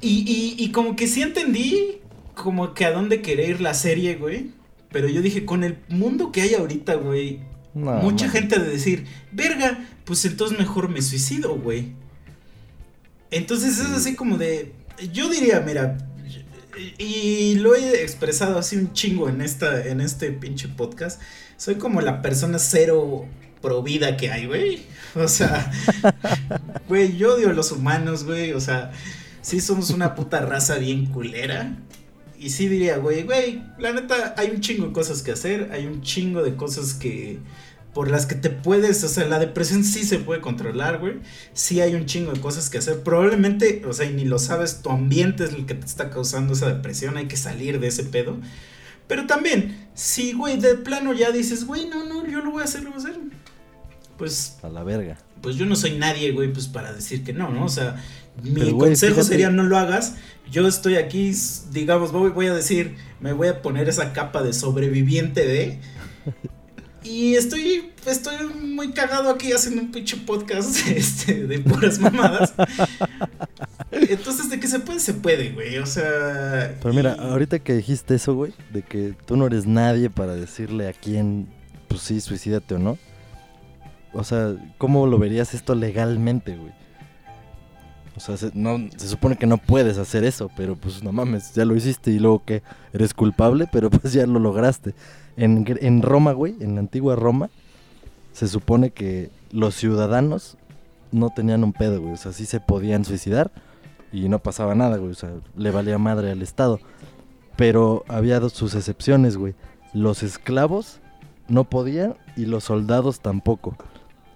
Y, 0.00 0.24
y, 0.26 0.64
y 0.64 0.72
como 0.72 0.96
que 0.96 1.06
sí 1.06 1.20
entendí 1.20 1.98
como 2.34 2.72
que 2.72 2.86
a 2.86 2.92
dónde 2.92 3.20
querer 3.20 3.50
ir 3.50 3.60
la 3.60 3.74
serie, 3.74 4.14
güey. 4.14 4.52
Pero 4.90 5.06
yo 5.08 5.20
dije, 5.20 5.44
con 5.44 5.64
el 5.64 5.76
mundo 5.88 6.32
que 6.32 6.40
hay 6.40 6.54
ahorita, 6.54 6.94
güey, 6.94 7.40
Mucha 7.74 8.28
gente 8.28 8.58
de 8.58 8.68
decir, 8.68 9.06
verga, 9.30 9.86
pues 10.04 10.24
entonces 10.24 10.58
mejor 10.58 10.88
me 10.88 11.00
suicido, 11.00 11.56
güey. 11.56 11.92
Entonces 13.30 13.78
es 13.78 13.90
así 13.90 14.14
como 14.14 14.36
de, 14.36 14.72
yo 15.12 15.30
diría, 15.30 15.60
mira, 15.60 15.96
y 16.98 17.54
lo 17.56 17.74
he 17.74 18.02
expresado 18.02 18.58
así 18.58 18.76
un 18.76 18.92
chingo 18.92 19.28
en, 19.28 19.40
esta, 19.40 19.86
en 19.86 20.00
este 20.00 20.32
pinche 20.32 20.68
podcast, 20.68 21.20
soy 21.56 21.76
como 21.76 22.00
la 22.00 22.20
persona 22.22 22.58
cero 22.58 23.26
pro 23.62 23.82
vida 23.82 24.16
que 24.16 24.30
hay, 24.30 24.46
güey. 24.46 24.82
O 25.14 25.28
sea, 25.28 25.70
güey, 26.88 27.16
yo 27.16 27.36
odio 27.36 27.50
a 27.50 27.52
los 27.52 27.72
humanos, 27.72 28.24
güey. 28.24 28.52
O 28.52 28.60
sea, 28.60 28.92
sí 29.40 29.60
somos 29.60 29.90
una 29.90 30.14
puta 30.14 30.40
raza 30.40 30.76
bien 30.76 31.06
culera. 31.06 31.76
Y 32.42 32.50
sí 32.50 32.66
diría, 32.66 32.96
güey, 32.96 33.22
güey, 33.22 33.62
la 33.78 33.92
neta, 33.92 34.34
hay 34.36 34.50
un 34.50 34.60
chingo 34.60 34.88
de 34.88 34.92
cosas 34.92 35.22
que 35.22 35.30
hacer, 35.30 35.70
hay 35.70 35.86
un 35.86 36.02
chingo 36.02 36.42
de 36.42 36.56
cosas 36.56 36.92
que 36.92 37.38
por 37.94 38.10
las 38.10 38.26
que 38.26 38.34
te 38.34 38.50
puedes, 38.50 39.04
o 39.04 39.08
sea, 39.08 39.28
la 39.28 39.38
depresión 39.38 39.84
sí 39.84 40.02
se 40.02 40.18
puede 40.18 40.40
controlar, 40.40 40.98
güey. 40.98 41.20
Sí 41.52 41.80
hay 41.80 41.94
un 41.94 42.06
chingo 42.06 42.32
de 42.32 42.40
cosas 42.40 42.68
que 42.68 42.78
hacer. 42.78 43.04
Probablemente, 43.04 43.84
o 43.86 43.92
sea, 43.92 44.06
y 44.06 44.14
ni 44.14 44.24
lo 44.24 44.40
sabes, 44.40 44.82
tu 44.82 44.90
ambiente 44.90 45.44
es 45.44 45.52
el 45.52 45.66
que 45.66 45.74
te 45.74 45.86
está 45.86 46.10
causando 46.10 46.54
esa 46.54 46.66
depresión, 46.66 47.16
hay 47.16 47.28
que 47.28 47.36
salir 47.36 47.78
de 47.78 47.86
ese 47.86 48.02
pedo. 48.02 48.36
Pero 49.06 49.28
también, 49.28 49.88
si, 49.94 50.32
güey, 50.32 50.58
de 50.58 50.74
plano 50.74 51.12
ya 51.12 51.30
dices, 51.30 51.64
güey, 51.64 51.86
no, 51.86 52.04
no, 52.04 52.26
yo 52.26 52.40
lo 52.40 52.50
voy 52.50 52.62
a 52.62 52.64
hacer, 52.64 52.82
lo 52.82 52.90
voy 52.90 52.98
a 52.98 53.04
hacer. 53.04 53.20
Pues... 54.18 54.58
A 54.64 54.68
la 54.68 54.82
verga. 54.82 55.16
Pues 55.42 55.54
yo 55.54 55.66
no 55.66 55.76
soy 55.76 55.92
nadie, 55.92 56.32
güey, 56.32 56.52
pues 56.52 56.66
para 56.66 56.92
decir 56.92 57.22
que 57.22 57.32
no, 57.32 57.50
¿no? 57.50 57.66
O 57.66 57.68
sea, 57.68 58.02
mi 58.42 58.72
consejo 58.72 59.22
sería 59.22 59.50
no 59.50 59.62
lo 59.64 59.76
hagas. 59.76 60.16
Yo 60.50 60.66
estoy 60.66 60.96
aquí, 60.96 61.32
digamos, 61.70 62.12
voy, 62.12 62.30
voy 62.30 62.46
a 62.46 62.54
decir, 62.54 62.96
me 63.20 63.32
voy 63.32 63.48
a 63.48 63.62
poner 63.62 63.88
esa 63.88 64.12
capa 64.12 64.42
de 64.42 64.52
sobreviviente 64.52 65.46
de... 65.46 65.78
Y 67.04 67.34
estoy, 67.34 67.90
estoy 68.06 68.36
muy 68.54 68.92
cagado 68.92 69.30
aquí 69.30 69.52
haciendo 69.52 69.82
un 69.82 69.90
pinche 69.90 70.16
podcast 70.18 70.86
este, 70.88 71.46
de 71.46 71.58
puras 71.58 71.98
mamadas. 71.98 72.54
Entonces, 73.90 74.50
de 74.50 74.60
que 74.60 74.68
se 74.68 74.78
puede, 74.78 75.00
se 75.00 75.14
puede, 75.14 75.50
güey. 75.50 75.78
O 75.78 75.86
sea. 75.86 76.76
Pero 76.80 76.94
mira, 76.94 77.14
ahorita 77.14 77.58
que 77.58 77.74
dijiste 77.74 78.14
eso, 78.14 78.34
güey, 78.34 78.52
de 78.72 78.82
que 78.82 79.14
tú 79.26 79.36
no 79.36 79.46
eres 79.46 79.66
nadie 79.66 80.10
para 80.10 80.34
decirle 80.34 80.88
a 80.88 80.92
quién, 80.92 81.48
pues 81.88 82.02
sí, 82.02 82.20
suicídate 82.20 82.74
o 82.74 82.78
no. 82.78 82.98
O 84.12 84.22
sea, 84.22 84.54
¿cómo 84.78 85.06
lo 85.06 85.18
verías 85.18 85.54
esto 85.54 85.74
legalmente, 85.74 86.56
güey? 86.56 86.72
O 88.16 88.20
sea, 88.20 88.36
se, 88.36 88.50
no, 88.54 88.78
se 88.96 89.08
supone 89.08 89.36
que 89.36 89.46
no 89.46 89.56
puedes 89.56 89.98
hacer 89.98 90.24
eso, 90.24 90.50
pero 90.56 90.76
pues 90.76 91.02
no 91.02 91.12
mames, 91.12 91.54
ya 91.54 91.64
lo 91.64 91.74
hiciste 91.74 92.10
y 92.10 92.18
luego 92.18 92.44
que 92.44 92.62
eres 92.92 93.14
culpable, 93.14 93.68
pero 93.72 93.90
pues 93.90 94.12
ya 94.12 94.26
lo 94.26 94.38
lograste. 94.38 94.94
En, 95.36 96.02
Roma, 96.02 96.32
güey, 96.32 96.56
en 96.60 96.74
la 96.74 96.80
antigua 96.80 97.16
Roma, 97.16 97.48
se 98.32 98.48
supone 98.48 98.90
que 98.90 99.30
los 99.50 99.74
ciudadanos 99.74 100.56
no 101.10 101.30
tenían 101.30 101.64
un 101.64 101.72
pedo, 101.72 102.00
güey. 102.00 102.12
O 102.12 102.16
sea, 102.16 102.32
sí 102.32 102.44
se 102.44 102.60
podían 102.60 103.04
suicidar 103.04 103.50
y 104.12 104.28
no 104.28 104.40
pasaba 104.40 104.74
nada, 104.74 104.98
güey. 104.98 105.12
O 105.12 105.14
sea, 105.14 105.30
le 105.56 105.70
valía 105.70 105.98
madre 105.98 106.30
al 106.30 106.42
Estado. 106.42 106.80
Pero 107.56 108.04
había 108.08 108.46
sus 108.50 108.74
excepciones, 108.74 109.36
güey. 109.36 109.54
Los 109.94 110.22
esclavos 110.22 111.00
no 111.48 111.64
podían 111.64 112.16
y 112.36 112.44
los 112.46 112.64
soldados 112.64 113.20
tampoco. 113.20 113.76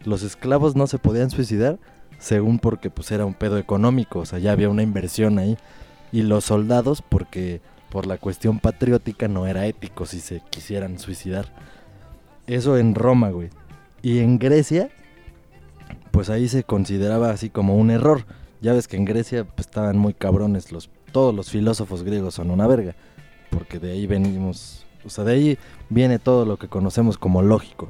Los 0.05 0.23
esclavos 0.23 0.77
no 0.77 0.87
se 0.87 0.99
podían 0.99 1.31
suicidar 1.31 1.79
según 2.19 2.59
porque 2.59 2.91
pues 2.91 3.11
era 3.11 3.27
un 3.27 3.35
pedo 3.35 3.59
económico, 3.59 4.21
o 4.21 4.27
sea, 4.27 4.39
ya 4.39 4.53
había 4.53 4.69
una 4.69 4.83
inversión 4.83 5.39
ahí. 5.39 5.57
Y 6.13 6.23
los 6.23 6.45
soldados 6.45 7.03
porque 7.03 7.61
por 7.91 8.07
la 8.07 8.19
cuestión 8.19 8.59
patriótica 8.59 9.29
no 9.29 9.47
era 9.47 9.67
ético 9.67 10.07
si 10.07 10.21
se 10.21 10.41
quisieran 10.51 10.99
suicidar. 10.99 11.53
Eso 12.47 12.79
en 12.79 12.95
Roma, 12.95 13.31
güey. 13.31 13.51
Y 14.03 14.21
en 14.21 14.39
Grecia, 14.39 14.91
pues 16.13 16.31
ahí 16.31 16.49
se 16.49 16.65
consideraba 16.65 17.31
así 17.31 17.51
como 17.51 17.77
un 17.77 17.91
error. 17.91 18.25
Ya 18.61 18.73
ves 18.73 18.89
que 18.89 18.97
en 18.97 19.05
Grecia 19.05 19.45
pues, 19.45 19.67
estaban 19.67 19.99
muy 19.99 20.15
cabrones 20.15 20.73
los 20.73 20.91
todos 21.17 21.35
los 21.35 21.49
filósofos 21.49 22.03
griegos 22.03 22.35
son 22.35 22.51
una 22.51 22.67
verga, 22.67 22.95
porque 23.51 23.79
de 23.79 23.93
ahí 23.93 24.07
venimos, 24.07 24.85
o 25.03 25.09
sea, 25.09 25.25
de 25.25 25.33
ahí 25.33 25.59
viene 25.89 26.19
todo 26.19 26.45
lo 26.45 26.59
que 26.59 26.69
conocemos 26.69 27.17
como 27.17 27.41
lógico. 27.41 27.89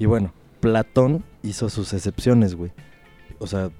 Y 0.00 0.06
bueno, 0.06 0.32
Platón 0.58 1.22
hizo 1.44 1.70
sus 1.70 1.92
excepciones, 1.92 2.56
güey. 2.56 2.72
O 3.44 3.46
sea, 3.46 3.70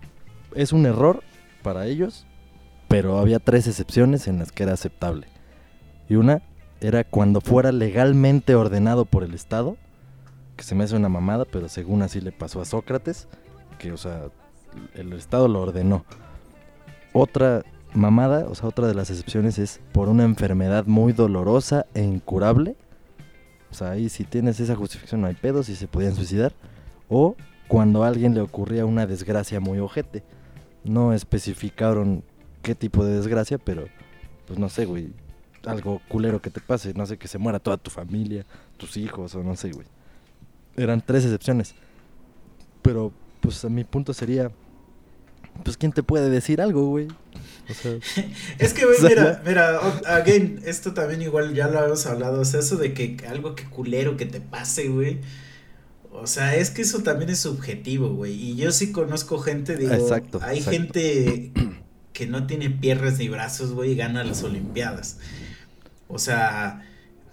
es 0.54 0.72
un 0.72 0.84
error 0.84 1.22
para 1.62 1.86
ellos, 1.86 2.26
pero 2.86 3.18
había 3.18 3.38
tres 3.38 3.66
excepciones 3.66 4.28
en 4.28 4.38
las 4.38 4.52
que 4.52 4.62
era 4.62 4.74
aceptable. 4.74 5.26
Y 6.06 6.16
una 6.16 6.42
era 6.82 7.02
cuando 7.02 7.40
fuera 7.40 7.72
legalmente 7.72 8.54
ordenado 8.54 9.06
por 9.06 9.24
el 9.24 9.32
Estado, 9.32 9.78
que 10.54 10.64
se 10.64 10.74
me 10.74 10.84
hace 10.84 10.96
una 10.96 11.08
mamada, 11.08 11.46
pero 11.46 11.70
según 11.70 12.02
así 12.02 12.20
le 12.20 12.30
pasó 12.30 12.60
a 12.60 12.66
Sócrates, 12.66 13.26
que 13.78 13.90
o 13.90 13.96
sea, 13.96 14.24
el 14.94 15.14
Estado 15.14 15.48
lo 15.48 15.62
ordenó. 15.62 16.04
Otra 17.14 17.64
mamada, 17.94 18.46
o 18.50 18.54
sea, 18.54 18.68
otra 18.68 18.86
de 18.86 18.94
las 18.94 19.08
excepciones 19.08 19.58
es 19.58 19.80
por 19.92 20.10
una 20.10 20.24
enfermedad 20.24 20.84
muy 20.84 21.14
dolorosa 21.14 21.86
e 21.94 22.02
incurable. 22.02 22.76
O 23.70 23.74
sea, 23.74 23.92
ahí 23.92 24.10
si 24.10 24.24
tienes 24.24 24.60
esa 24.60 24.76
justificación 24.76 25.22
no 25.22 25.26
hay 25.26 25.34
pedos 25.34 25.70
y 25.70 25.74
se 25.74 25.88
podían 25.88 26.14
suicidar. 26.14 26.52
O 27.08 27.34
cuando 27.74 28.04
a 28.04 28.06
alguien 28.06 28.34
le 28.34 28.40
ocurría 28.40 28.86
una 28.86 29.04
desgracia 29.04 29.58
muy 29.58 29.80
ojete. 29.80 30.22
No 30.84 31.12
especificaron 31.12 32.22
qué 32.62 32.76
tipo 32.76 33.04
de 33.04 33.16
desgracia, 33.16 33.58
pero 33.58 33.88
pues 34.46 34.60
no 34.60 34.68
sé, 34.68 34.84
güey. 34.84 35.08
Algo 35.66 36.00
culero 36.06 36.40
que 36.40 36.50
te 36.50 36.60
pase, 36.60 36.94
no 36.94 37.04
sé, 37.04 37.16
que 37.16 37.26
se 37.26 37.36
muera 37.36 37.58
toda 37.58 37.76
tu 37.76 37.90
familia, 37.90 38.46
tus 38.76 38.96
hijos 38.96 39.34
o 39.34 39.42
no 39.42 39.56
sé, 39.56 39.72
güey. 39.72 39.88
Eran 40.76 41.02
tres 41.04 41.24
excepciones. 41.24 41.74
Pero 42.80 43.12
pues 43.40 43.64
a 43.64 43.68
mi 43.68 43.82
punto 43.82 44.14
sería, 44.14 44.52
pues 45.64 45.76
quién 45.76 45.90
te 45.90 46.04
puede 46.04 46.30
decir 46.30 46.60
algo, 46.60 46.86
güey. 46.86 47.08
O 47.68 47.74
sea, 47.74 47.98
es 48.60 48.72
que, 48.72 48.84
güey, 48.84 48.98
mira, 49.02 49.42
mira, 49.44 49.80
again, 50.06 50.60
esto 50.64 50.94
también 50.94 51.22
igual 51.22 51.52
ya 51.54 51.66
lo 51.66 51.80
habíamos 51.80 52.06
hablado, 52.06 52.42
o 52.42 52.44
sea, 52.44 52.60
eso 52.60 52.76
de 52.76 52.94
que 52.94 53.16
algo 53.28 53.56
que 53.56 53.64
culero 53.64 54.16
que 54.16 54.26
te 54.26 54.40
pase, 54.40 54.90
güey. 54.90 55.18
O 56.16 56.28
sea, 56.28 56.54
es 56.54 56.70
que 56.70 56.82
eso 56.82 57.02
también 57.02 57.30
es 57.30 57.40
subjetivo, 57.40 58.10
güey. 58.14 58.32
Y 58.32 58.56
yo 58.56 58.70
sí 58.70 58.92
conozco 58.92 59.38
gente, 59.38 59.76
digo, 59.76 59.92
Exacto, 59.92 60.38
hay 60.42 60.58
exacto. 60.58 60.78
gente 60.78 61.52
que 62.12 62.26
no 62.26 62.46
tiene 62.46 62.70
piernas 62.70 63.18
ni 63.18 63.28
brazos, 63.28 63.72
güey, 63.72 63.92
y 63.92 63.96
gana 63.96 64.22
las 64.22 64.44
Olimpiadas. 64.44 65.18
O 66.06 66.20
sea... 66.20 66.86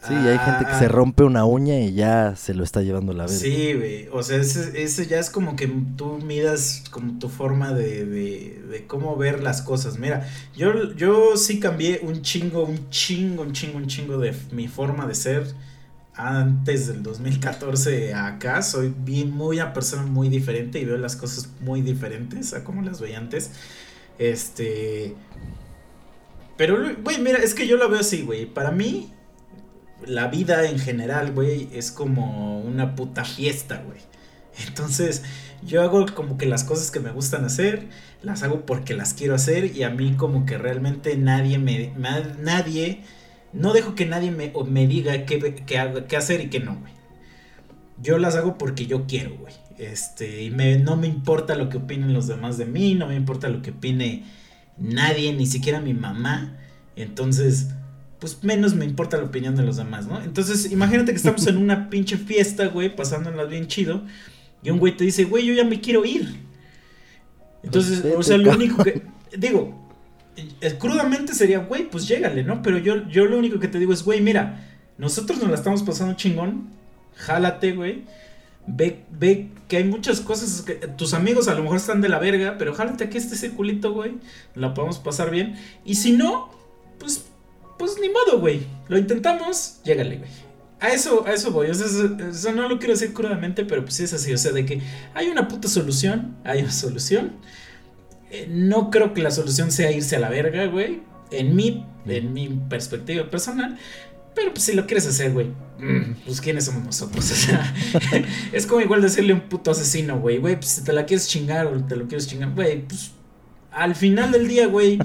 sí, 0.06 0.16
hay 0.16 0.40
gente 0.40 0.66
que 0.66 0.72
ah, 0.72 0.80
se 0.80 0.88
rompe 0.88 1.24
una 1.24 1.46
uña 1.46 1.80
y 1.80 1.94
ya 1.94 2.36
se 2.36 2.56
lo 2.56 2.64
está 2.64 2.82
llevando 2.82 3.14
la 3.14 3.26
verga. 3.28 3.38
Sí, 3.38 3.74
güey. 3.76 4.08
O 4.12 4.24
sea, 4.24 4.38
ese, 4.38 4.82
ese 4.82 5.06
ya 5.06 5.20
es 5.20 5.30
como 5.30 5.56
que 5.56 5.68
tú 5.96 6.18
midas 6.18 6.84
como 6.90 7.20
tu 7.20 7.30
forma 7.30 7.74
de, 7.74 8.06
de, 8.08 8.64
de 8.68 8.88
cómo 8.88 9.16
ver 9.16 9.44
las 9.44 9.62
cosas. 9.62 10.00
Mira, 10.00 10.28
yo, 10.56 10.96
yo 10.96 11.38
sí 11.38 11.60
cambié 11.60 12.00
un 12.02 12.24
chingo, 12.24 12.64
un 12.64 12.90
chingo, 12.90 13.44
un 13.44 13.54
chingo, 13.54 13.78
un 13.78 13.86
chingo 13.86 14.18
de 14.18 14.34
mi 14.52 14.68
forma 14.68 15.06
de 15.06 15.14
ser 15.14 15.54
antes 16.22 16.88
del 16.88 17.04
2014 17.04 18.14
a 18.14 18.28
acá. 18.28 18.62
Soy 18.62 18.94
bien, 18.96 19.32
muy 19.32 19.58
una 19.58 19.74
persona 19.74 20.04
muy 20.04 20.30
diferente 20.30 20.80
y 20.80 20.86
veo 20.86 20.98
las 20.98 21.16
cosas 21.16 21.50
muy 21.62 21.82
diferentes 21.82 22.54
a 22.54 22.64
como 22.64 22.82
las 22.82 23.02
veía 23.02 23.18
antes. 23.18 23.52
Este. 24.20 25.16
Pero, 26.58 26.78
güey, 27.04 27.20
mira, 27.20 27.40
es 27.40 27.56
que 27.56 27.68
yo 27.68 27.78
lo 27.78 27.90
veo 27.90 28.02
así, 28.02 28.22
güey. 28.22 28.46
Para 28.46 28.72
mí, 28.72 29.12
la 30.06 30.28
vida 30.28 30.70
en 30.70 30.78
general, 30.78 31.32
güey, 31.32 31.70
es 31.74 31.92
como 31.92 32.62
una 32.62 32.96
puta 32.96 33.26
fiesta, 33.26 33.84
güey. 33.86 34.00
Entonces, 34.68 35.24
yo 35.64 35.82
hago 35.82 36.06
como 36.14 36.38
que 36.38 36.46
las 36.46 36.64
cosas 36.64 36.92
que 36.92 37.00
me 37.00 37.12
gustan 37.12 37.46
hacer, 37.46 37.88
las 38.22 38.44
hago 38.44 38.66
porque 38.66 38.94
las 38.94 39.14
quiero 39.14 39.34
hacer 39.34 39.76
y 39.76 39.84
a 39.84 39.90
mí 39.90 40.16
como 40.18 40.46
que 40.46 40.58
realmente 40.58 41.16
nadie 41.18 41.58
me... 41.58 41.94
nadie... 41.98 43.04
No 43.54 43.74
dejo 43.74 43.96
que 43.96 44.06
nadie 44.06 44.32
me, 44.32 44.54
me 44.68 44.88
diga 44.88 45.26
qué, 45.26 45.64
qué 45.66 46.18
hacer 46.18 46.42
y 46.42 46.50
qué 46.50 46.60
no, 46.60 46.78
güey. 46.80 46.94
Yo 48.02 48.18
las 48.18 48.36
hago 48.36 48.58
porque 48.58 48.86
yo 48.88 49.06
quiero, 49.06 49.36
güey. 49.38 49.54
Este, 49.78 50.44
y 50.44 50.52
me, 50.52 50.78
no 50.78 50.96
me 50.96 51.08
importa 51.08 51.56
lo 51.56 51.70
que 51.70 51.78
opinen 51.78 52.14
los 52.14 52.28
demás 52.28 52.58
de 52.58 52.66
mí, 52.66 52.94
no 52.94 53.08
me 53.08 53.16
importa 53.16 53.50
lo 53.50 53.62
que 53.62 53.72
opine 53.72 54.24
nadie, 54.78 55.34
ni 55.34 55.46
siquiera 55.46 55.80
mi 55.80 55.94
mamá. 55.94 56.58
Entonces, 56.96 57.70
pues 58.20 58.44
menos 58.44 58.76
me 58.76 58.86
importa 58.86 59.18
la 59.18 59.24
opinión 59.24 59.56
de 59.56 59.64
los 59.64 59.78
demás, 59.78 60.06
¿no? 60.06 60.22
Entonces, 60.22 60.72
imagínate 60.72 61.12
que 61.12 61.18
estamos 61.18 61.48
en 61.48 61.58
una 61.58 61.90
pinche 61.90 62.18
fiesta, 62.18 62.68
güey, 62.68 62.96
pasándonos 62.96 63.50
bien 63.50 63.68
chido. 63.68 64.04
Y 64.64 64.70
un 64.70 64.78
güey 64.78 64.96
te 64.96 65.04
dice, 65.04 65.24
güey, 65.24 65.46
yo 65.46 65.54
ya 65.56 65.64
me 65.64 65.82
quiero 65.82 66.06
ir. 66.06 66.40
Entonces, 67.64 68.02
Pues 68.02 68.16
o 68.16 68.24
sea, 68.24 68.38
lo 68.38 68.52
único 68.52 68.84
que. 68.84 69.02
Digo, 69.36 69.81
crudamente 70.80 71.34
sería, 71.34 71.60
güey, 71.60 71.90
pues 71.90 72.08
llégale, 72.08 72.44
¿no? 72.44 72.62
Pero 72.62 72.78
yo, 72.78 73.08
yo 73.08 73.26
lo 73.26 73.38
único 73.38 73.60
que 73.60 73.68
te 73.68 73.80
digo 73.80 73.94
es, 73.94 74.04
güey, 74.04 74.22
mira, 74.22 74.68
nosotros 74.98 75.40
nos 75.40 75.50
la 75.50 75.56
estamos 75.56 75.84
pasando 75.84 76.16
chingón. 76.16 76.70
Jálate, 77.16 77.74
güey. 77.74 78.04
Ve, 78.68 79.04
ve 79.10 79.50
que 79.68 79.78
hay 79.78 79.84
muchas 79.84 80.22
cosas 80.22 80.62
que 80.62 80.74
tus 80.76 81.14
amigos 81.14 81.48
a 81.48 81.56
lo 81.56 81.64
mejor 81.64 81.78
están 81.78 82.02
de 82.02 82.10
la 82.10 82.20
verga, 82.20 82.58
pero 82.58 82.74
jálate 82.74 83.06
aquí 83.06 83.18
este 83.18 83.36
circulito, 83.36 83.94
güey. 83.94 84.14
La 84.56 84.74
podemos 84.74 85.00
pasar 85.00 85.32
bien. 85.32 85.56
Y 85.86 85.96
si 85.96 86.12
no, 86.12 86.52
pues, 87.00 87.26
pues 87.80 87.98
ni 88.00 88.10
modo, 88.10 88.40
güey. 88.40 88.62
Lo 88.88 88.98
intentamos, 88.98 89.80
llégale, 89.84 90.18
güey. 90.18 90.30
A 90.80 90.90
eso, 90.90 91.26
a 91.28 91.32
eso 91.32 91.52
voy. 91.52 91.70
O 91.70 91.74
sea, 91.74 91.86
eso, 92.30 92.52
no 92.54 92.68
lo 92.68 92.80
quiero 92.80 92.94
decir 92.94 93.14
crudamente, 93.14 93.66
pero 93.66 93.84
pues 93.84 94.00
es 94.00 94.14
así. 94.14 94.34
O 94.34 94.38
sea, 94.38 94.52
de 94.52 94.66
que 94.66 94.82
hay 95.14 95.30
una 95.30 95.48
puta 95.48 95.68
solución, 95.68 96.36
hay 96.44 96.62
una 96.62 96.72
solución. 96.72 97.34
Eh, 98.32 98.48
no 98.50 98.90
creo 98.90 99.14
que 99.14 99.22
la 99.22 99.30
solución 99.32 99.72
sea 99.72 99.92
irse 99.92 100.16
a 100.16 100.20
la 100.20 100.30
verga, 100.30 100.66
güey. 100.68 101.02
En 101.32 101.56
mi, 101.56 101.86
en 102.08 102.34
mi 102.34 102.48
perspectiva 102.70 103.30
personal. 103.30 103.78
Pero 104.34 104.54
pues 104.54 104.64
si 104.64 104.74
lo 104.74 104.86
quieres 104.88 105.06
hacer, 105.08 105.34
güey. 105.34 105.48
mm, 105.80 106.24
Pues 106.26 106.40
quiénes 106.40 106.66
somos 106.66 106.84
nosotros. 106.84 107.30
O 107.32 107.36
sea, 107.36 107.74
es 108.54 108.66
como 108.66 108.82
igual 108.82 109.02
decirle 109.02 109.34
a 109.34 109.36
un 109.36 109.42
puto 109.42 109.72
asesino, 109.72 110.20
güey. 110.20 110.38
Güey, 110.38 110.56
pues 110.56 110.68
si 110.70 110.84
te 110.84 110.94
la 110.94 111.06
quieres 111.06 111.28
chingar 111.28 111.68
o 111.68 111.84
te 111.86 111.96
lo 111.96 112.08
quieres 112.08 112.28
chingar, 112.28 112.52
güey, 112.54 112.88
pues 112.88 113.12
al 113.72 113.96
final 113.96 114.32
del 114.32 114.48
día, 114.48 114.68
güey. 114.68 114.98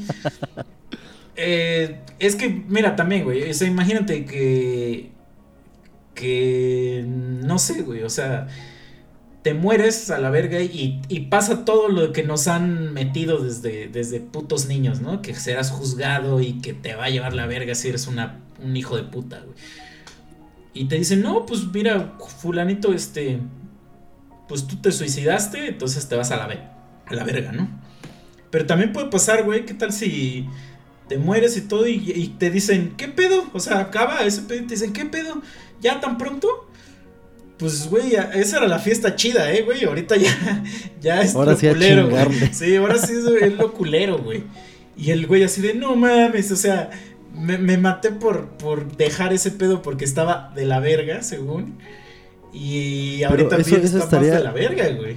eh, 1.36 2.00
es 2.18 2.36
que, 2.36 2.48
mira, 2.48 2.96
también, 2.96 3.24
güey. 3.24 3.50
O 3.50 3.54
sea, 3.54 3.66
imagínate 3.68 4.24
que. 4.24 5.10
Que. 6.14 7.04
No 7.06 7.58
sé, 7.58 7.82
güey. 7.82 8.02
O 8.02 8.10
sea. 8.10 8.46
Te 9.46 9.54
mueres 9.54 10.10
a 10.10 10.18
la 10.18 10.30
verga 10.30 10.60
y, 10.60 11.28
pasa 11.30 11.64
todo 11.64 11.88
lo 11.88 12.12
que 12.12 12.24
nos 12.24 12.48
han 12.48 12.92
metido 12.92 13.38
desde, 13.38 13.86
desde 13.86 14.18
putos 14.18 14.66
niños, 14.66 15.00
¿no? 15.00 15.22
Que 15.22 15.36
serás 15.36 15.70
juzgado 15.70 16.40
y 16.40 16.54
que 16.54 16.72
te 16.72 16.96
va 16.96 17.04
a 17.04 17.10
llevar 17.10 17.32
la 17.32 17.46
verga 17.46 17.76
si 17.76 17.86
eres 17.86 18.08
una, 18.08 18.40
un 18.60 18.76
hijo 18.76 18.96
de 18.96 19.04
puta, 19.04 19.38
güey. 19.38 19.56
Y 20.74 20.86
te 20.86 20.96
dicen, 20.96 21.22
no, 21.22 21.46
pues 21.46 21.62
mira, 21.72 22.16
fulanito, 22.40 22.92
este. 22.92 23.38
Pues 24.48 24.66
tú 24.66 24.78
te 24.78 24.90
suicidaste, 24.90 25.68
entonces 25.68 26.08
te 26.08 26.16
vas 26.16 26.32
a 26.32 26.38
la, 26.38 26.72
a 27.06 27.14
la 27.14 27.22
verga, 27.22 27.52
¿no? 27.52 27.68
Pero 28.50 28.66
también 28.66 28.92
puede 28.92 29.10
pasar, 29.10 29.44
güey, 29.44 29.64
¿qué 29.64 29.74
tal 29.74 29.92
si 29.92 30.48
te 31.06 31.18
mueres 31.18 31.56
y 31.56 31.60
todo 31.60 31.86
y, 31.86 32.02
y 32.04 32.34
te 32.36 32.50
dicen, 32.50 32.94
¿qué 32.96 33.06
pedo? 33.06 33.44
O 33.52 33.60
sea, 33.60 33.78
acaba 33.78 34.24
ese 34.24 34.42
pedo 34.42 34.64
y 34.64 34.66
te 34.66 34.74
dicen, 34.74 34.92
¿qué 34.92 35.04
pedo? 35.04 35.40
¿Ya 35.80 36.00
tan 36.00 36.18
pronto? 36.18 36.65
Pues, 37.58 37.88
güey, 37.88 38.14
esa 38.34 38.58
era 38.58 38.68
la 38.68 38.78
fiesta 38.78 39.16
chida, 39.16 39.50
¿eh, 39.52 39.62
güey? 39.62 39.84
Ahorita 39.84 40.16
ya, 40.16 40.62
ya 41.00 41.22
es 41.22 41.34
Ahora 41.34 41.52
lo 41.52 41.58
sí 41.58 41.68
culero, 41.68 42.08
güey. 42.10 42.24
Sí, 42.52 42.76
ahora 42.76 42.98
sí 42.98 43.14
es, 43.14 43.52
lo 43.54 43.72
culero, 43.72 44.18
güey. 44.18 44.44
Y 44.96 45.10
el 45.10 45.26
güey 45.26 45.42
así 45.42 45.62
de, 45.62 45.74
no 45.74 45.96
mames, 45.96 46.52
o 46.52 46.56
sea, 46.56 46.90
me, 47.34 47.56
me 47.58 47.78
maté 47.78 48.10
por, 48.12 48.48
por 48.48 48.96
dejar 48.96 49.32
ese 49.32 49.50
pedo 49.50 49.80
porque 49.82 50.04
estaba 50.04 50.52
de 50.54 50.66
la 50.66 50.80
verga, 50.80 51.22
según. 51.22 51.78
Y 52.52 53.22
ahorita 53.22 53.56
eso- 53.56 53.76
eso 53.76 53.84
está 53.84 53.98
más 53.98 54.02
estaría- 54.26 54.34
de 54.36 54.44
la 54.44 54.52
verga, 54.52 54.88
güey. 54.90 55.16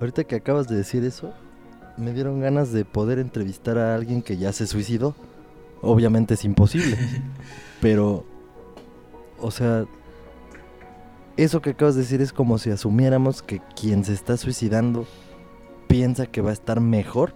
Ahorita 0.00 0.24
que 0.24 0.34
acabas 0.36 0.68
de 0.68 0.76
decir 0.76 1.04
eso, 1.04 1.32
me 1.96 2.12
dieron 2.12 2.40
ganas 2.40 2.72
de 2.72 2.84
poder 2.84 3.18
entrevistar 3.18 3.78
a 3.78 3.94
alguien 3.94 4.20
que 4.22 4.36
ya 4.36 4.52
se 4.52 4.66
suicidó. 4.66 5.14
Obviamente 5.80 6.34
es 6.34 6.44
imposible. 6.44 6.96
pero, 7.80 8.24
o 9.38 9.50
sea, 9.50 9.84
eso 11.36 11.60
que 11.62 11.70
acabas 11.70 11.94
de 11.94 12.02
decir 12.02 12.20
es 12.20 12.32
como 12.32 12.58
si 12.58 12.70
asumiéramos 12.70 13.42
que 13.42 13.60
quien 13.80 14.04
se 14.04 14.12
está 14.12 14.36
suicidando 14.36 15.06
piensa 15.88 16.26
que 16.26 16.40
va 16.40 16.50
a 16.50 16.54
estar 16.54 16.80
mejor. 16.80 17.34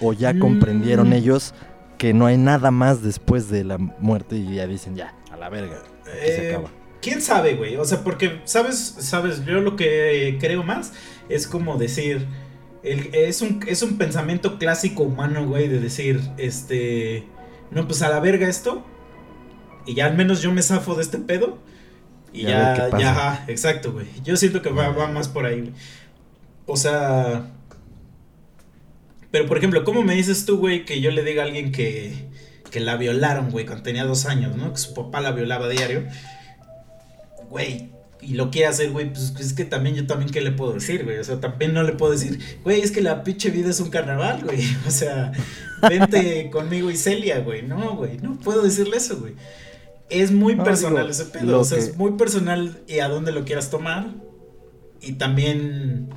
O 0.00 0.12
ya 0.12 0.32
Mm. 0.32 0.38
comprendieron 0.38 1.12
ellos 1.12 1.54
que 1.98 2.12
no 2.12 2.26
hay 2.26 2.36
nada 2.36 2.70
más 2.70 3.02
después 3.02 3.48
de 3.48 3.64
la 3.64 3.78
muerte 3.78 4.36
y 4.36 4.54
ya 4.56 4.66
dicen, 4.66 4.94
ya, 4.96 5.14
a 5.32 5.36
la 5.36 5.48
verga. 5.48 5.82
Aquí 6.02 6.26
se 6.26 6.46
Eh, 6.48 6.54
acaba. 6.54 6.70
¿Quién 7.00 7.22
sabe, 7.22 7.54
güey? 7.54 7.76
O 7.76 7.84
sea, 7.84 8.02
porque, 8.04 8.40
¿sabes? 8.44 8.76
¿Sabes? 8.98 9.44
Yo 9.44 9.60
lo 9.60 9.76
que 9.76 10.36
creo 10.40 10.62
más 10.62 10.92
es 11.28 11.46
como 11.46 11.76
decir. 11.78 12.26
el- 12.82 13.10
es, 13.14 13.42
un, 13.42 13.60
es 13.66 13.82
un 13.82 13.98
pensamiento 13.98 14.58
clásico 14.58 15.02
humano, 15.02 15.44
güey, 15.44 15.66
de 15.66 15.80
decir, 15.80 16.20
este. 16.38 17.26
No, 17.72 17.84
pues 17.88 18.00
a 18.02 18.08
la 18.08 18.20
verga 18.20 18.46
esto. 18.48 18.84
Y 19.86 19.94
ya 19.94 20.06
al 20.06 20.16
menos 20.16 20.40
yo 20.40 20.52
me 20.52 20.62
zafo 20.62 20.94
de 20.94 21.02
este 21.02 21.18
pedo. 21.18 21.58
Y 22.36 22.42
ya, 22.42 22.88
pasa. 22.90 22.98
ya, 22.98 23.44
exacto, 23.48 23.92
güey. 23.92 24.06
Yo 24.22 24.36
siento 24.36 24.60
que 24.60 24.68
va, 24.68 24.90
va 24.90 25.08
más 25.08 25.28
por 25.28 25.46
ahí, 25.46 25.60
güey. 25.60 25.72
O 26.66 26.76
sea. 26.76 27.50
Pero 29.30 29.46
por 29.46 29.58
ejemplo, 29.58 29.84
¿cómo 29.84 30.02
me 30.02 30.14
dices 30.14 30.44
tú, 30.44 30.58
güey, 30.58 30.84
que 30.84 31.00
yo 31.00 31.10
le 31.10 31.22
diga 31.22 31.42
a 31.42 31.46
alguien 31.46 31.72
que, 31.72 32.14
que 32.70 32.80
la 32.80 32.96
violaron, 32.96 33.50
güey, 33.50 33.64
cuando 33.64 33.82
tenía 33.82 34.04
dos 34.04 34.26
años, 34.26 34.56
¿no? 34.56 34.72
Que 34.72 34.78
su 34.78 34.94
papá 34.94 35.20
la 35.20 35.32
violaba 35.32 35.66
a 35.66 35.68
diario. 35.68 36.04
Güey, 37.48 37.90
y 38.20 38.34
lo 38.34 38.50
quiere 38.50 38.66
hacer, 38.66 38.90
güey, 38.90 39.10
pues 39.12 39.34
es 39.38 39.52
que 39.52 39.64
también 39.64 39.94
yo 39.94 40.06
también, 40.06 40.30
¿qué 40.30 40.40
le 40.40 40.52
puedo 40.52 40.72
decir, 40.72 41.04
güey? 41.04 41.18
O 41.18 41.24
sea, 41.24 41.38
también 41.38 41.74
no 41.74 41.82
le 41.82 41.92
puedo 41.92 42.12
decir, 42.12 42.38
güey, 42.64 42.80
es 42.80 42.90
que 42.90 43.00
la 43.00 43.22
pinche 43.22 43.50
vida 43.50 43.70
es 43.70 43.80
un 43.80 43.90
carnaval, 43.90 44.42
güey. 44.44 44.62
O 44.86 44.90
sea, 44.90 45.32
vente 45.88 46.50
conmigo 46.52 46.90
y 46.90 46.96
Celia, 46.96 47.40
güey. 47.40 47.62
No, 47.62 47.96
güey, 47.96 48.18
no 48.18 48.38
puedo 48.38 48.62
decirle 48.62 48.96
eso, 48.96 49.18
güey. 49.18 49.34
Es 50.08 50.32
muy 50.32 50.56
personal 50.56 51.10
ese 51.10 51.24
pedo, 51.26 51.60
o 51.60 51.64
sea, 51.64 51.78
es 51.78 51.96
muy 51.96 52.12
personal 52.12 52.82
y 52.86 53.00
a 53.00 53.08
dónde 53.08 53.32
lo 53.32 53.44
quieras 53.44 53.70
tomar. 53.70 54.14
Y 55.00 55.14
también, 55.14 56.08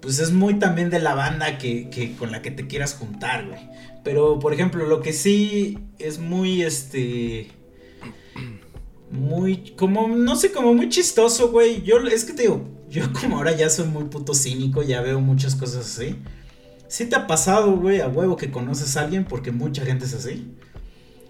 pues 0.00 0.18
es 0.18 0.32
muy 0.32 0.58
también 0.58 0.90
de 0.90 0.98
la 0.98 1.14
banda 1.14 1.58
que, 1.58 1.90
que 1.90 2.16
con 2.16 2.32
la 2.32 2.42
que 2.42 2.50
te 2.50 2.66
quieras 2.66 2.94
juntar, 2.94 3.46
güey. 3.46 3.60
Pero, 4.02 4.38
por 4.38 4.52
ejemplo, 4.54 4.86
lo 4.86 5.00
que 5.00 5.12
sí 5.12 5.78
es 5.98 6.18
muy, 6.18 6.62
este 6.62 7.50
muy, 9.10 9.72
como, 9.76 10.08
no 10.08 10.36
sé, 10.36 10.52
como 10.52 10.74
muy 10.74 10.88
chistoso, 10.88 11.50
güey. 11.50 11.82
Yo, 11.82 11.98
es 11.98 12.24
que 12.24 12.32
te 12.32 12.42
digo, 12.42 12.64
yo 12.90 13.04
como 13.20 13.36
ahora 13.36 13.52
ya 13.52 13.70
soy 13.70 13.86
muy 13.86 14.04
puto 14.04 14.34
cínico, 14.34 14.82
ya 14.82 15.00
veo 15.00 15.20
muchas 15.20 15.54
cosas 15.54 15.86
así. 15.86 16.16
¿Sí 16.88 17.06
te 17.06 17.16
ha 17.16 17.26
pasado, 17.26 17.76
güey, 17.76 18.00
a 18.00 18.08
huevo 18.08 18.36
que 18.36 18.50
conoces 18.50 18.96
a 18.96 19.02
alguien? 19.02 19.24
Porque 19.24 19.50
mucha 19.50 19.84
gente 19.84 20.04
es 20.04 20.14
así. 20.14 20.52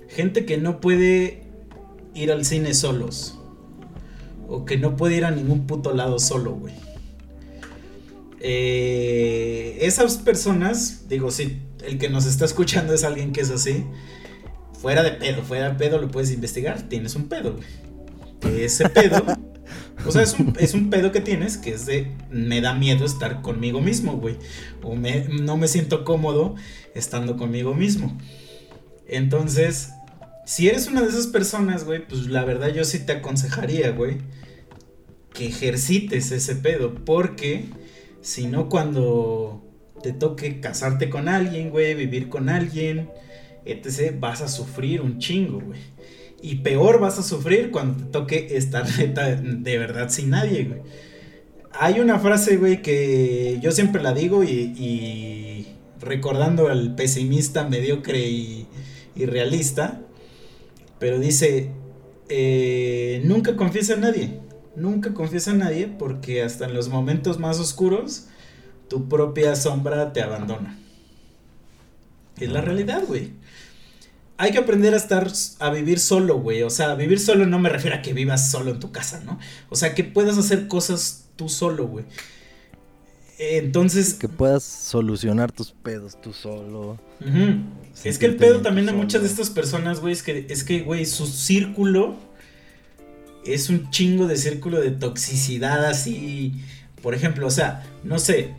Gente 0.09 0.45
que 0.45 0.59
no 0.59 0.81
puede 0.81 1.46
ir 2.17 2.33
al 2.33 2.45
cine 2.45 2.75
solos. 2.75 3.39
O 4.49 4.65
que 4.65 4.77
no 4.77 4.97
puede 4.97 5.17
ir 5.17 5.25
a 5.25 5.31
ningún 5.31 5.67
puto 5.67 5.93
lado 5.93 6.19
solo, 6.19 6.55
güey. 6.55 6.75
Eh, 8.41 9.79
esas 9.81 10.19
personas, 10.19 11.09
digo, 11.09 11.31
si 11.31 11.63
el 11.85 11.99
que 11.99 12.09
nos 12.09 12.27
está 12.27 12.45
escuchando 12.45 12.95
es 12.95 13.05
alguien 13.05 13.33
que 13.33 13.41
es 13.41 13.51
así, 13.51 13.85
fuera 14.81 15.03
de 15.03 15.13
pedo, 15.13 15.43
fuera 15.43 15.71
de 15.71 15.75
pedo 15.75 15.99
lo 15.99 16.09
puedes 16.11 16.31
investigar, 16.31 16.83
tienes 16.89 17.17
un 17.17 17.29
pedo, 17.29 17.55
güey. 17.55 18.63
Ese 18.63 18.89
pedo, 18.89 19.25
o 20.07 20.13
sea, 20.13 20.23
es 20.23 20.75
un, 20.75 20.91
pedo 20.91 21.11
que 21.11 21.21
tienes 21.21 21.57
que 21.57 21.71
es 21.71 21.87
de, 21.87 22.13
me 22.31 22.61
da 22.61 22.75
miedo 22.75 23.05
estar 23.05 23.43
conmigo 23.43 23.81
mismo, 23.81 24.19
güey. 24.19 24.37
O 24.83 24.95
no 24.95 25.57
me 25.57 25.69
siento 25.69 26.05
cómodo 26.05 26.55
estando 26.95 27.37
conmigo 27.37 27.75
mismo. 27.75 28.17
Entonces, 29.09 29.91
si 30.47 30.69
eres 30.69 30.87
una 30.87 31.03
de 31.03 31.09
esas 31.09 31.27
personas, 31.27 31.85
güey, 31.85 32.07
pues 32.07 32.29
la 32.29 32.45
verdad 32.45 32.69
yo 32.69 32.85
sí 32.85 33.01
te 33.01 33.13
aconsejaría, 33.13 33.91
güey, 33.91 34.17
que 35.35 35.49
ejercites 35.49 36.33
ese 36.33 36.57
pedo. 36.57 36.95
Porque 36.95 37.67
si 38.23 38.47
no, 38.47 38.71
cuando 38.71 39.63
te 40.03 40.13
toque 40.13 40.61
casarte 40.61 41.11
con 41.11 41.29
alguien, 41.29 41.71
güey, 41.71 41.95
vivir 41.95 42.29
con 42.29 42.49
alguien, 42.49 43.11
etc., 43.65 44.15
vas 44.19 44.41
a 44.41 44.49
sufrir 44.49 45.03
un 45.03 45.19
chingo, 45.19 45.61
güey. 45.61 45.81
Y 46.41 46.57
peor 46.57 47.01
vas 47.01 47.19
a 47.19 47.23
sufrir 47.23 47.71
cuando 47.71 48.05
te 48.05 48.11
toque 48.11 48.57
estar 48.57 48.87
de 48.89 49.79
verdad 49.79 50.09
sin 50.09 50.31
nadie, 50.31 50.65
güey. 50.65 50.81
Hay 51.73 52.01
una 52.01 52.19
frase, 52.19 52.57
güey, 52.57 52.81
que 52.81 53.59
yo 53.61 53.71
siempre 53.73 54.03
la 54.03 54.15
digo 54.15 54.43
y, 54.45 55.67
recordando 56.01 56.69
al 56.69 56.95
pesimista, 56.95 57.69
mediocre 57.69 58.27
y, 58.29 58.67
realista, 59.17 60.01
pero 60.99 61.19
dice, 61.19 61.71
eh, 62.29 63.23
nunca 63.25 63.57
confiesa 63.57 63.95
en 63.95 64.01
nadie, 64.01 64.41
nunca 64.75 65.15
confiesa 65.15 65.51
en 65.51 65.59
nadie 65.59 65.89
porque 65.89 66.43
hasta 66.43 66.67
en 66.67 66.75
los 66.75 66.89
momentos 66.89 67.39
más 67.39 67.59
oscuros, 67.59 68.27
tu 68.89 69.09
propia 69.09 69.57
sombra 69.57 70.13
te 70.13 70.23
abandona. 70.23 70.79
Es 72.39 72.51
la 72.51 72.61
realidad, 72.61 73.03
güey 73.07 73.33
hay 74.39 74.53
que 74.53 74.59
aprender 74.59 74.95
a 74.95 74.99
estar, 74.99 75.31
a 75.59 75.71
vivir 75.71 75.99
solo, 75.99 76.39
güey. 76.39 76.63
O 76.63 76.71
sea, 76.71 76.95
vivir 76.95 77.19
solo 77.19 77.47
no 77.47 77.59
me 77.59 77.69
refiero 77.69 77.97
a 77.97 78.03
que 78.03 78.13
vivas 78.13 78.51
solo 78.51 78.71
en 78.73 78.81
tu 78.81 78.93
casa, 78.93 79.21
¿no? 79.25 79.39
O 79.71 79.77
sea, 79.77 79.95
que 79.95 80.05
puedas 80.05 80.37
hacer 80.37 80.69
cosas 80.69 81.29
tú 81.37 81.49
solo, 81.49 81.87
güey. 81.87 82.05
Entonces. 83.39 84.15
Que 84.15 84.29
puedas 84.29 84.63
solucionar 84.63 85.53
tus 85.53 85.73
pedos 85.73 86.21
tú 86.21 86.33
solo. 86.33 86.99
Es 88.05 88.19
que 88.19 88.27
el 88.27 88.37
pedo 88.37 88.61
también 88.61 88.87
de 88.87 88.93
muchas 88.93 89.23
de 89.23 89.29
estas 89.29 89.51
personas, 89.51 90.01
güey, 90.01 90.13
es 90.13 90.23
que, 90.23 90.47
es 90.49 90.65
que, 90.65 90.81
güey, 90.81 91.07
su 91.07 91.27
círculo 91.27 92.17
es 93.45 93.69
un 93.69 93.91
chingo 93.91 94.27
de 94.27 94.37
círculo 94.37 94.81
de 94.81 94.91
toxicidad 94.91 95.85
así. 95.87 96.55
Por 97.03 97.15
ejemplo, 97.15 97.47
o 97.47 97.51
sea, 97.51 97.87
no 98.05 98.19
sé, 98.19 98.55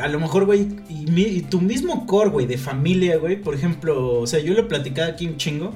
a 0.00 0.08
lo 0.08 0.20
mejor, 0.20 0.44
güey, 0.44 0.68
y, 0.88 1.42
tu 1.42 1.60
mismo 1.60 2.06
core, 2.06 2.30
güey, 2.30 2.46
de 2.46 2.58
familia, 2.58 3.16
güey, 3.16 3.40
por 3.40 3.54
ejemplo, 3.54 4.20
o 4.20 4.26
sea, 4.26 4.40
yo 4.40 4.54
lo 4.54 4.60
he 4.60 4.64
platicado 4.64 5.10
aquí 5.10 5.26
un 5.26 5.36
chingo. 5.36 5.74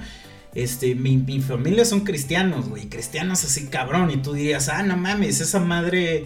Este, 0.55 0.95
mi, 0.95 1.41
familia 1.41 1.85
son 1.85 2.01
cristianos, 2.01 2.68
güey, 2.68 2.89
cristianos 2.89 3.45
así 3.45 3.66
cabrón. 3.66 4.11
Y 4.11 4.16
tú 4.18 4.33
dirías, 4.33 4.68
ah, 4.68 4.83
no 4.83 4.97
mames, 4.97 5.41
esa 5.41 5.61
madre, 5.61 6.24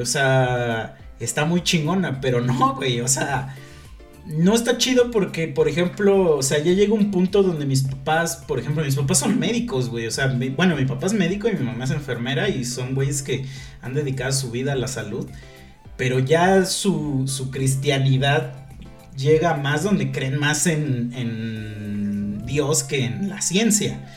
o 0.00 0.06
sea, 0.06 0.98
está 1.18 1.44
muy 1.44 1.62
chingona, 1.62 2.20
pero 2.20 2.40
no, 2.40 2.74
güey, 2.76 3.00
o 3.00 3.08
sea, 3.08 3.56
no 4.26 4.54
está 4.54 4.78
chido 4.78 5.10
porque, 5.10 5.48
por 5.48 5.68
ejemplo, 5.68 6.36
o 6.36 6.42
sea, 6.42 6.58
ya 6.58 6.72
llega 6.72 6.94
un 6.94 7.10
punto 7.10 7.42
donde 7.42 7.66
mis 7.66 7.82
papás, 7.82 8.36
por 8.36 8.58
ejemplo, 8.58 8.84
mis 8.84 8.96
papás 8.96 9.18
son 9.18 9.38
médicos, 9.38 9.88
güey, 9.88 10.06
o 10.06 10.10
sea, 10.10 10.36
bueno, 10.56 10.76
mi 10.76 10.84
papá 10.84 11.06
es 11.06 11.12
médico 11.12 11.48
y 11.48 11.54
mi 11.54 11.64
mamá 11.64 11.84
es 11.84 11.90
enfermera 11.90 12.48
y 12.48 12.64
son 12.64 12.94
güeyes 12.94 13.22
que 13.22 13.46
han 13.82 13.94
dedicado 13.94 14.32
su 14.32 14.50
vida 14.50 14.72
a 14.72 14.76
la 14.76 14.88
salud 14.88 15.28
pero 16.00 16.18
ya 16.18 16.64
su, 16.64 17.26
cristianidad 17.52 18.54
llega 19.18 19.52
más 19.52 19.82
donde 19.82 20.10
creen 20.10 20.38
más 20.38 20.66
en, 20.66 22.42
Dios 22.46 22.84
que 22.84 23.04
en 23.04 23.28
la 23.28 23.42
ciencia. 23.42 24.08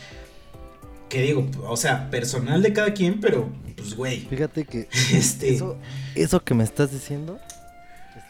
Que 1.10 1.24
digo, 1.24 1.52
o 1.68 1.76
sea, 1.76 2.10
personal 2.10 2.62
de 2.62 2.72
cada 2.72 2.94
quien, 2.94 3.20
pero 3.20 3.50
pues 3.84 3.96
güey. 3.96 4.20
Fíjate 4.22 4.66
que 4.66 4.88
este... 5.14 5.54
eso, 5.54 5.78
eso 6.16 6.44
que 6.44 6.54
me 6.54 6.64
estás 6.64 6.92
diciendo 6.92 7.40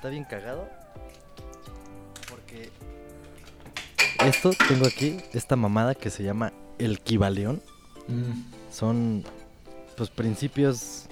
está 0.04 0.10
bien 0.10 0.26
cagado. 0.26 0.68
Porque 2.30 2.70
esto 4.26 4.52
tengo 4.68 4.86
aquí, 4.86 5.18
esta 5.34 5.56
mamada 5.56 5.96
que 5.96 6.10
se 6.10 6.24
llama 6.24 6.52
el 6.78 7.00
Kibaleón. 7.00 7.62
Mm. 8.08 8.72
Son 8.72 9.24
pues 9.96 10.10
principios 10.10 11.06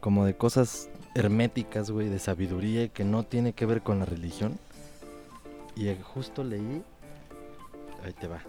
como 0.00 0.24
de 0.24 0.34
cosas 0.34 0.88
herméticas, 1.14 1.90
güey, 1.90 2.08
de 2.08 2.18
sabiduría 2.18 2.88
que 2.88 3.04
no 3.04 3.24
tiene 3.24 3.52
que 3.52 3.66
ver 3.66 3.82
con 3.82 3.98
la 3.98 4.06
religión. 4.06 4.58
Y 5.76 5.94
justo 6.02 6.44
leí, 6.44 6.82
ahí 8.04 8.12
te 8.12 8.28
va. 8.28 8.40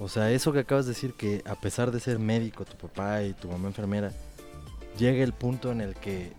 O 0.00 0.08
sea, 0.08 0.30
eso 0.30 0.52
que 0.52 0.60
acabas 0.60 0.86
de 0.86 0.92
decir 0.92 1.14
que 1.14 1.42
a 1.46 1.54
pesar 1.54 1.90
de 1.90 2.00
ser 2.00 2.18
médico, 2.18 2.64
tu 2.64 2.76
papá 2.76 3.22
y 3.22 3.32
tu 3.32 3.48
mamá 3.48 3.68
enfermera, 3.68 4.12
llega 4.98 5.24
el 5.24 5.32
punto 5.32 5.72
en 5.72 5.80
el 5.80 5.94
que 5.94 6.32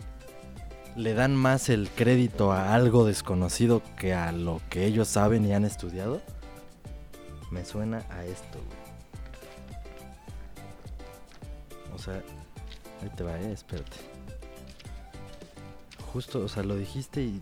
le 0.95 1.13
dan 1.13 1.35
más 1.35 1.69
el 1.69 1.89
crédito 1.89 2.51
a 2.51 2.73
algo 2.73 3.05
desconocido 3.05 3.81
que 3.97 4.13
a 4.13 4.31
lo 4.31 4.61
que 4.69 4.85
ellos 4.85 5.07
saben 5.07 5.45
y 5.45 5.53
han 5.53 5.65
estudiado. 5.65 6.21
Me 7.51 7.65
suena 7.65 8.03
a 8.09 8.25
esto, 8.25 8.59
güey. 8.65 8.87
O 11.95 11.99
sea, 11.99 12.21
ahí 13.01 13.09
te 13.15 13.23
va, 13.23 13.39
eh, 13.39 13.51
espérate 13.51 14.17
justo, 16.17 16.39
o 16.39 16.47
sea, 16.47 16.63
lo 16.63 16.75
dijiste 16.75 17.21
y, 17.21 17.39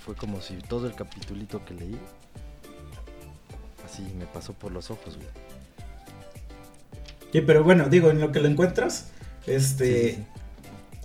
fue 0.00 0.14
como 0.14 0.40
si 0.40 0.54
todo 0.58 0.86
el 0.86 0.94
capitulito 0.94 1.64
que 1.64 1.74
leí, 1.74 1.98
así 3.86 4.02
me 4.18 4.26
pasó 4.26 4.52
por 4.52 4.72
los 4.72 4.90
ojos, 4.90 5.16
güey. 5.16 5.28
Sí, 7.32 7.40
pero 7.40 7.64
bueno, 7.64 7.88
digo, 7.88 8.10
en 8.10 8.20
lo 8.20 8.32
que 8.32 8.40
lo 8.40 8.48
encuentras, 8.48 9.08
este... 9.46 10.18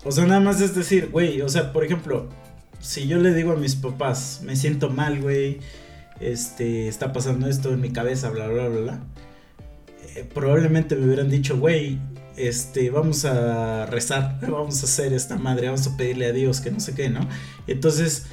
O 0.03 0.11
sea, 0.11 0.25
nada 0.25 0.39
más 0.39 0.59
es 0.61 0.73
decir, 0.73 1.09
güey, 1.11 1.41
o 1.41 1.49
sea, 1.49 1.71
por 1.71 1.85
ejemplo, 1.85 2.27
si 2.79 3.07
yo 3.07 3.19
le 3.19 3.33
digo 3.33 3.51
a 3.51 3.55
mis 3.55 3.75
papás, 3.75 4.41
me 4.43 4.55
siento 4.55 4.89
mal, 4.89 5.21
güey, 5.21 5.59
este, 6.19 6.87
está 6.87 7.13
pasando 7.13 7.47
esto 7.47 7.71
en 7.71 7.81
mi 7.81 7.91
cabeza, 7.91 8.31
bla, 8.31 8.47
bla, 8.47 8.67
bla, 8.67 8.79
bla, 8.81 8.99
eh, 10.15 10.27
probablemente 10.33 10.95
me 10.95 11.05
hubieran 11.05 11.29
dicho, 11.29 11.57
güey, 11.57 11.99
este, 12.35 12.89
vamos 12.89 13.25
a 13.25 13.85
rezar, 13.85 14.39
vamos 14.49 14.81
a 14.81 14.85
hacer 14.85 15.13
esta 15.13 15.37
madre, 15.37 15.67
vamos 15.67 15.85
a 15.85 15.95
pedirle 15.97 16.25
a 16.25 16.31
Dios 16.31 16.61
que 16.61 16.71
no 16.71 16.79
sé 16.79 16.95
qué, 16.95 17.09
¿no? 17.09 17.27
Entonces, 17.67 18.25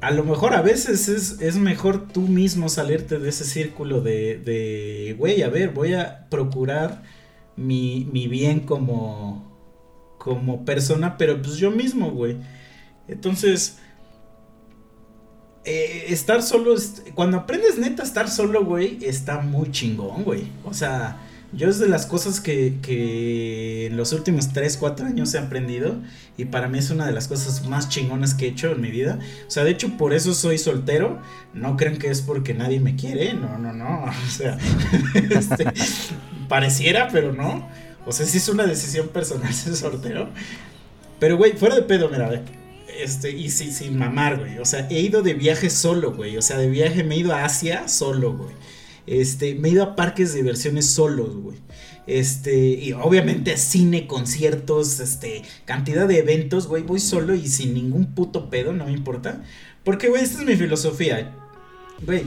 a 0.00 0.10
lo 0.10 0.24
mejor 0.24 0.54
a 0.54 0.62
veces 0.62 1.08
es, 1.40 1.56
mejor 1.56 2.08
tú 2.08 2.22
mismo 2.22 2.68
salirte 2.68 3.18
de 3.18 3.28
ese 3.28 3.44
círculo 3.44 4.00
de, 4.00 4.38
de 4.38 5.14
güey, 5.18 5.42
a 5.42 5.48
ver, 5.48 5.70
voy 5.70 5.94
a 5.94 6.26
procurar 6.30 7.02
mi, 7.56 8.08
mi 8.12 8.26
bien 8.26 8.60
como, 8.60 10.16
como 10.18 10.64
persona, 10.64 11.16
pero 11.18 11.40
pues 11.40 11.56
yo 11.56 11.70
mismo, 11.70 12.10
güey. 12.10 12.38
Entonces, 13.08 13.78
eh, 15.64 16.06
estar 16.08 16.42
solo, 16.42 16.74
cuando 17.14 17.36
aprendes 17.36 17.76
neta 17.78 18.02
a 18.02 18.06
estar 18.06 18.30
solo, 18.30 18.64
güey, 18.64 18.98
está 19.02 19.40
muy 19.40 19.70
chingón, 19.70 20.24
güey. 20.24 20.44
O 20.64 20.72
sea, 20.72 21.18
yo 21.52 21.68
es 21.68 21.78
de 21.78 21.88
las 21.88 22.06
cosas 22.06 22.40
que, 22.40 22.78
que 22.80 23.86
en 23.86 23.96
los 23.96 24.12
últimos 24.12 24.52
3, 24.52 24.76
4 24.76 25.06
años 25.06 25.34
he 25.34 25.38
aprendido 25.38 25.96
y 26.36 26.44
para 26.44 26.68
mí 26.68 26.78
es 26.78 26.90
una 26.90 27.06
de 27.06 27.12
las 27.12 27.26
cosas 27.26 27.66
más 27.66 27.88
chingonas 27.88 28.34
que 28.34 28.46
he 28.46 28.48
hecho 28.50 28.70
en 28.70 28.80
mi 28.80 28.90
vida. 28.90 29.18
O 29.46 29.50
sea, 29.50 29.64
de 29.64 29.70
hecho 29.70 29.96
por 29.96 30.14
eso 30.14 30.32
soy 30.32 30.58
soltero. 30.58 31.20
No 31.52 31.76
crean 31.76 31.98
que 31.98 32.08
es 32.08 32.22
porque 32.22 32.54
nadie 32.54 32.78
me 32.78 32.94
quiere. 32.94 33.34
No, 33.34 33.58
no, 33.58 33.72
no. 33.72 34.04
O 34.26 34.30
sea, 34.30 34.58
este, 35.30 35.66
pareciera, 36.48 37.08
pero 37.10 37.32
no. 37.32 37.68
O 38.06 38.12
sea, 38.12 38.26
sí 38.26 38.38
es 38.38 38.48
una 38.48 38.64
decisión 38.64 39.08
personal 39.08 39.52
ser 39.54 39.74
soltero. 39.74 40.28
Pero, 41.18 41.36
güey, 41.36 41.52
fuera 41.52 41.74
de 41.74 41.82
pedo, 41.82 42.08
mira. 42.08 42.42
Este, 43.02 43.30
y 43.30 43.50
sin, 43.50 43.72
sin 43.72 43.98
mamar, 43.98 44.38
güey. 44.38 44.58
O 44.58 44.64
sea, 44.64 44.86
he 44.88 45.00
ido 45.00 45.22
de 45.22 45.34
viaje 45.34 45.68
solo, 45.68 46.12
güey. 46.12 46.36
O 46.36 46.42
sea, 46.42 46.58
de 46.58 46.68
viaje 46.68 47.02
me 47.02 47.16
he 47.16 47.18
ido 47.18 47.34
a 47.34 47.44
Asia 47.44 47.88
solo, 47.88 48.36
güey. 48.36 48.54
Este, 49.10 49.56
me 49.56 49.68
he 49.68 49.72
ido 49.72 49.82
a 49.82 49.96
parques 49.96 50.32
de 50.32 50.38
diversiones 50.38 50.86
solos, 50.86 51.36
güey. 51.36 51.58
Este, 52.06 52.56
y 52.56 52.92
obviamente 52.92 53.56
cine, 53.56 54.06
conciertos, 54.06 55.00
este, 55.00 55.42
cantidad 55.64 56.06
de 56.06 56.20
eventos, 56.20 56.68
güey. 56.68 56.84
Voy 56.84 57.00
solo 57.00 57.34
y 57.34 57.48
sin 57.48 57.74
ningún 57.74 58.14
puto 58.14 58.50
pedo, 58.50 58.72
no 58.72 58.86
me 58.86 58.92
importa. 58.92 59.42
Porque, 59.82 60.08
güey, 60.08 60.22
esta 60.22 60.38
es 60.38 60.46
mi 60.46 60.54
filosofía. 60.54 61.34
Güey, 62.06 62.22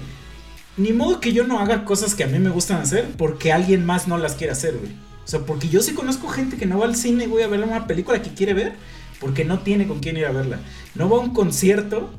ni 0.75 0.91
modo 0.91 1.21
que 1.21 1.31
yo 1.31 1.47
no 1.47 1.59
haga 1.59 1.85
cosas 1.85 2.15
que 2.15 2.25
a 2.25 2.27
mí 2.27 2.37
me 2.37 2.49
gustan 2.49 2.81
hacer 2.81 3.07
porque 3.17 3.53
alguien 3.53 3.85
más 3.85 4.09
no 4.09 4.17
las 4.17 4.35
quiere 4.35 4.51
hacer, 4.51 4.75
güey. 4.77 4.91
O 5.23 5.27
sea, 5.27 5.39
porque 5.45 5.69
yo 5.69 5.81
sí 5.81 5.93
conozco 5.93 6.27
gente 6.27 6.57
que 6.57 6.65
no 6.65 6.79
va 6.79 6.85
al 6.85 6.97
cine, 6.97 7.27
güey, 7.27 7.45
a 7.45 7.47
ver 7.47 7.61
una 7.61 7.87
película 7.87 8.21
que 8.21 8.31
quiere 8.31 8.53
ver 8.53 8.73
porque 9.21 9.45
no 9.45 9.59
tiene 9.59 9.87
con 9.87 10.01
quién 10.01 10.17
ir 10.17 10.25
a 10.25 10.33
verla. 10.33 10.59
No 10.95 11.09
va 11.09 11.15
a 11.15 11.21
un 11.21 11.33
concierto 11.33 12.11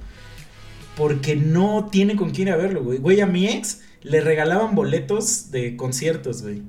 porque 0.96 1.36
no 1.36 1.90
tiene 1.92 2.16
con 2.16 2.30
quién 2.30 2.48
ir 2.48 2.54
a 2.54 2.56
verlo, 2.56 2.82
güey. 2.82 2.98
Güey, 2.98 3.20
a 3.20 3.26
mi 3.26 3.46
ex 3.46 3.82
le 4.04 4.20
regalaban 4.20 4.76
boletos 4.76 5.50
de 5.50 5.76
conciertos, 5.76 6.42
güey. 6.42 6.62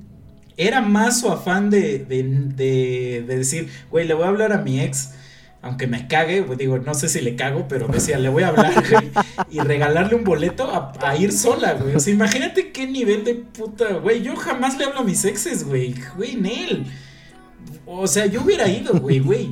Era 0.56 0.80
más 0.80 1.20
su 1.20 1.30
afán 1.30 1.70
de, 1.70 2.00
de, 2.00 2.22
de, 2.24 3.24
de 3.26 3.36
decir, 3.38 3.68
güey, 3.90 4.06
le 4.06 4.14
voy 4.14 4.24
a 4.24 4.28
hablar 4.28 4.52
a 4.52 4.58
mi 4.58 4.80
ex 4.80 5.10
aunque 5.66 5.86
me 5.86 6.06
cague, 6.06 6.44
digo, 6.56 6.78
no 6.78 6.94
sé 6.94 7.08
si 7.08 7.20
le 7.20 7.34
cago, 7.34 7.66
pero 7.68 7.88
decía, 7.88 8.18
le 8.18 8.28
voy 8.28 8.44
a 8.44 8.48
hablar, 8.48 8.72
güey, 8.88 9.10
y 9.50 9.58
regalarle 9.58 10.14
un 10.14 10.24
boleto 10.24 10.70
a, 11.00 11.16
ir 11.16 11.32
sola, 11.32 11.74
güey. 11.74 11.94
O 11.94 12.00
sea, 12.00 12.12
imagínate 12.12 12.70
qué 12.70 12.86
nivel 12.86 13.24
de 13.24 13.34
puta, 13.34 13.94
güey. 13.94 14.22
Yo 14.22 14.36
jamás 14.36 14.78
le 14.78 14.84
hablo 14.84 15.00
a 15.00 15.04
mis 15.04 15.24
exes, 15.24 15.64
güey. 15.64 15.94
Güey, 16.16 16.36
Nel. 16.36 16.86
O 17.84 18.06
sea, 18.06 18.26
yo 18.26 18.42
hubiera 18.42 18.68
ido, 18.68 18.94
güey, 18.94 19.18
güey. 19.18 19.50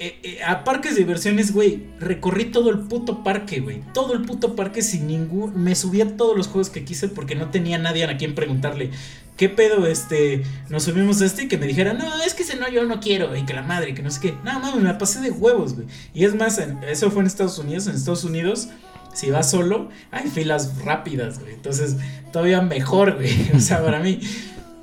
Eh, 0.00 0.18
eh, 0.24 0.42
a 0.42 0.64
parques 0.64 0.94
de 0.94 1.02
diversiones, 1.02 1.52
güey, 1.52 1.86
recorrí 2.00 2.46
todo 2.46 2.70
el 2.70 2.80
puto 2.80 3.22
parque, 3.22 3.60
güey. 3.60 3.82
Todo 3.92 4.12
el 4.12 4.22
puto 4.22 4.56
parque 4.56 4.82
sin 4.82 5.06
ningún. 5.06 5.62
Me 5.62 5.76
subí 5.76 6.00
a 6.00 6.16
todos 6.16 6.36
los 6.36 6.48
juegos 6.48 6.70
que 6.70 6.84
quise 6.84 7.08
porque 7.08 7.36
no 7.36 7.50
tenía 7.50 7.78
nadie 7.78 8.04
a 8.04 8.16
quien 8.16 8.34
preguntarle. 8.34 8.90
¿Qué 9.36 9.48
pedo? 9.48 9.86
Este. 9.86 10.42
Nos 10.68 10.84
subimos 10.84 11.22
a 11.22 11.26
este 11.26 11.44
y 11.44 11.48
que 11.48 11.58
me 11.58 11.66
dijera, 11.66 11.92
no, 11.92 12.22
es 12.22 12.34
que 12.34 12.42
ese 12.42 12.56
no, 12.56 12.68
yo 12.68 12.84
no 12.84 12.98
quiero. 12.98 13.36
Y 13.36 13.44
que 13.44 13.54
la 13.54 13.62
madre, 13.62 13.94
que 13.94 14.02
no 14.02 14.10
sé 14.10 14.20
qué. 14.20 14.34
No, 14.44 14.58
mames, 14.58 14.76
me 14.76 14.82
la 14.82 14.98
pasé 14.98 15.20
de 15.20 15.30
huevos, 15.30 15.74
güey. 15.74 15.86
Y 16.12 16.24
es 16.24 16.34
más, 16.34 16.58
eso 16.58 17.10
fue 17.12 17.20
en 17.22 17.26
Estados 17.28 17.58
Unidos. 17.58 17.86
En 17.86 17.94
Estados 17.94 18.24
Unidos, 18.24 18.68
si 19.14 19.30
vas 19.30 19.48
solo, 19.48 19.90
hay 20.10 20.28
filas 20.28 20.82
rápidas, 20.84 21.38
güey. 21.38 21.54
Entonces, 21.54 21.96
todavía 22.32 22.60
mejor, 22.62 23.14
güey. 23.14 23.32
O 23.54 23.60
sea, 23.60 23.82
para 23.84 24.00
mí. 24.00 24.18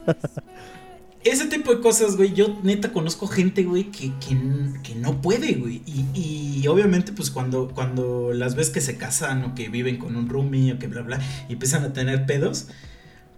Ese 1.24 1.46
tipo 1.46 1.74
de 1.74 1.82
cosas, 1.82 2.18
güey, 2.18 2.34
yo 2.34 2.60
neta 2.64 2.92
conozco 2.92 3.28
gente, 3.28 3.64
güey, 3.64 3.92
que, 3.92 4.12
que, 4.20 4.96
no 4.96 5.22
puede, 5.22 5.54
güey. 5.54 5.84
Y, 5.86 6.66
obviamente, 6.68 7.12
pues 7.12 7.30
cuando, 7.30 7.70
cuando 7.76 8.34
las 8.34 8.56
ves 8.56 8.72
que 8.72 8.82
se 8.82 8.98
casan 8.98 9.44
o 9.44 9.54
que 9.54 9.70
viven 9.70 9.98
con 9.98 10.16
un 10.16 10.28
roomie 10.28 10.74
o 10.74 10.80
que 10.80 10.88
bla, 10.88 11.04
bla, 11.04 11.20
y 11.48 11.54
empiezan 11.54 11.84
a 11.84 11.94
tener 11.94 12.26
pedos, 12.26 12.68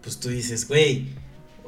pues 0.01 0.17
tú 0.17 0.29
dices, 0.29 0.65
güey, 0.67 1.09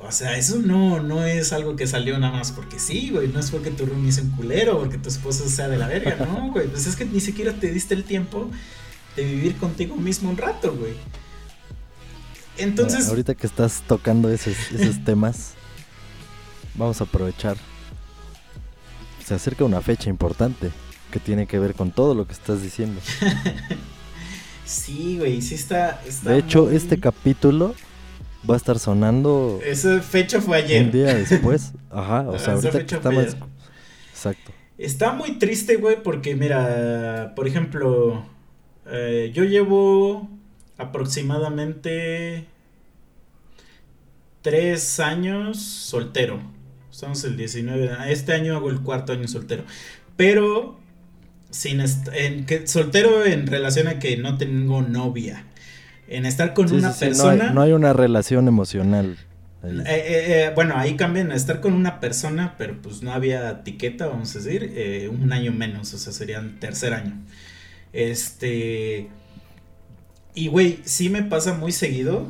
o 0.02 0.12
sea, 0.12 0.38
eso 0.38 0.60
no, 0.60 1.02
no 1.02 1.26
es 1.26 1.52
algo 1.52 1.76
que 1.76 1.86
salió 1.86 2.18
nada 2.18 2.38
más 2.38 2.54
porque 2.54 2.80
sí, 2.80 3.10
güey. 3.10 3.28
No 3.28 3.42
es 3.42 3.52
porque 3.52 3.72
tu 3.72 3.86
roomie 3.86 4.10
es 4.10 4.20
un 4.20 4.32
culero, 4.32 4.80
porque 4.80 4.98
tu 4.98 5.10
esposo 5.10 5.50
sea 5.50 5.68
de 5.68 5.78
la 5.78 5.88
verga, 5.88 6.16
no, 6.26 6.50
güey. 6.54 6.68
Pues 6.68 6.88
es 6.88 6.96
que 6.96 7.04
ni 7.04 7.20
siquiera 7.20 7.52
te 7.52 7.72
diste 7.74 7.94
el 7.94 8.06
tiempo 8.06 8.50
de 9.18 9.26
vivir 9.26 9.58
contigo 9.58 9.98
mismo 9.98 10.30
un 10.30 10.38
rato, 10.38 10.74
güey. 10.74 10.94
Entonces. 12.58 13.10
ahorita 13.10 13.36
que 13.36 13.48
estás 13.48 13.84
tocando 13.86 14.30
esos, 14.30 14.56
esos 14.72 15.04
temas 15.04 15.56
vamos 16.78 17.02
a 17.02 17.06
aprovechar. 17.06 17.58
Se 19.24 19.34
acerca 19.34 19.64
una 19.64 19.82
fecha 19.82 20.10
importante 20.10 20.72
que 21.12 21.20
tiene 21.20 21.48
que 21.48 21.60
ver 21.60 21.74
con 21.74 21.92
todo 21.92 22.14
lo 22.14 22.28
que 22.28 22.34
estás 22.34 22.62
diciendo. 22.62 23.02
sí, 24.66 25.18
güey, 25.18 25.42
sí 25.42 25.56
está. 25.56 26.02
de 26.24 26.38
hecho, 26.38 26.70
este 26.70 27.00
capítulo 27.00 27.74
va 28.50 28.56
a 28.56 28.58
estar 28.58 28.80
sonando. 28.80 29.60
Esa 29.64 30.02
fecha 30.02 30.42
fue 30.42 30.58
ayer. 30.58 30.84
Un 30.84 30.92
día 30.92 31.16
después. 31.16 31.74
Ajá, 31.90 32.22
o 32.30 32.38
sea, 32.38 32.54
ahorita 32.54 32.80
estamos. 32.80 33.38
Exacto. 34.12 34.52
Está 34.78 35.14
muy 35.14 35.40
triste, 35.40 35.78
güey, 35.78 36.04
porque 36.04 36.36
mira, 36.36 37.34
por 37.36 37.48
ejemplo, 37.48 38.26
eh, 38.88 39.32
yo 39.34 39.46
llevo 39.46 40.30
aproximadamente 40.78 42.46
tres 44.42 45.00
años 45.00 45.58
soltero. 45.60 46.40
Estamos 46.96 47.26
el 47.26 47.36
19. 47.36 47.90
Este 48.08 48.32
año 48.32 48.56
hago 48.56 48.70
el 48.70 48.80
cuarto 48.80 49.12
año 49.12 49.28
soltero. 49.28 49.66
Pero 50.16 50.80
sin 51.50 51.82
en, 51.82 52.46
que, 52.46 52.68
soltero 52.68 53.26
en 53.26 53.48
relación 53.48 53.90
a 53.90 54.00
que 54.00 54.16
no 54.16 54.38
tengo 54.38 54.82
novia. 54.82 55.44
En 56.08 56.26
estar 56.26 56.54
con 56.54 56.72
una 56.72 56.94
persona. 56.94 57.52
No 57.52 57.62
hay, 57.62 57.74
una 57.74 57.92
relación 57.92 58.48
emocional. 58.48 59.18
Eh, 59.62 59.84
eh, 59.86 59.86
eh, 59.88 60.52
bueno, 60.56 60.76
ahí 60.78 60.96
cambian 60.96 61.34
a 61.34 61.36
estar 61.36 61.60
con 61.60 61.74
una 61.74 62.00
persona, 62.00 62.56
pero 62.58 62.82
pues 62.82 63.04
no 63.04 63.12
había 63.12 63.50
etiqueta, 63.50 64.08
vamos 64.08 64.34
a 64.34 64.40
decir, 64.40 65.10
un 65.12 65.34
año 65.34 65.52
menos, 65.52 65.94
o 65.94 65.98
sea, 65.98 66.14
serían 66.14 66.62
tercer 66.62 66.94
año. 66.94 67.22
Este. 67.92 69.10
Y 70.34 70.48
güey, 70.48 70.80
sí 70.86 71.10
me 71.10 71.24
pasa 71.24 71.56
muy 71.56 71.74
seguido. 71.74 72.30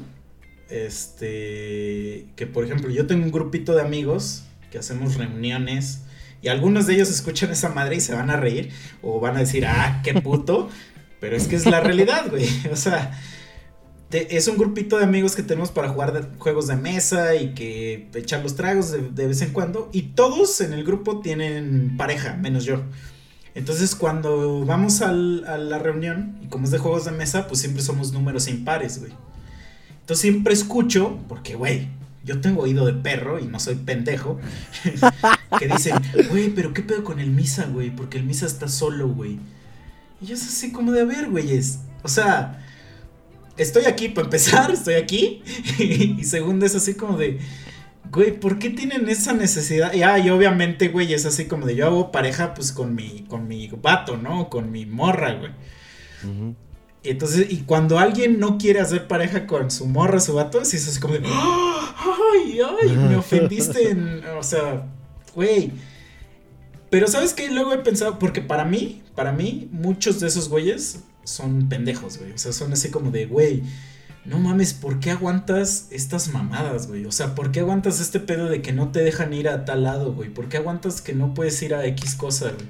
Este. 0.71 2.25
Que 2.35 2.47
por 2.47 2.65
ejemplo, 2.65 2.89
yo 2.89 3.05
tengo 3.05 3.25
un 3.25 3.31
grupito 3.31 3.75
de 3.75 3.83
amigos 3.83 4.45
hacemos 4.77 5.15
reuniones 5.15 6.01
y 6.41 6.47
algunos 6.47 6.85
de 6.85 6.93
ellos 6.93 7.09
escuchan 7.09 7.49
esa 7.51 7.69
madre 7.69 7.95
y 7.95 8.01
se 8.01 8.13
van 8.13 8.29
a 8.29 8.37
reír 8.37 8.71
o 9.01 9.19
van 9.19 9.35
a 9.35 9.39
decir, 9.39 9.65
ah, 9.65 10.01
qué 10.03 10.13
puto, 10.21 10.69
pero 11.19 11.35
es 11.35 11.47
que 11.47 11.55
es 11.55 11.65
la 11.65 11.79
realidad, 11.79 12.29
güey. 12.29 12.47
O 12.71 12.75
sea, 12.75 13.19
es 14.11 14.47
un 14.47 14.57
grupito 14.57 14.97
de 14.97 15.03
amigos 15.03 15.35
que 15.35 15.43
tenemos 15.43 15.71
para 15.71 15.89
jugar 15.89 16.29
juegos 16.37 16.67
de 16.67 16.75
mesa 16.75 17.35
y 17.35 17.53
que 17.53 18.09
echar 18.13 18.43
los 18.43 18.55
tragos 18.55 18.91
de, 18.91 19.27
vez 19.27 19.41
en 19.41 19.51
cuando 19.51 19.89
y 19.91 20.03
todos 20.03 20.61
en 20.61 20.73
el 20.73 20.83
grupo 20.83 21.19
tienen 21.19 21.97
pareja, 21.97 22.35
menos 22.35 22.63
yo. 22.63 22.83
Entonces 23.55 23.95
cuando 23.95 24.65
vamos 24.65 25.01
a 25.01 25.11
la 25.11 25.79
reunión 25.79 26.37
y 26.43 26.47
como 26.47 26.65
es 26.65 26.71
de 26.71 26.77
juegos 26.77 27.05
de 27.05 27.11
mesa, 27.11 27.47
pues 27.47 27.59
siempre 27.59 27.81
somos 27.81 28.13
números 28.13 28.47
impares, 28.47 28.99
güey. 28.99 29.13
Entonces 30.01 30.21
siempre 30.21 30.53
escucho, 30.53 31.17
porque, 31.27 31.55
güey, 31.55 31.87
yo 32.25 32.41
tengo 32.41 32.63
oído 32.63 32.85
de 32.85 32.93
perro 32.93 33.39
y 33.39 33.45
no 33.45 33.59
soy 33.59 33.75
pendejo, 33.75 34.39
que 35.59 35.67
dicen, 35.67 35.95
güey, 36.29 36.49
pero 36.49 36.73
¿qué 36.73 36.81
pedo 36.81 37.03
con 37.03 37.19
el 37.19 37.29
Misa, 37.29 37.65
güey? 37.65 37.95
Porque 37.95 38.17
el 38.17 38.25
Misa 38.25 38.45
está 38.47 38.67
solo, 38.67 39.07
güey. 39.07 39.39
Y 40.19 40.27
yo 40.27 40.35
es 40.35 40.45
así 40.45 40.71
como 40.71 40.91
de, 40.91 41.01
a 41.01 41.05
ver, 41.05 41.29
güeyes, 41.29 41.79
o 42.03 42.07
sea, 42.07 42.65
estoy 43.57 43.85
aquí 43.85 44.09
para 44.09 44.25
empezar, 44.25 44.71
estoy 44.71 44.95
aquí, 44.95 45.43
y 45.79 46.23
segundo 46.23 46.65
es 46.65 46.75
así 46.75 46.95
como 46.95 47.17
de, 47.17 47.39
güey, 48.11 48.39
¿por 48.39 48.59
qué 48.59 48.69
tienen 48.71 49.07
esa 49.07 49.33
necesidad? 49.33 49.93
Y, 49.93 50.03
ah, 50.03 50.17
y 50.17 50.29
obviamente, 50.29 50.87
güey, 50.89 51.13
es 51.13 51.25
así 51.25 51.45
como 51.45 51.65
de, 51.65 51.75
yo 51.75 51.85
hago 51.85 52.11
pareja 52.11 52.53
pues 52.53 52.71
con 52.71 52.95
mi, 52.95 53.23
con 53.27 53.47
mi 53.47 53.67
vato, 53.67 54.17
¿no? 54.17 54.49
Con 54.49 54.71
mi 54.71 54.85
morra, 54.85 55.33
güey. 55.33 55.51
Entonces, 57.09 57.47
y 57.51 57.57
cuando 57.61 57.99
alguien 57.99 58.39
no 58.39 58.57
quiere 58.57 58.79
hacer 58.79 59.07
pareja 59.07 59.47
con 59.47 59.71
su 59.71 59.85
morra, 59.85 60.19
su 60.19 60.33
vato, 60.33 60.61
es 60.61 60.73
así 60.73 60.99
como 60.99 61.13
de, 61.13 61.23
ay, 61.25 62.59
ay, 62.81 62.97
me 62.97 63.15
ofendiste, 63.15 63.91
en, 63.91 64.23
o 64.37 64.43
sea, 64.43 64.85
güey. 65.33 65.71
Pero 66.89 67.07
sabes 67.07 67.33
qué, 67.33 67.49
luego 67.51 67.73
he 67.73 67.79
pensado, 67.79 68.19
porque 68.19 68.41
para 68.41 68.65
mí, 68.65 69.01
para 69.15 69.31
mí, 69.31 69.69
muchos 69.71 70.19
de 70.19 70.27
esos 70.27 70.49
güeyes 70.49 70.99
son 71.23 71.67
pendejos, 71.67 72.17
güey. 72.17 72.31
O 72.31 72.37
sea, 72.37 72.53
son 72.53 72.71
así 72.73 72.89
como 72.89 73.11
de, 73.11 73.25
güey, 73.25 73.63
no 74.25 74.39
mames, 74.39 74.73
¿por 74.73 74.99
qué 74.99 75.11
aguantas 75.11 75.87
estas 75.91 76.29
mamadas, 76.29 76.87
güey? 76.87 77.05
O 77.05 77.11
sea, 77.11 77.35
¿por 77.35 77.51
qué 77.51 77.59
aguantas 77.59 77.99
este 77.99 78.19
pedo 78.19 78.49
de 78.49 78.61
que 78.61 78.73
no 78.73 78.89
te 78.91 79.01
dejan 79.01 79.33
ir 79.33 79.47
a 79.49 79.65
tal 79.65 79.83
lado, 79.83 80.13
güey? 80.13 80.29
¿Por 80.29 80.49
qué 80.49 80.57
aguantas 80.57 81.01
que 81.01 81.13
no 81.13 81.33
puedes 81.33 81.61
ir 81.61 81.75
a 81.75 81.85
X 81.85 82.15
cosa, 82.15 82.51
güey? 82.51 82.67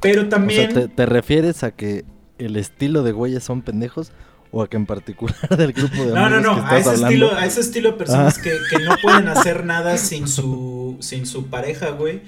Pero 0.00 0.28
también... 0.28 0.70
O 0.70 0.74
sea, 0.74 0.88
¿te, 0.88 1.06
refieres 1.06 1.62
a 1.62 1.70
que 1.70 2.04
el 2.44 2.56
estilo 2.56 3.02
de 3.02 3.12
güeyes 3.12 3.44
son 3.44 3.62
pendejos 3.62 4.12
o 4.50 4.62
a 4.62 4.68
que 4.68 4.76
en 4.76 4.86
particular 4.86 5.36
del 5.56 5.72
grupo 5.72 6.04
de 6.04 6.12
No, 6.12 6.28
no, 6.28 6.40
no, 6.40 6.66
a 6.66 6.78
ese, 6.78 6.94
estilo, 6.94 7.34
a 7.34 7.46
ese 7.46 7.60
estilo 7.60 7.92
de 7.92 7.98
personas 7.98 8.38
ah. 8.38 8.42
que, 8.42 8.50
que, 8.70 8.84
no 8.84 8.94
pueden 9.02 9.28
hacer 9.36 9.64
nada 9.64 9.96
sin 9.96 10.28
su, 10.28 10.96
sin 11.00 11.26
su 11.26 11.46
pareja, 11.46 11.90
güey. 11.90 12.22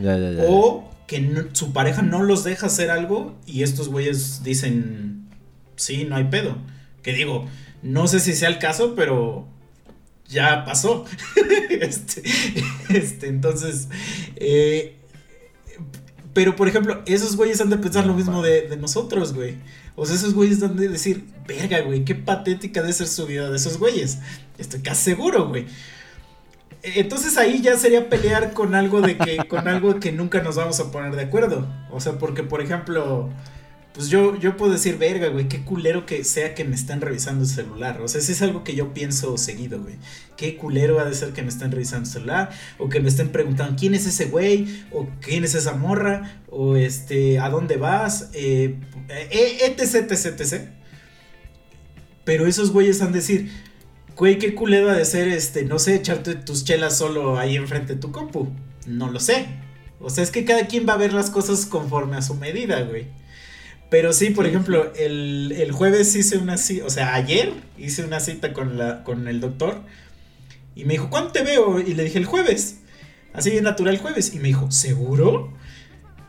Ya, 0.00 0.16
ya, 0.16 0.30
ya, 0.32 0.44
o 0.46 0.90
que 1.06 1.46
su 1.52 1.72
pareja 1.72 2.02
no 2.02 2.22
los 2.22 2.44
deja 2.44 2.66
hacer 2.66 2.90
algo 2.90 3.34
y 3.46 3.62
estos 3.62 3.88
güeyes 3.88 4.42
dicen, 4.44 5.28
sí, 5.76 6.04
no 6.04 6.16
hay 6.16 6.24
pedo. 6.24 6.58
Que 7.02 7.12
digo, 7.14 7.46
no 7.82 8.06
sé 8.06 8.20
si 8.20 8.34
sea 8.34 8.48
el 8.48 8.58
caso, 8.58 8.94
pero 8.94 9.48
ya 10.28 10.64
pasó. 10.64 11.04
este, 11.70 12.22
este, 12.90 13.28
entonces, 13.28 13.88
eh, 14.36 14.97
pero, 16.38 16.54
por 16.54 16.68
ejemplo, 16.68 17.02
esos 17.04 17.34
güeyes 17.34 17.60
han 17.60 17.68
de 17.68 17.78
pensar 17.78 18.06
lo 18.06 18.14
mismo 18.14 18.42
de, 18.42 18.76
nosotros, 18.76 19.34
güey. 19.34 19.56
O 19.96 20.06
sea, 20.06 20.14
esos 20.14 20.34
güeyes 20.34 20.62
han 20.62 20.76
de 20.76 20.88
decir, 20.88 21.24
verga, 21.48 21.80
güey, 21.80 22.04
qué 22.04 22.14
patética 22.14 22.80
debe 22.80 22.92
ser 22.92 23.08
su 23.08 23.26
vida 23.26 23.50
de 23.50 23.56
esos 23.56 23.76
güeyes. 23.76 24.18
Estoy 24.56 24.80
casi 24.80 25.02
seguro, 25.02 25.48
güey. 25.48 25.66
entonces 26.84 27.36
ahí 27.38 27.60
ya 27.60 27.76
sería 27.76 28.08
pelear 28.08 28.52
con 28.52 28.76
algo 28.76 29.00
de 29.00 29.18
que, 29.18 29.38
con 29.48 29.66
algo 29.66 29.98
que 29.98 30.12
nunca 30.12 30.40
nos 30.40 30.54
vamos 30.54 30.78
a 30.78 30.92
poner 30.92 31.16
de 31.16 31.22
acuerdo. 31.22 31.66
O 31.90 32.00
sea, 32.00 32.18
porque 32.20 32.44
por 32.44 32.62
ejemplo, 32.62 33.30
pues 33.98 34.10
yo, 34.10 34.38
yo 34.38 34.56
puedo 34.56 34.70
decir, 34.70 34.96
verga, 34.96 35.26
güey, 35.26 35.48
qué 35.48 35.64
culero 35.64 36.06
que 36.06 36.22
sea 36.22 36.54
que 36.54 36.64
me 36.64 36.76
estén 36.76 37.00
revisando 37.00 37.42
el 37.42 37.50
celular. 37.50 38.00
O 38.00 38.06
sea, 38.06 38.20
ese 38.20 38.30
es 38.30 38.42
algo 38.42 38.62
que 38.62 38.76
yo 38.76 38.94
pienso 38.94 39.36
seguido, 39.36 39.82
güey. 39.82 39.96
Qué 40.36 40.56
culero 40.56 41.00
ha 41.00 41.04
de 41.04 41.16
ser 41.16 41.32
que 41.32 41.42
me 41.42 41.48
estén 41.48 41.72
revisando 41.72 42.06
el 42.06 42.12
celular. 42.12 42.50
O 42.78 42.88
que 42.88 43.00
me 43.00 43.08
estén 43.08 43.30
preguntando 43.30 43.74
quién 43.76 43.94
es 43.96 44.06
ese 44.06 44.26
güey. 44.26 44.84
O 44.92 45.08
quién 45.20 45.42
es 45.42 45.56
esa 45.56 45.72
morra. 45.72 46.42
O 46.48 46.76
este, 46.76 47.40
a 47.40 47.50
dónde 47.50 47.76
vas. 47.76 48.30
Etc, 48.34 50.12
etc, 50.12 50.40
etc. 50.40 50.68
Pero 52.22 52.46
esos 52.46 52.70
güeyes 52.70 53.02
han 53.02 53.10
de 53.10 53.18
decir, 53.18 53.50
güey, 54.14 54.38
qué 54.38 54.54
culero 54.54 54.90
ha 54.90 54.94
de 54.96 55.06
ser, 55.06 55.26
este, 55.26 55.64
no 55.64 55.80
sé, 55.80 55.96
echarte 55.96 56.36
tus 56.36 56.62
chelas 56.64 56.96
solo 56.96 57.36
ahí 57.36 57.56
enfrente 57.56 57.94
de 57.94 58.00
tu 58.00 58.12
compu. 58.12 58.46
No 58.86 59.10
lo 59.10 59.18
sé. 59.18 59.48
O 59.98 60.08
sea, 60.08 60.22
es 60.22 60.30
que 60.30 60.44
cada 60.44 60.68
quien 60.68 60.88
va 60.88 60.92
a 60.92 60.98
ver 60.98 61.12
las 61.12 61.30
cosas 61.30 61.66
conforme 61.66 62.16
a 62.16 62.22
su 62.22 62.36
medida, 62.36 62.80
güey. 62.82 63.18
Pero 63.90 64.12
sí, 64.12 64.30
por 64.30 64.46
ejemplo, 64.46 64.92
el, 64.96 65.54
el, 65.56 65.72
jueves 65.72 66.14
hice 66.14 66.36
una 66.36 66.58
cita, 66.58 66.84
o 66.84 66.90
sea, 66.90 67.14
ayer 67.14 67.52
hice 67.78 68.04
una 68.04 68.20
cita 68.20 68.52
con, 68.52 68.76
la, 68.76 69.02
con 69.02 69.28
el 69.28 69.40
doctor 69.40 69.82
y 70.74 70.84
me 70.84 70.92
dijo, 70.92 71.08
¿cuándo 71.10 71.32
te 71.32 71.42
veo? 71.42 71.80
Y 71.80 71.94
le 71.94 72.04
dije, 72.04 72.18
el 72.18 72.26
jueves. 72.26 72.80
Así 73.32 73.50
bien 73.50 73.64
natural, 73.64 73.94
el 73.94 74.00
jueves. 74.00 74.34
Y 74.34 74.38
me 74.38 74.48
dijo, 74.48 74.70
¿seguro? 74.70 75.52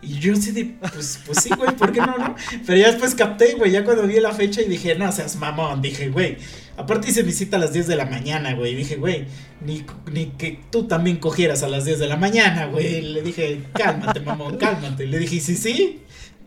Y 0.02 0.20
yo 0.20 0.34
así 0.34 0.52
de, 0.52 0.76
pues, 0.94 1.20
pues 1.26 1.40
sí, 1.44 1.50
güey, 1.58 1.76
¿por 1.76 1.92
qué 1.92 2.00
no, 2.00 2.18
no? 2.18 2.36
Pero 2.66 2.78
ya 2.80 2.88
después 2.88 3.16
capté, 3.16 3.56
güey, 3.56 3.72
ya 3.72 3.84
cuando 3.84 4.08
vi 4.08 4.20
la 4.20 4.32
fecha 4.32 4.62
y 4.62 4.70
dije, 4.70 4.96
no 4.96 5.12
seas 5.12 5.36
mamón, 5.36 5.82
dije, 5.82 6.10
güey, 6.10 6.38
aparte 6.78 7.10
hice 7.10 7.24
mi 7.24 7.34
cita 7.34 7.58
a 7.58 7.60
las 7.60 7.74
10 7.74 7.88
de 7.88 7.98
la 7.98 8.06
mañana, 8.06 8.54
güey, 8.54 8.76
dije, 8.76 8.96
güey, 8.96 9.26
ni, 9.60 9.86
ni 10.12 10.28
que 10.28 10.58
tú 10.72 10.88
también 10.88 11.18
cogieras 11.18 11.64
a 11.64 11.68
las 11.68 11.84
10 11.84 12.00
de 12.00 12.08
la 12.08 12.16
mañana, 12.16 12.68
güey, 12.68 13.02
le 13.02 13.22
dije, 13.22 13.62
cálmate, 13.74 14.22
mamón, 14.22 14.58
cálmate, 14.58 15.06
le 15.06 15.20
dije, 15.20 15.42
sí, 15.42 15.58
sí, 15.58 16.00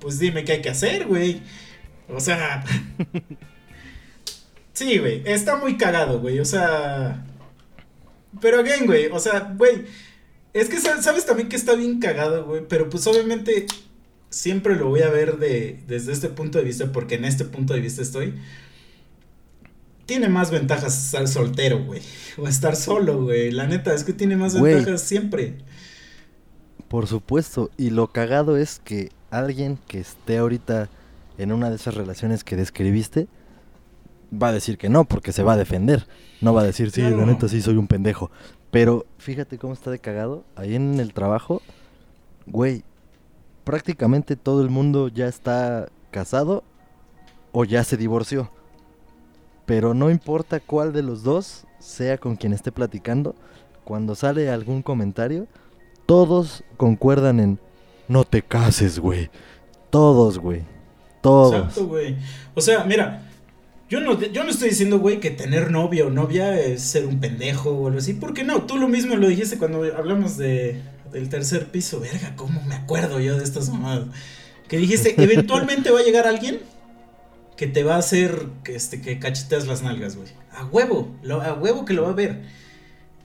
pues 0.02 0.18
dime 0.18 0.44
qué 0.44 0.52
hay 0.52 0.60
que 0.60 0.68
hacer, 0.68 1.06
güey, 1.06 1.40
o 2.08 2.20
sea, 2.20 2.62
sí, 4.74 4.98
güey, 4.98 5.22
está 5.24 5.56
muy 5.56 5.78
cagado, 5.78 6.20
güey, 6.20 6.40
o 6.40 6.44
sea, 6.44 7.24
pero 8.40 8.58
again, 8.60 8.86
güey, 8.86 9.06
o 9.06 9.18
sea, 9.18 9.54
güey, 9.56 9.86
es 10.52 10.68
que 10.68 10.78
sabes 10.78 11.24
también 11.24 11.48
que 11.48 11.56
está 11.56 11.74
bien 11.74 11.98
cagado, 11.98 12.44
güey. 12.44 12.62
Pero 12.68 12.90
pues 12.90 13.06
obviamente 13.06 13.66
siempre 14.30 14.76
lo 14.76 14.88
voy 14.88 15.00
a 15.00 15.10
ver 15.10 15.38
de, 15.38 15.80
desde 15.86 16.12
este 16.12 16.28
punto 16.28 16.58
de 16.58 16.64
vista, 16.64 16.92
porque 16.92 17.14
en 17.14 17.24
este 17.24 17.44
punto 17.44 17.74
de 17.74 17.80
vista 17.80 18.02
estoy. 18.02 18.34
Tiene 20.04 20.28
más 20.28 20.50
ventajas 20.50 21.06
estar 21.06 21.26
soltero, 21.28 21.84
güey. 21.84 22.02
O 22.36 22.48
estar 22.48 22.76
solo, 22.76 23.22
güey. 23.22 23.50
La 23.50 23.66
neta, 23.66 23.94
es 23.94 24.04
que 24.04 24.12
tiene 24.12 24.36
más 24.36 24.60
ventajas 24.60 25.00
siempre. 25.00 25.58
Por 26.88 27.06
supuesto. 27.06 27.70
Y 27.78 27.90
lo 27.90 28.08
cagado 28.08 28.56
es 28.56 28.80
que 28.84 29.10
alguien 29.32 29.78
que 29.88 29.98
esté 29.98 30.38
ahorita 30.38 30.88
en 31.38 31.52
una 31.52 31.70
de 31.70 31.76
esas 31.76 31.94
relaciones 31.94 32.44
que 32.44 32.54
describiste 32.54 33.26
va 34.32 34.48
a 34.48 34.52
decir 34.52 34.78
que 34.78 34.88
no, 34.88 35.04
porque 35.04 35.32
se 35.32 35.42
va 35.42 35.54
a 35.54 35.56
defender. 35.56 36.06
No 36.40 36.54
va 36.54 36.60
a 36.60 36.64
decir, 36.64 36.90
sí, 36.90 37.00
la 37.00 37.26
neta 37.26 37.48
sí 37.48 37.60
soy 37.60 37.76
un 37.76 37.86
pendejo. 37.86 38.30
Pero 38.70 39.06
fíjate 39.18 39.58
cómo 39.58 39.72
está 39.72 39.90
de 39.90 39.98
cagado. 39.98 40.44
Ahí 40.54 40.74
en 40.74 41.00
el 41.00 41.14
trabajo, 41.14 41.62
güey, 42.46 42.84
prácticamente 43.64 44.36
todo 44.36 44.62
el 44.62 44.70
mundo 44.70 45.08
ya 45.08 45.26
está 45.26 45.88
casado 46.10 46.62
o 47.52 47.64
ya 47.64 47.84
se 47.84 47.96
divorció. 47.96 48.50
Pero 49.64 49.94
no 49.94 50.10
importa 50.10 50.60
cuál 50.60 50.92
de 50.92 51.02
los 51.02 51.22
dos 51.22 51.64
sea 51.78 52.18
con 52.18 52.36
quien 52.36 52.52
esté 52.52 52.70
platicando, 52.70 53.34
cuando 53.84 54.14
sale 54.14 54.50
algún 54.50 54.82
comentario, 54.82 55.46
todos 56.06 56.64
concuerdan 56.76 57.40
en 57.40 57.58
no 58.12 58.24
te 58.24 58.42
cases, 58.42 58.98
güey. 58.98 59.30
Todos, 59.90 60.38
güey. 60.38 60.62
Todos. 61.20 61.54
Exacto, 61.54 61.86
güey. 61.86 62.16
O 62.54 62.60
sea, 62.60 62.84
mira, 62.84 63.28
yo 63.88 64.00
no, 64.00 64.20
yo 64.20 64.44
no 64.44 64.50
estoy 64.50 64.70
diciendo, 64.70 64.98
güey, 64.98 65.20
que 65.20 65.30
tener 65.30 65.70
novia 65.70 66.06
o 66.06 66.10
novia 66.10 66.58
es 66.60 66.82
ser 66.82 67.06
un 67.06 67.20
pendejo 67.20 67.70
o 67.70 67.86
algo 67.88 67.98
así. 67.98 68.14
Porque 68.14 68.44
no, 68.44 68.62
tú 68.62 68.76
lo 68.76 68.88
mismo 68.88 69.16
lo 69.16 69.28
dijiste 69.28 69.58
cuando 69.58 69.82
hablamos 69.96 70.36
de, 70.36 70.80
del 71.12 71.28
tercer 71.28 71.70
piso. 71.70 72.00
Verga, 72.00 72.34
¿cómo 72.36 72.62
me 72.62 72.74
acuerdo 72.74 73.18
yo 73.20 73.36
de 73.36 73.44
estas 73.44 73.68
mamadas? 73.70 74.06
Que 74.68 74.76
dijiste, 74.76 75.14
eventualmente 75.22 75.90
va 75.90 76.00
a 76.00 76.04
llegar 76.04 76.26
alguien 76.26 76.60
que 77.56 77.66
te 77.66 77.84
va 77.84 77.96
a 77.96 77.98
hacer 77.98 78.46
que, 78.64 78.74
este, 78.74 79.00
que 79.00 79.18
cacheteas 79.18 79.66
las 79.66 79.82
nalgas, 79.82 80.16
güey. 80.16 80.28
A 80.52 80.64
huevo, 80.64 81.14
a 81.28 81.54
huevo 81.54 81.84
que 81.84 81.94
lo 81.94 82.02
va 82.02 82.10
a 82.10 82.14
ver. 82.14 82.42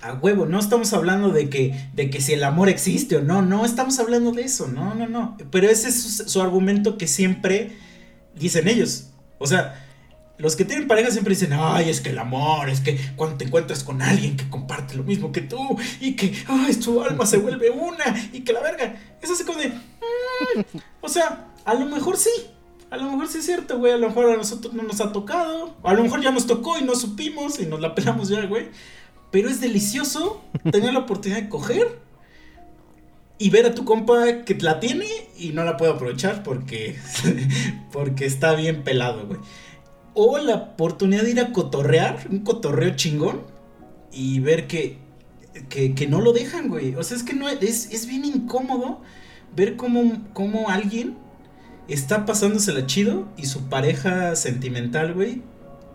A 0.02 0.14
huevo, 0.14 0.46
no 0.46 0.60
estamos 0.60 0.94
hablando 0.94 1.30
de 1.30 1.50
que, 1.50 1.90
de 1.94 2.10
que 2.10 2.22
si 2.22 2.34
el 2.34 2.44
amor 2.44 2.70
existe 2.70 3.18
o 3.18 3.22
no, 3.22 3.42
no 3.42 3.66
estamos 3.66 3.98
hablando 4.00 4.32
de 4.32 4.44
eso, 4.44 4.68
no, 4.68 4.94
no, 4.94 5.08
no. 5.08 5.38
Pero 5.50 5.70
ese 5.70 5.90
es 5.90 6.24
su, 6.28 6.42
argumento 6.42 6.98
que 6.98 7.08
siempre 7.08 7.72
dicen 8.36 8.68
ellos. 8.68 9.10
O 9.40 9.48
sea, 9.48 9.84
los 10.38 10.56
que 10.56 10.66
tienen 10.66 10.88
pareja 10.88 11.10
siempre 11.10 11.34
dicen, 11.34 11.54
ay, 11.54 11.90
es 11.90 12.00
que 12.00 12.12
el 12.12 12.20
amor, 12.20 12.70
es 12.70 12.82
que 12.82 13.00
cuando 13.16 13.38
te 13.38 13.46
encuentras 13.46 13.84
con 13.84 14.04
alguien 14.04 14.38
que 14.38 14.48
comparte 14.50 14.96
lo 14.96 15.04
mismo 15.04 15.32
que 15.32 15.42
tú 15.42 15.78
y 16.00 16.16
que, 16.16 16.32
ay, 16.48 16.76
tu 16.76 17.02
alma 17.02 17.26
se 17.26 17.38
vuelve 17.38 17.72
una 17.72 18.30
y 18.32 18.42
que 18.42 18.54
la 18.54 18.62
verga, 18.62 18.96
es 19.20 19.32
así 19.32 19.44
como 19.44 19.60
mm". 19.60 20.78
o 21.02 21.10
sea, 21.10 21.48
a 21.66 21.74
lo 21.74 21.88
mejor 21.88 22.18
sí, 22.18 22.30
a 22.90 22.98
lo 22.98 23.12
mejor 23.12 23.28
sí 23.28 23.40
es 23.40 23.46
cierto, 23.46 23.80
güey, 23.80 23.94
a 23.94 23.98
lo 23.98 24.10
mejor 24.10 24.30
a 24.30 24.38
nosotros 24.38 24.74
no 24.74 24.84
nos 24.84 25.02
ha 25.02 25.12
tocado, 25.12 25.76
a 25.84 25.94
lo 25.94 26.04
mejor 26.04 26.22
ya 26.22 26.32
nos 26.32 26.46
tocó 26.48 26.78
y 26.78 26.84
no 26.84 26.96
supimos 26.96 27.60
y 27.60 27.66
nos 27.66 27.82
la 27.82 27.96
pelamos 27.96 28.30
ya, 28.30 28.46
güey, 28.46 28.70
pero 29.32 29.50
es 29.50 29.62
delicioso 29.62 30.42
tener 30.72 30.94
la 30.94 31.00
oportunidad 31.00 31.42
de 31.42 31.50
coger 31.50 32.00
y 33.38 33.50
ver 33.50 33.66
a 33.66 33.76
tu 33.76 33.86
compa 33.86 34.44
que 34.46 34.56
la 34.56 34.80
tiene 34.80 35.06
y 35.38 35.50
no 35.50 35.64
la 35.64 35.78
puede 35.78 35.92
aprovechar 35.92 36.44
porque, 36.44 36.98
porque 37.92 38.26
está 38.26 38.54
bien 38.56 38.84
pelado, 38.84 39.28
güey 39.28 39.40
o 40.20 40.40
la 40.40 40.56
oportunidad 40.56 41.22
de 41.22 41.30
ir 41.30 41.40
a 41.40 41.54
cotorrear, 41.54 42.26
un 42.32 42.40
cotorreo 42.40 42.96
chingón, 42.96 43.42
y 44.12 44.40
ver 44.40 44.66
que, 44.66 44.98
que, 45.70 46.08
no 46.08 46.22
lo 46.22 46.34
dejan, 46.34 46.70
güey. 46.70 46.96
O 46.96 47.04
sea, 47.04 47.16
es 47.16 47.22
que 47.22 47.36
no 47.36 47.48
es, 47.48 47.92
es 47.92 48.08
bien 48.08 48.26
incómodo 48.26 49.00
ver 49.56 49.76
cómo, 49.76 50.24
cómo 50.34 50.70
alguien 50.70 51.16
está 51.88 52.26
pasándosela 52.26 52.88
chido 52.88 53.28
y 53.38 53.46
su 53.46 53.70
pareja 53.70 54.36
sentimental, 54.36 55.14
güey, 55.14 55.44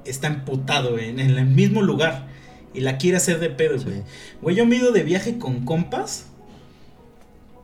está 0.05 0.29
emputado, 0.29 1.01
en 1.01 1.19
el 1.19 1.45
mismo 1.45 1.83
lugar. 1.83 2.29
Y 2.75 2.81
la 2.81 2.99
quiere 2.99 3.17
hacer 3.17 3.39
de 3.39 3.51
pedo, 3.51 3.83
güey. 3.83 4.03
Güey, 4.41 4.57
yo 4.57 4.67
me 4.67 4.77
he 4.77 4.79
ido 4.79 4.93
de 4.93 5.03
viaje 5.03 5.39
con 5.39 5.65
compas. 5.65 6.27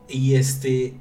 Y 0.07 0.35
este. 0.35 0.93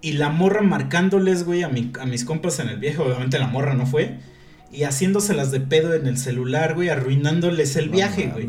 Y 0.00 0.12
la 0.12 0.28
morra 0.28 0.62
marcándoles, 0.62 1.44
güey, 1.44 1.62
a, 1.62 1.68
a 1.68 2.06
mis 2.06 2.24
compas 2.24 2.58
en 2.58 2.68
el 2.68 2.78
viaje. 2.78 2.98
Obviamente 2.98 3.38
la 3.38 3.46
morra 3.46 3.74
no 3.74 3.86
fue 3.86 4.18
y 4.74 4.84
haciéndoselas 4.84 5.50
de 5.50 5.60
pedo 5.60 5.94
en 5.94 6.06
el 6.06 6.18
celular, 6.18 6.74
güey, 6.74 6.88
arruinándoles 6.88 7.76
el 7.76 7.88
viaje, 7.88 8.30
güey. 8.32 8.48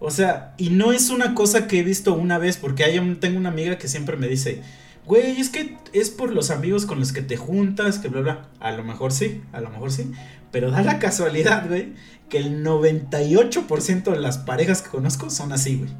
O 0.00 0.10
sea, 0.10 0.54
y 0.56 0.70
no 0.70 0.92
es 0.92 1.10
una 1.10 1.34
cosa 1.34 1.66
que 1.66 1.80
he 1.80 1.82
visto 1.82 2.14
una 2.14 2.38
vez, 2.38 2.56
porque 2.56 2.84
hay 2.84 2.98
tengo 3.20 3.38
una 3.38 3.50
amiga 3.50 3.78
que 3.78 3.88
siempre 3.88 4.16
me 4.16 4.28
dice, 4.28 4.62
güey, 5.04 5.40
es 5.40 5.50
que 5.50 5.76
es 5.92 6.10
por 6.10 6.32
los 6.32 6.50
amigos 6.50 6.86
con 6.86 7.00
los 7.00 7.12
que 7.12 7.22
te 7.22 7.36
juntas, 7.36 7.98
que 7.98 8.08
bla, 8.08 8.20
bla. 8.20 8.48
A 8.60 8.72
lo 8.72 8.84
mejor 8.84 9.12
sí, 9.12 9.42
a 9.52 9.60
lo 9.60 9.70
mejor 9.70 9.92
sí. 9.92 10.10
Pero 10.50 10.70
da 10.70 10.82
la 10.82 10.98
casualidad, 10.98 11.68
güey, 11.68 11.94
que 12.28 12.38
el 12.38 12.64
98% 12.64 14.10
de 14.10 14.18
las 14.18 14.38
parejas 14.38 14.82
que 14.82 14.90
conozco 14.90 15.30
son 15.30 15.52
así, 15.52 15.76
güey. 15.76 15.90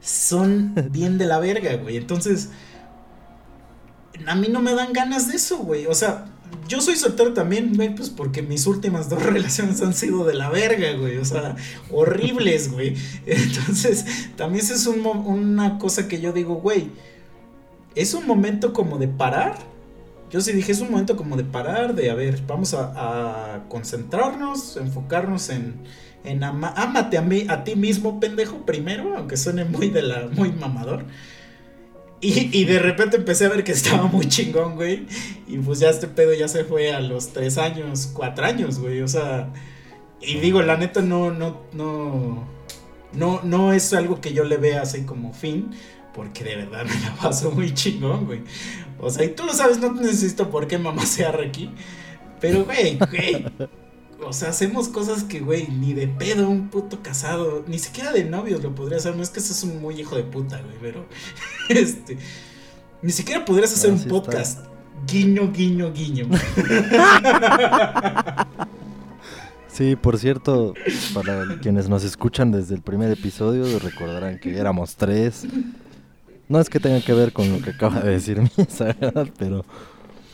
Son 0.00 0.74
bien 0.90 1.18
de 1.18 1.26
la 1.26 1.38
verga, 1.38 1.76
güey. 1.76 1.96
Entonces, 1.96 2.50
a 4.26 4.34
mí 4.34 4.48
no 4.48 4.60
me 4.60 4.74
dan 4.74 4.92
ganas 4.92 5.28
de 5.28 5.36
eso, 5.36 5.58
güey. 5.58 5.86
O 5.86 5.94
sea, 5.94 6.26
yo 6.68 6.80
soy 6.80 6.96
soltero 6.96 7.32
también, 7.32 7.74
güey, 7.74 7.94
pues 7.94 8.10
porque 8.10 8.42
mis 8.42 8.66
últimas 8.66 9.08
dos 9.08 9.22
relaciones 9.26 9.80
han 9.82 9.94
sido 9.94 10.24
de 10.24 10.34
la 10.34 10.50
verga, 10.50 10.92
güey. 10.92 11.18
O 11.18 11.24
sea, 11.24 11.56
horribles, 11.90 12.70
güey. 12.72 12.96
Entonces, 13.26 14.04
también 14.36 14.64
es 14.64 14.86
una 14.86 15.78
cosa 15.78 16.08
que 16.08 16.20
yo 16.20 16.32
digo, 16.32 16.54
güey, 16.54 16.90
es 17.94 18.14
un 18.14 18.26
momento 18.26 18.72
como 18.72 18.98
de 18.98 19.08
parar. 19.08 19.69
Yo 20.30 20.40
sí 20.40 20.52
dije, 20.52 20.72
es 20.72 20.80
un 20.80 20.90
momento 20.90 21.16
como 21.16 21.36
de 21.36 21.44
parar, 21.44 21.94
de 21.94 22.10
a 22.10 22.14
ver, 22.14 22.40
vamos 22.46 22.74
a, 22.74 23.64
concentrarnos, 23.68 24.76
enfocarnos 24.76 25.50
en, 25.50 25.74
en 26.24 26.44
a, 26.44 26.52
mí, 26.52 27.46
a 27.48 27.64
ti 27.64 27.74
mismo, 27.74 28.20
pendejo, 28.20 28.64
primero, 28.64 29.16
aunque 29.16 29.36
suene 29.36 29.64
muy 29.64 29.88
de 29.90 30.02
la, 30.02 30.28
muy 30.32 30.52
mamador. 30.52 31.04
Y, 32.22 32.64
de 32.66 32.78
repente 32.78 33.16
empecé 33.16 33.46
a 33.46 33.48
ver 33.48 33.64
que 33.64 33.72
estaba 33.72 34.02
muy 34.06 34.26
chingón, 34.28 34.76
güey. 34.76 35.06
Y 35.48 35.56
pues 35.58 35.78
ya 35.78 35.88
este 35.88 36.06
pedo 36.06 36.34
ya 36.34 36.48
se 36.48 36.64
fue 36.64 36.92
a 36.92 37.00
los 37.00 37.32
tres 37.32 37.56
años, 37.56 38.10
cuatro 38.12 38.44
años, 38.44 38.78
güey. 38.78 39.00
O 39.00 39.08
sea, 39.08 39.50
y 40.20 40.38
digo, 40.38 40.60
la 40.60 40.76
neta 40.76 41.00
no, 41.00 41.30
no, 41.30 41.62
no, 41.72 42.46
no, 43.14 43.40
no 43.42 43.72
es 43.72 43.94
algo 43.94 44.20
que 44.20 44.34
yo 44.34 44.44
le 44.44 44.58
vea 44.58 44.82
así 44.82 45.04
como 45.04 45.32
fin. 45.32 45.70
Porque 46.14 46.44
de 46.44 46.56
verdad 46.56 46.84
me 46.84 47.00
la 47.00 47.14
paso 47.16 47.50
muy 47.50 47.72
chingón, 47.72 48.26
güey. 48.26 48.42
O 48.98 49.10
sea, 49.10 49.24
y 49.24 49.28
tú 49.30 49.44
lo 49.44 49.52
sabes, 49.52 49.78
no 49.78 49.92
necesito 49.92 50.50
por 50.50 50.66
qué 50.66 50.78
mamá 50.78 51.06
se 51.06 51.24
arre 51.24 51.48
aquí. 51.48 51.70
Pero, 52.40 52.64
güey, 52.64 52.98
güey. 52.98 53.46
o 54.24 54.32
sea, 54.32 54.50
hacemos 54.50 54.88
cosas 54.88 55.24
que, 55.24 55.40
güey, 55.40 55.68
ni 55.68 55.94
de 55.94 56.08
pedo 56.08 56.48
un 56.48 56.68
puto 56.68 57.02
casado, 57.02 57.64
ni 57.66 57.78
siquiera 57.78 58.12
de 58.12 58.24
novios 58.24 58.62
lo 58.62 58.74
podría 58.74 58.98
hacer. 58.98 59.16
No 59.16 59.22
es 59.22 59.30
que 59.30 59.40
eso 59.40 59.52
es 59.52 59.62
un 59.62 59.80
muy 59.80 60.00
hijo 60.00 60.16
de 60.16 60.24
puta, 60.24 60.60
güey, 60.60 60.76
pero. 60.80 61.06
Este. 61.68 62.18
Ni 63.02 63.12
siquiera 63.12 63.44
podrías 63.44 63.72
hacer 63.72 63.92
un 63.92 64.04
podcast. 64.04 64.66
Guiño, 65.06 65.50
guiño, 65.50 65.92
guiño. 65.92 66.28
Sí, 69.72 69.96
por 69.96 70.18
cierto, 70.18 70.74
para 71.14 71.58
quienes 71.60 71.88
nos 71.88 72.04
escuchan 72.04 72.50
desde 72.50 72.74
el 72.74 72.82
primer 72.82 73.10
episodio, 73.10 73.78
recordarán 73.78 74.38
que 74.38 74.58
éramos 74.58 74.96
tres. 74.96 75.46
No 76.50 76.60
es 76.60 76.68
que 76.68 76.80
tenga 76.80 77.00
que 77.00 77.12
ver 77.12 77.32
con 77.32 77.48
lo 77.48 77.62
que 77.62 77.70
acaba 77.70 78.00
de 78.00 78.10
decir 78.10 78.40
Misa, 78.56 78.86
¿verdad? 79.00 79.28
Pero, 79.38 79.64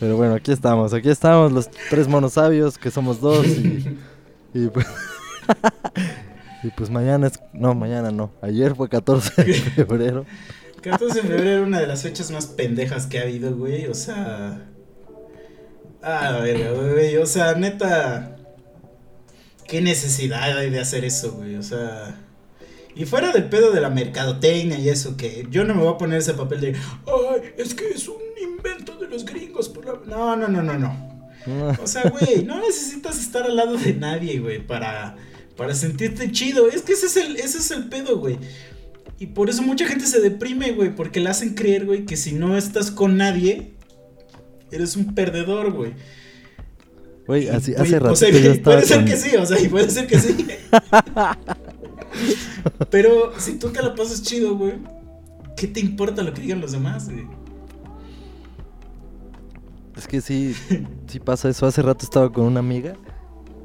pero 0.01 0.17
bueno, 0.17 0.35
aquí 0.35 0.51
estamos, 0.51 0.95
aquí 0.95 1.11
estamos 1.11 1.53
los 1.53 1.69
tres 1.91 2.09
monos 2.09 2.33
sabios, 2.33 2.79
que 2.79 2.91
somos 2.91 3.21
dos. 3.21 3.47
Y, 3.47 3.99
y 4.55 4.69
pues, 4.69 4.87
y 6.63 6.71
pues 6.71 6.89
mañana 6.89 7.27
es... 7.27 7.39
No, 7.53 7.75
mañana 7.75 8.11
no. 8.13 8.33
Ayer 8.41 8.75
fue 8.75 8.89
14 8.89 9.45
de 9.45 9.53
febrero. 9.53 10.25
14 10.81 11.21
de 11.21 11.29
febrero, 11.29 11.65
una 11.65 11.81
de 11.81 11.87
las 11.87 12.03
fechas 12.03 12.31
más 12.31 12.47
pendejas 12.47 13.07
que 13.07 13.19
ha 13.19 13.23
habido, 13.25 13.55
güey. 13.55 13.85
O 13.87 13.95
sea. 13.95 14.71
Ah, 16.03 16.39
verga, 16.43 16.71
güey. 16.71 17.19
O 17.19 17.27
sea, 17.27 17.55
neta. 17.57 18.39
¿Qué 19.69 19.83
necesidad 19.83 20.57
hay 20.57 20.71
de 20.71 20.81
hacer 20.81 21.05
eso, 21.05 21.33
güey? 21.33 21.57
O 21.57 21.63
sea. 21.63 22.26
Y 22.97 23.05
fuera 23.05 23.31
del 23.31 23.45
pedo 23.51 23.73
de 23.73 23.81
la 23.83 23.91
mercadotecnia 23.91 24.79
y 24.79 24.89
eso, 24.89 25.19
que 25.19 25.47
yo 25.51 25.65
no 25.65 25.75
me 25.75 25.83
voy 25.83 25.93
a 25.95 25.99
poner 25.99 26.19
ese 26.19 26.33
papel 26.33 26.61
de. 26.63 26.69
Ay, 26.73 27.53
es 27.59 27.75
que 27.75 27.89
es 27.91 28.09
un 28.09 28.17
invento 28.43 28.97
de 28.97 29.07
los 29.07 29.27
gringos. 29.27 29.69
Por 29.69 29.85
la... 29.85 30.01
No, 30.07 30.35
no, 30.35 30.49
no, 30.49 30.63
no, 30.63 30.79
no. 30.79 31.17
O 31.83 31.87
sea, 31.87 32.11
güey, 32.11 32.43
no 32.43 32.59
necesitas 32.59 33.21
estar 33.21 33.45
al 33.45 33.55
lado 33.55 33.77
de 33.77 33.93
nadie, 33.93 34.41
güey, 34.41 34.67
para, 34.67 35.15
para 35.57 35.75
sentirte 35.75 36.33
chido. 36.33 36.69
Es 36.69 36.83
que 36.83 36.95
ese 36.95 37.07
es 37.07 37.17
el, 37.19 37.37
ese 37.37 37.59
es 37.59 37.71
el 37.71 37.89
pedo, 37.89 38.19
güey. 38.19 38.39
Y 39.19 39.27
por 39.27 39.51
eso 39.51 39.63
mucha 39.63 39.87
gente 39.87 40.07
se 40.07 40.21
deprime, 40.21 40.73
güey, 40.73 40.95
porque 40.95 41.21
le 41.21 41.29
hacen 41.29 41.55
creer, 41.55 41.85
güey, 41.85 42.07
que 42.07 42.17
si 42.17 42.33
no 42.33 42.57
estás 42.57 42.91
con 42.91 43.19
nadie, 43.19 43.73
eres 44.71 44.97
un 44.97 45.15
perdedor, 45.15 45.73
güey. 45.73 45.93
Güey, 47.27 47.49
hace 47.49 47.75
o 47.77 47.85
rato 47.85 48.17
sea, 48.17 48.31
yo 48.31 48.39
estaba 48.53 48.77
puede 48.77 48.87
ser 48.87 49.05
que 49.05 49.17
sí, 49.17 49.37
o 49.37 49.45
sea, 49.45 49.61
y 49.61 49.69
puede 49.69 49.91
ser 49.91 50.07
que 50.07 50.19
sí. 50.19 50.47
Pero 52.91 53.33
si 53.39 53.59
tú 53.59 53.71
te 53.71 53.83
la 53.83 53.95
pasas 53.95 54.23
chido, 54.23 54.57
güey, 54.57 54.75
¿qué 55.57 55.67
te 55.67 55.81
importa 55.81 56.23
lo 56.23 56.33
que 56.33 56.43
digan 56.43 56.61
los 56.61 56.73
demás? 56.73 57.09
Es 59.97 60.07
que 60.07 60.21
sí, 60.21 60.55
sí 61.07 61.21
pasa 61.21 61.49
eso. 61.49 61.67
Hace 61.67 61.83
rato 61.83 62.05
estaba 62.05 62.33
con 62.33 62.45
una 62.45 62.61
amiga 62.61 62.95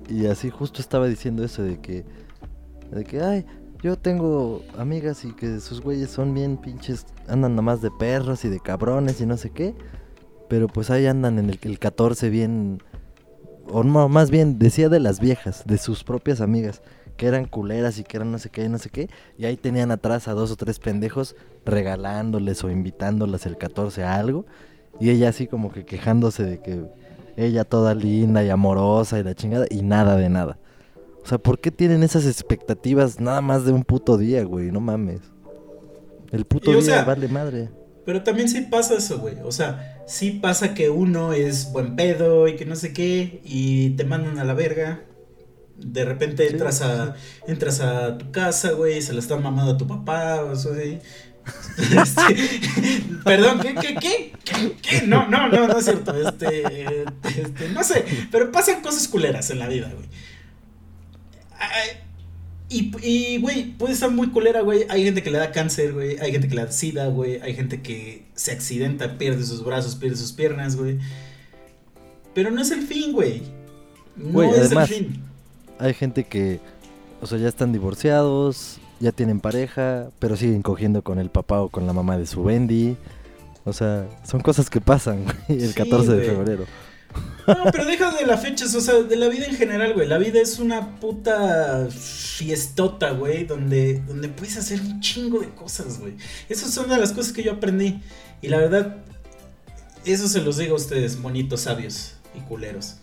y 0.09 0.25
así 0.25 0.49
justo 0.49 0.81
estaba 0.81 1.07
diciendo 1.07 1.43
eso 1.43 1.63
de 1.63 1.79
que, 1.79 2.05
de 2.91 3.03
que, 3.03 3.21
ay, 3.21 3.45
yo 3.81 3.97
tengo 3.97 4.61
amigas 4.77 5.25
y 5.25 5.33
que 5.33 5.59
sus 5.59 5.81
güeyes 5.81 6.11
son 6.11 6.33
bien 6.33 6.57
pinches, 6.57 7.05
andan 7.27 7.55
nomás 7.55 7.81
de 7.81 7.89
perros 7.91 8.45
y 8.45 8.49
de 8.49 8.59
cabrones 8.59 9.19
y 9.21 9.25
no 9.25 9.37
sé 9.37 9.49
qué, 9.49 9.73
pero 10.49 10.67
pues 10.67 10.89
ahí 10.91 11.07
andan 11.07 11.39
en 11.39 11.49
el, 11.49 11.59
el 11.61 11.79
14 11.79 12.29
bien, 12.29 12.83
o 13.67 13.83
más 13.83 14.29
bien 14.29 14.59
decía 14.59 14.87
de 14.89 14.99
las 14.99 15.19
viejas, 15.19 15.63
de 15.65 15.77
sus 15.77 16.03
propias 16.03 16.41
amigas, 16.41 16.81
que 17.17 17.27
eran 17.27 17.45
culeras 17.45 17.99
y 17.99 18.03
que 18.03 18.17
eran 18.17 18.31
no 18.31 18.39
sé 18.39 18.49
qué 18.49 18.65
y 18.65 18.69
no 18.69 18.77
sé 18.77 18.89
qué, 18.89 19.09
y 19.37 19.45
ahí 19.45 19.57
tenían 19.57 19.91
atrás 19.91 20.27
a 20.27 20.33
dos 20.33 20.51
o 20.51 20.55
tres 20.55 20.79
pendejos 20.79 21.35
regalándoles 21.65 22.63
o 22.63 22.69
invitándolas 22.69 23.45
el 23.45 23.57
14 23.57 24.03
a 24.03 24.15
algo. 24.15 24.45
Y 24.99 25.09
ella 25.09 25.29
así 25.29 25.47
como 25.47 25.71
que 25.71 25.85
quejándose 25.85 26.43
de 26.43 26.59
que 26.59 26.85
ella 27.37 27.63
toda 27.63 27.95
linda 27.95 28.43
y 28.43 28.49
amorosa 28.49 29.19
y 29.19 29.23
la 29.23 29.35
chingada 29.35 29.65
y 29.69 29.81
nada 29.81 30.15
de 30.15 30.29
nada. 30.29 30.57
O 31.23 31.27
sea, 31.27 31.37
¿por 31.37 31.59
qué 31.59 31.71
tienen 31.71 32.03
esas 32.03 32.25
expectativas 32.25 33.19
nada 33.19 33.41
más 33.41 33.65
de 33.65 33.71
un 33.71 33.83
puto 33.83 34.17
día, 34.17 34.43
güey? 34.43 34.71
No 34.71 34.79
mames. 34.79 35.21
El 36.31 36.45
puto 36.45 36.71
Y, 36.71 36.75
día 36.75 36.83
sea, 36.83 37.03
vale 37.03 37.27
madre. 37.27 37.69
Pero 38.05 38.23
también 38.23 38.49
sí 38.49 38.61
pasa 38.61 38.95
eso, 38.95 39.19
güey. 39.19 39.35
O 39.43 39.51
sea, 39.51 40.03
sí 40.07 40.31
pasa 40.31 40.73
que 40.73 40.89
uno 40.89 41.33
es 41.33 41.71
buen 41.71 41.95
pedo 41.95 42.47
y 42.47 42.55
que 42.55 42.65
no 42.65 42.75
sé 42.75 42.93
qué 42.93 43.41
y 43.43 43.91
te 43.91 44.05
mandan 44.05 44.39
a 44.39 44.43
la 44.43 44.53
verga. 44.53 45.01
De 45.83 46.05
repente 46.05 46.47
Sí, 46.47 46.53
entras 46.53 46.81
a 46.81 47.15
entras 47.47 47.79
a 47.81 48.17
tu 48.17 48.31
casa, 48.31 48.71
güey, 48.71 49.01
se 49.01 49.13
la 49.13 49.19
están 49.19 49.41
mamando 49.43 49.73
a 49.73 49.77
tu 49.77 49.87
papá 49.87 50.43
o 50.43 50.53
eso 50.53 50.71
así. 50.73 50.99
Este, 51.97 53.01
perdón, 53.23 53.59
¿qué, 53.61 53.73
qué, 53.73 53.95
qué, 53.95 54.33
qué, 54.43 54.75
qué? 54.81 55.07
No, 55.07 55.27
no, 55.27 55.47
no, 55.49 55.67
no 55.67 55.77
es 55.79 55.85
cierto. 55.85 56.15
Este, 56.15 57.03
este, 57.35 57.69
no 57.69 57.83
sé, 57.83 58.05
pero 58.31 58.51
pasan 58.51 58.81
cosas 58.81 59.07
culeras 59.07 59.49
en 59.49 59.59
la 59.59 59.67
vida, 59.67 59.91
güey. 59.93 60.07
Y, 62.69 62.91
y, 63.05 63.37
güey, 63.41 63.73
puede 63.77 63.93
estar 63.93 64.09
muy 64.11 64.29
culera, 64.29 64.61
güey. 64.61 64.85
Hay 64.89 65.03
gente 65.03 65.21
que 65.21 65.29
le 65.29 65.37
da 65.39 65.51
cáncer, 65.51 65.91
güey. 65.91 66.17
Hay 66.19 66.31
gente 66.31 66.47
que 66.47 66.55
le 66.55 66.63
da 66.63 66.71
sida, 66.71 67.07
güey. 67.07 67.41
Hay 67.41 67.53
gente 67.53 67.81
que 67.81 68.27
se 68.33 68.51
accidenta, 68.53 69.17
pierde 69.17 69.43
sus 69.43 69.63
brazos, 69.63 69.95
pierde 69.95 70.15
sus 70.15 70.31
piernas, 70.31 70.77
güey. 70.77 70.97
Pero 72.33 72.49
no 72.49 72.61
es 72.61 72.71
el 72.71 72.81
fin, 72.83 73.11
güey. 73.11 73.41
No 74.15 74.41
es 74.43 74.67
además- 74.67 74.89
el 74.89 74.95
fin. 75.05 75.23
Hay 75.81 75.93
gente 75.93 76.23
que, 76.25 76.59
o 77.21 77.27
sea, 77.27 77.37
ya 77.37 77.47
están 77.47 77.73
divorciados, 77.73 78.77
ya 78.99 79.11
tienen 79.11 79.39
pareja, 79.39 80.09
pero 80.19 80.37
siguen 80.37 80.61
cogiendo 80.61 81.01
con 81.03 81.17
el 81.19 81.29
papá 81.29 81.61
o 81.61 81.69
con 81.69 81.87
la 81.87 81.93
mamá 81.93 82.17
de 82.17 82.27
su 82.27 82.43
Bendy. 82.43 82.95
O 83.65 83.73
sea, 83.73 84.07
son 84.23 84.41
cosas 84.41 84.69
que 84.69 84.79
pasan, 84.81 85.23
güey, 85.47 85.61
el 85.63 85.69
Sí, 85.69 85.73
14 85.73 86.11
de 86.11 86.17
güey. 86.17 86.27
febrero. 86.27 86.65
No, 87.47 87.55
pero 87.71 87.85
deja 87.85 88.11
de 88.15 88.25
las 88.25 88.41
fechas, 88.41 88.73
o 88.75 88.79
sea, 88.79 88.93
de 89.01 89.15
la 89.17 89.27
vida 89.27 89.45
en 89.45 89.55
general, 89.55 89.93
güey. 89.93 90.07
La 90.07 90.17
vida 90.17 90.39
es 90.39 90.59
una 90.59 90.99
puta 90.99 91.87
fiestota, 91.89 93.11
güey, 93.11 93.45
donde, 93.45 93.99
donde 94.07 94.29
puedes 94.29 94.55
hacer 94.57 94.79
un 94.79 95.01
chingo 95.01 95.39
de 95.39 95.49
cosas, 95.49 95.99
güey. 95.99 96.13
Esas 96.47 96.71
son 96.71 96.87
de 96.89 96.97
las 96.97 97.11
cosas 97.11 97.33
que 97.33 97.43
yo 97.43 97.51
aprendí. 97.53 98.01
Y 98.41 98.47
la 98.47 98.57
verdad, 98.59 98.97
eso 100.05 100.27
se 100.29 100.41
los 100.41 100.57
digo 100.57 100.73
a 100.73 100.77
ustedes, 100.77 101.21
bonitos, 101.21 101.61
sabios 101.61 102.13
y 102.35 102.39
culeros. 102.41 102.95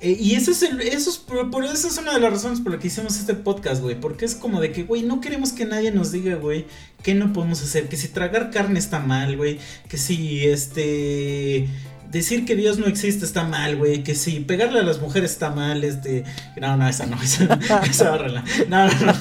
Eh, 0.00 0.16
y 0.18 0.34
eso 0.34 0.50
es, 0.50 0.62
el, 0.62 0.80
eso, 0.80 1.10
es 1.10 1.18
por, 1.18 1.50
por 1.50 1.64
eso 1.64 1.88
es 1.88 1.98
una 1.98 2.14
de 2.14 2.20
las 2.20 2.32
razones 2.32 2.60
por 2.60 2.72
las 2.72 2.80
que 2.80 2.86
hicimos 2.86 3.18
este 3.18 3.34
podcast, 3.34 3.82
güey. 3.82 4.00
Porque 4.00 4.24
es 4.24 4.34
como 4.34 4.60
de 4.60 4.72
que, 4.72 4.84
güey, 4.84 5.02
no 5.02 5.20
queremos 5.20 5.52
que 5.52 5.66
nadie 5.66 5.90
nos 5.90 6.10
diga, 6.10 6.36
güey, 6.36 6.66
qué 7.02 7.14
no 7.14 7.32
podemos 7.32 7.62
hacer. 7.62 7.88
Que 7.88 7.96
si 7.96 8.08
tragar 8.08 8.50
carne 8.50 8.78
está 8.78 9.00
mal, 9.00 9.36
güey. 9.36 9.58
Que 9.88 9.98
si, 9.98 10.46
este... 10.46 11.68
Decir 12.10 12.44
que 12.44 12.56
Dios 12.56 12.78
no 12.78 12.86
existe 12.86 13.24
está 13.24 13.44
mal, 13.44 13.76
güey. 13.76 14.02
Que 14.02 14.14
si 14.14 14.40
pegarle 14.40 14.80
a 14.80 14.82
las 14.82 15.00
mujeres 15.00 15.32
está 15.32 15.50
mal, 15.50 15.84
este... 15.84 16.24
No, 16.60 16.76
no, 16.76 16.88
esa 16.88 17.06
no, 17.06 17.16
esa, 17.22 17.58
esa 17.88 18.10
bárrala. 18.10 18.42
No, 18.68 18.86
no, 18.88 19.06
no. 19.06 19.12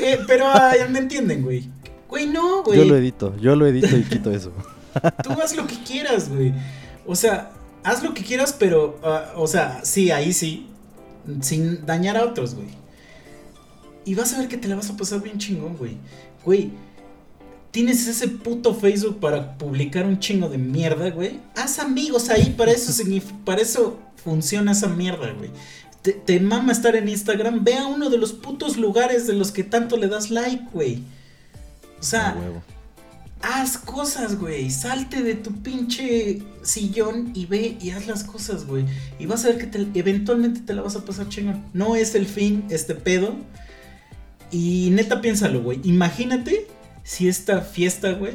Eh, 0.00 0.20
pero 0.26 0.46
ya 0.78 0.86
me 0.88 1.00
entienden, 1.00 1.42
güey. 1.42 1.68
Güey, 2.08 2.26
no, 2.26 2.62
güey 2.62 2.78
Yo 2.78 2.84
lo 2.84 2.96
edito, 2.96 3.36
yo 3.38 3.54
lo 3.56 3.66
edito 3.66 3.94
y 3.96 4.02
quito 4.02 4.30
eso. 4.32 4.52
tú 5.22 5.32
haz 5.32 5.54
lo 5.56 5.66
que 5.66 5.76
quieras, 5.82 6.30
güey. 6.30 6.54
O 7.06 7.14
sea, 7.14 7.50
haz 7.84 8.02
lo 8.02 8.14
que 8.14 8.22
quieras, 8.22 8.54
pero, 8.58 8.98
ah, 9.02 9.32
o 9.36 9.46
sea, 9.46 9.80
sí, 9.84 10.10
ahí 10.10 10.32
sí, 10.32 10.68
sin 11.40 11.84
dañar 11.86 12.16
a 12.16 12.24
otros, 12.24 12.54
güey. 12.54 12.68
Y 14.04 14.14
vas 14.14 14.32
a 14.34 14.38
ver 14.38 14.48
que 14.48 14.56
te 14.56 14.68
la 14.68 14.76
vas 14.76 14.90
a 14.90 14.96
pasar 14.96 15.22
bien 15.22 15.38
chingón, 15.38 15.76
güey. 15.76 15.96
Güey, 16.44 16.70
tienes 17.70 18.06
ese 18.06 18.28
puto 18.28 18.74
Facebook 18.74 19.20
para 19.20 19.58
publicar 19.58 20.06
un 20.06 20.18
chingo 20.18 20.48
de 20.48 20.58
mierda, 20.58 21.10
güey. 21.10 21.40
Haz 21.54 21.78
amigos 21.78 22.30
ahí, 22.30 22.54
para 22.56 22.72
eso, 22.72 22.92
para 23.44 23.60
eso 23.60 23.98
funciona 24.16 24.72
esa 24.72 24.88
mierda, 24.88 25.32
güey. 25.32 25.50
Te, 26.02 26.12
te 26.12 26.40
mama 26.40 26.72
estar 26.72 26.96
en 26.96 27.08
Instagram, 27.08 27.64
ve 27.64 27.74
a 27.74 27.86
uno 27.86 28.08
de 28.08 28.18
los 28.18 28.32
putos 28.32 28.76
lugares 28.76 29.26
de 29.26 29.34
los 29.34 29.50
que 29.50 29.64
tanto 29.64 29.96
le 29.96 30.08
das 30.08 30.30
like, 30.30 30.64
güey. 30.72 31.02
O 32.00 32.02
sea. 32.02 32.36
Haz 33.42 33.78
cosas, 33.78 34.36
güey. 34.36 34.68
Salte 34.70 35.22
de 35.22 35.34
tu 35.34 35.52
pinche 35.62 36.42
sillón 36.62 37.30
y 37.34 37.46
ve 37.46 37.76
y 37.80 37.90
haz 37.90 38.06
las 38.06 38.24
cosas, 38.24 38.66
güey. 38.66 38.84
Y 39.18 39.26
vas 39.26 39.44
a 39.44 39.48
ver 39.48 39.58
que 39.58 39.66
te- 39.66 39.98
eventualmente 39.98 40.60
te 40.60 40.74
la 40.74 40.82
vas 40.82 40.96
a 40.96 41.04
pasar 41.04 41.28
chingón. 41.28 41.64
No 41.72 41.94
es 41.94 42.14
el 42.14 42.26
fin 42.26 42.64
este 42.70 42.94
pedo. 42.94 43.36
Y 44.50 44.90
neta, 44.92 45.20
piénsalo, 45.20 45.62
güey. 45.62 45.80
Imagínate 45.84 46.66
si 47.04 47.28
esta 47.28 47.60
fiesta, 47.60 48.12
güey, 48.12 48.32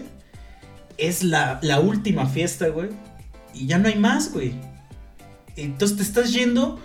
es 0.97 1.23
la, 1.23 1.59
la 1.61 1.79
última 1.81 2.25
fiesta, 2.27 2.69
güey. 2.69 2.89
Y 3.53 3.67
ya 3.67 3.77
no 3.79 3.89
hay 3.89 3.95
más, 3.95 4.31
güey. 4.31 4.53
Entonces 5.57 5.97
te 5.97 6.03
estás 6.03 6.33
yendo 6.33 6.79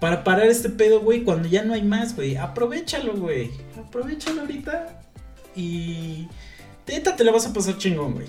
para 0.00 0.24
parar 0.24 0.46
este 0.46 0.70
pedo, 0.70 1.00
güey, 1.00 1.24
cuando 1.24 1.48
ya 1.48 1.62
no 1.62 1.74
hay 1.74 1.82
más, 1.82 2.16
güey. 2.16 2.36
Aprovechalo, 2.36 3.14
güey. 3.16 3.50
Aprovechalo 3.78 4.40
ahorita. 4.42 5.02
Y 5.56 6.28
neta 6.88 7.16
te 7.16 7.24
la 7.24 7.32
vas 7.32 7.46
a 7.46 7.52
pasar 7.52 7.76
chingón, 7.78 8.14
güey. 8.14 8.26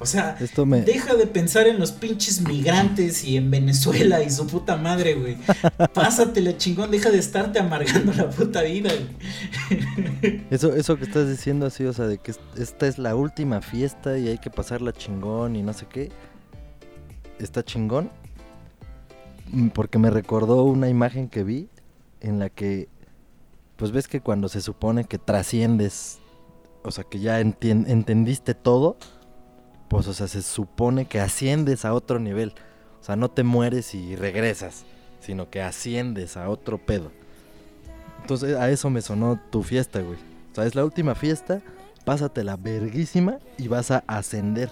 O 0.00 0.06
sea, 0.06 0.36
Esto 0.38 0.64
me, 0.64 0.82
deja 0.82 1.16
de 1.16 1.26
pensar 1.26 1.66
en 1.66 1.80
los 1.80 1.90
pinches 1.90 2.40
migrantes 2.42 3.24
y 3.24 3.36
en 3.36 3.50
Venezuela 3.50 4.22
y 4.22 4.30
su 4.30 4.46
puta 4.46 4.76
madre, 4.76 5.14
güey. 5.14 5.36
Pásatela 5.92 6.56
chingón, 6.56 6.92
deja 6.92 7.10
de 7.10 7.18
estarte 7.18 7.58
amargando 7.58 8.12
la 8.12 8.30
puta 8.30 8.62
vida, 8.62 8.90
güey. 8.94 10.44
Eso, 10.50 10.72
eso 10.76 10.96
que 10.96 11.02
estás 11.04 11.28
diciendo 11.28 11.66
así, 11.66 11.84
o 11.84 11.92
sea, 11.92 12.06
de 12.06 12.18
que 12.18 12.30
es- 12.30 12.38
esta 12.56 12.86
es 12.86 12.98
la 12.98 13.16
última 13.16 13.60
fiesta 13.60 14.16
y 14.18 14.28
hay 14.28 14.38
que 14.38 14.50
pasarla 14.50 14.92
chingón 14.92 15.56
y 15.56 15.62
no 15.64 15.72
sé 15.72 15.86
qué. 15.90 16.12
Está 17.40 17.64
chingón. 17.64 18.10
mm, 19.50 19.68
porque 19.70 19.98
me 19.98 20.10
recordó 20.10 20.62
una 20.62 20.88
imagen 20.88 21.28
que 21.28 21.42
vi 21.42 21.68
en 22.20 22.38
la 22.38 22.50
que, 22.50 22.88
pues 23.76 23.90
ves 23.90 24.06
que 24.06 24.20
cuando 24.20 24.48
se 24.48 24.60
supone 24.60 25.04
que 25.04 25.18
trasciendes, 25.18 26.18
o 26.88 26.90
sea, 26.90 27.04
que 27.04 27.20
ya 27.20 27.40
entendiste 27.40 28.54
todo, 28.54 28.96
pues, 29.88 30.08
o 30.08 30.14
sea, 30.14 30.26
se 30.26 30.42
supone 30.42 31.06
que 31.06 31.20
asciendes 31.20 31.84
a 31.84 31.94
otro 31.94 32.18
nivel. 32.18 32.54
O 33.00 33.04
sea, 33.04 33.16
no 33.16 33.30
te 33.30 33.42
mueres 33.42 33.94
y 33.94 34.16
regresas, 34.16 34.84
sino 35.20 35.50
que 35.50 35.62
asciendes 35.62 36.36
a 36.36 36.48
otro 36.48 36.78
pedo. 36.78 37.12
Entonces, 38.22 38.56
a 38.56 38.70
eso 38.70 38.90
me 38.90 39.02
sonó 39.02 39.40
tu 39.50 39.62
fiesta, 39.62 40.00
güey. 40.00 40.18
O 40.52 40.54
sea, 40.54 40.64
es 40.64 40.74
la 40.74 40.84
última 40.84 41.14
fiesta, 41.14 41.62
pásatela 42.04 42.56
verguísima 42.56 43.38
y 43.56 43.68
vas 43.68 43.90
a 43.90 44.02
ascender. 44.06 44.70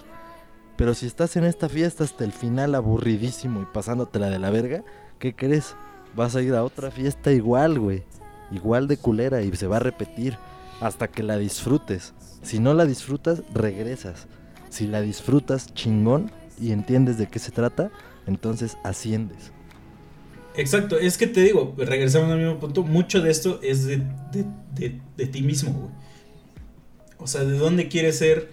Pero 0.75 0.93
si 0.93 1.07
estás 1.07 1.35
en 1.35 1.43
esta 1.43 1.69
fiesta 1.69 2.03
hasta 2.03 2.23
el 2.23 2.31
final 2.31 2.75
aburridísimo 2.75 3.61
y 3.61 3.65
pasándotela 3.65 4.29
de 4.29 4.39
la 4.39 4.49
verga, 4.49 4.83
¿qué 5.17 5.35
crees? 5.35 5.75
Vas 6.15 6.35
a 6.35 6.41
ir 6.41 6.53
a 6.53 6.63
otra 6.63 6.91
fiesta 6.91 7.31
igual, 7.31 7.79
güey. 7.79 8.03
Igual 8.51 8.87
de 8.87 8.97
culera 8.97 9.41
y 9.41 9.55
se 9.55 9.67
va 9.67 9.77
a 9.77 9.81
repetir 9.81 10.37
hasta 10.81 11.07
que 11.07 11.23
la 11.23 11.37
disfrutes. 11.37 12.13
Si 12.43 12.59
no 12.59 12.73
la 12.73 12.85
disfrutas, 12.85 13.43
regresas. 13.53 14.27
Si 14.69 14.87
la 14.87 15.01
disfrutas 15.01 15.73
chingón 15.73 16.31
y 16.59 16.71
entiendes 16.71 17.17
de 17.17 17.27
qué 17.27 17.39
se 17.39 17.51
trata, 17.51 17.91
entonces 18.25 18.77
asciendes. 18.83 19.51
Exacto, 20.55 20.97
es 20.97 21.17
que 21.17 21.27
te 21.27 21.41
digo, 21.41 21.75
regresamos 21.77 22.31
al 22.31 22.39
mismo 22.39 22.59
punto, 22.59 22.83
mucho 22.83 23.21
de 23.21 23.29
esto 23.29 23.59
es 23.61 23.85
de, 23.85 23.97
de, 24.31 24.45
de- 24.73 24.99
de 25.15 25.25
ti 25.27 25.41
mismo, 25.43 25.71
güey. 25.71 25.91
O 27.19 27.27
sea, 27.27 27.43
¿de 27.43 27.57
dónde 27.57 27.87
quieres 27.89 28.17
ser 28.17 28.51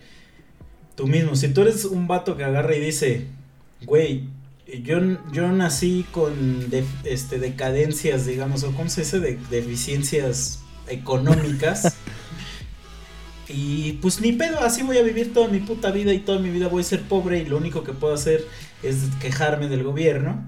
tú 0.96 1.06
mismo? 1.06 1.34
Si 1.34 1.48
tú 1.48 1.62
eres 1.62 1.84
un 1.86 2.06
vato 2.06 2.36
que 2.36 2.44
agarra 2.44 2.74
y 2.76 2.80
dice, 2.80 3.26
güey, 3.86 4.28
yo, 4.82 4.98
yo 5.32 5.50
nací 5.52 6.04
con 6.12 6.68
de- 6.70 6.84
este, 7.04 7.38
decadencias, 7.38 8.26
digamos, 8.26 8.64
o 8.64 8.72
cómo 8.72 8.88
se 8.90 9.00
dice, 9.02 9.20
de, 9.20 9.38
deficiencias 9.50 10.60
económicas. 10.88 11.96
Y 13.48 13.92
pues 13.94 14.20
ni 14.20 14.32
pedo, 14.32 14.60
así 14.60 14.82
voy 14.82 14.98
a 14.98 15.02
vivir 15.02 15.34
toda 15.34 15.48
mi 15.48 15.60
puta 15.60 15.90
vida 15.90 16.12
y 16.12 16.20
toda 16.20 16.38
mi 16.38 16.50
vida 16.50 16.68
voy 16.68 16.80
a 16.80 16.84
ser 16.84 17.02
pobre 17.02 17.38
y 17.38 17.44
lo 17.44 17.58
único 17.58 17.84
que 17.84 17.92
puedo 17.92 18.14
hacer 18.14 18.46
es 18.82 18.96
quejarme 19.20 19.68
del 19.68 19.82
gobierno. 19.82 20.42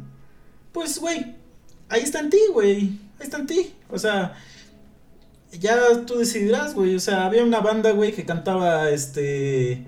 Pues, 0.72 0.99
güey, 0.99 1.34
ahí 1.88 2.03
está 2.03 2.20
en 2.20 2.30
ti, 2.30 2.40
güey. 2.53 2.99
Ahí 3.18 3.22
está 3.22 3.38
en 3.38 3.47
ti. 3.47 3.74
O 3.90 3.99
sea, 3.99 4.34
ya 5.53 6.05
tú 6.07 6.18
decidirás, 6.18 6.74
güey. 6.74 6.94
O 6.94 7.01
sea, 7.01 7.26
había 7.26 7.44
una 7.44 7.61
banda, 7.61 7.92
güey, 7.92 8.12
que 8.12 8.24
cantaba, 8.24 8.90
este... 8.90 9.86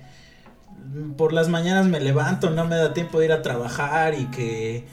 Por 1.19 1.35
las 1.35 1.51
mañanas 1.51 1.87
me 1.87 2.01
levanto, 2.01 2.49
no 2.49 2.65
me 2.65 2.77
da 2.77 2.95
tiempo 2.95 3.19
de 3.19 3.27
ir 3.27 3.33
a 3.33 3.43
trabajar 3.43 4.15
y 4.15 4.27
que... 4.27 4.85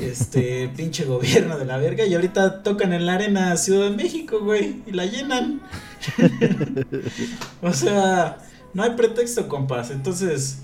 Este, 0.00 0.68
pinche 0.76 1.04
gobierno 1.04 1.58
de 1.58 1.64
la 1.64 1.78
verga. 1.78 2.04
Y 2.04 2.14
ahorita 2.14 2.62
tocan 2.62 2.92
en 2.92 3.06
la 3.06 3.14
arena 3.14 3.56
Ciudad 3.56 3.90
de 3.90 3.96
México, 3.96 4.40
güey. 4.40 4.82
Y 4.86 4.92
la 4.92 5.06
llenan. 5.06 5.62
o 7.62 7.72
sea, 7.72 8.38
no 8.74 8.82
hay 8.82 8.90
pretexto, 8.90 9.48
compas. 9.48 9.90
Entonces, 9.90 10.58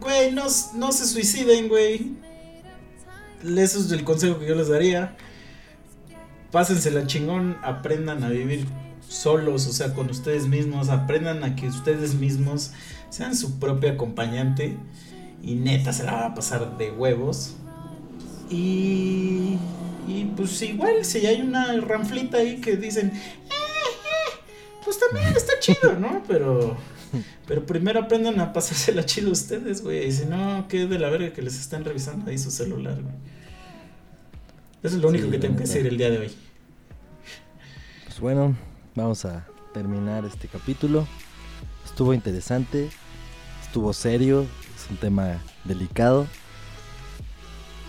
güey, 0.00 0.32
no, 0.32 0.44
no 0.74 0.92
se 0.92 1.06
suiciden, 1.06 1.68
güey. 1.68 2.12
Eso 3.44 3.78
es 3.80 3.90
el 3.92 4.04
consejo 4.04 4.38
que 4.38 4.46
yo 4.46 4.54
les 4.54 4.68
daría. 4.68 5.16
Pásensela 6.50 7.06
chingón, 7.06 7.56
aprendan 7.62 8.22
a 8.24 8.28
vivir 8.28 8.66
solos, 9.08 9.66
o 9.66 9.72
sea, 9.72 9.92
con 9.94 10.08
ustedes 10.10 10.46
mismos. 10.46 10.88
Aprendan 10.88 11.44
a 11.44 11.56
que 11.56 11.68
ustedes 11.68 12.14
mismos 12.14 12.72
sean 13.10 13.36
su 13.36 13.58
propio 13.58 13.92
acompañante. 13.92 14.76
Y 15.42 15.56
neta 15.56 15.92
se 15.92 16.04
la 16.04 16.12
van 16.12 16.32
a 16.32 16.34
pasar 16.34 16.78
de 16.78 16.90
huevos. 16.90 17.54
Y, 18.50 19.58
y 20.06 20.32
pues 20.36 20.60
igual, 20.62 21.04
si 21.04 21.26
hay 21.26 21.40
una 21.40 21.72
ranflita 21.80 22.38
ahí 22.38 22.60
que 22.60 22.76
dicen, 22.76 23.08
"Eh, 23.14 23.20
eh", 23.50 23.63
pues 24.84 24.98
también 24.98 25.34
está 25.36 25.52
chido, 25.60 25.98
¿no? 25.98 26.22
Pero, 26.26 26.76
pero 27.46 27.64
primero 27.64 28.00
aprendan 28.00 28.40
a 28.40 28.52
pasársela 28.52 29.04
chido 29.04 29.30
ustedes, 29.30 29.82
güey. 29.82 30.06
Y 30.06 30.12
si 30.12 30.26
no, 30.26 30.66
qué 30.68 30.86
de 30.86 30.98
la 30.98 31.10
verga 31.10 31.32
que 31.32 31.42
les 31.42 31.58
están 31.58 31.84
revisando 31.84 32.30
ahí 32.30 32.38
su 32.38 32.50
celular, 32.50 33.00
güey. 33.00 33.14
Eso 34.82 34.96
es 34.96 35.02
lo 35.02 35.08
único 35.08 35.24
Sí, 35.24 35.30
que 35.30 35.38
tengo 35.38 35.56
que 35.56 35.62
decir 35.62 35.86
el 35.86 35.96
día 35.96 36.10
de 36.10 36.18
hoy. 36.18 36.32
Pues 38.04 38.20
bueno, 38.20 38.54
vamos 38.94 39.24
a 39.24 39.46
terminar 39.72 40.24
este 40.26 40.46
capítulo. 40.46 41.06
Estuvo 41.86 42.12
interesante, 42.12 42.90
estuvo 43.62 43.92
serio, 43.92 44.42
es 44.42 44.90
un 44.90 44.98
tema 44.98 45.42
delicado. 45.64 46.26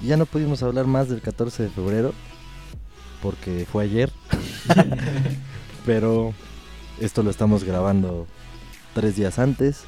Ya 0.02 0.16
no 0.16 0.26
pudimos 0.26 0.64
hablar 0.64 0.86
más 0.86 1.10
del 1.10 1.22
14 1.22 1.64
de 1.64 1.70
febrero, 1.70 2.14
porque 3.22 3.68
fue 3.70 3.84
ayer. 3.84 4.12
Pero 5.86 6.34
esto 7.00 7.24
lo 7.24 7.30
estamos 7.30 7.64
grabando 7.64 8.28
tres 8.94 9.16
días 9.16 9.40
antes. 9.40 9.84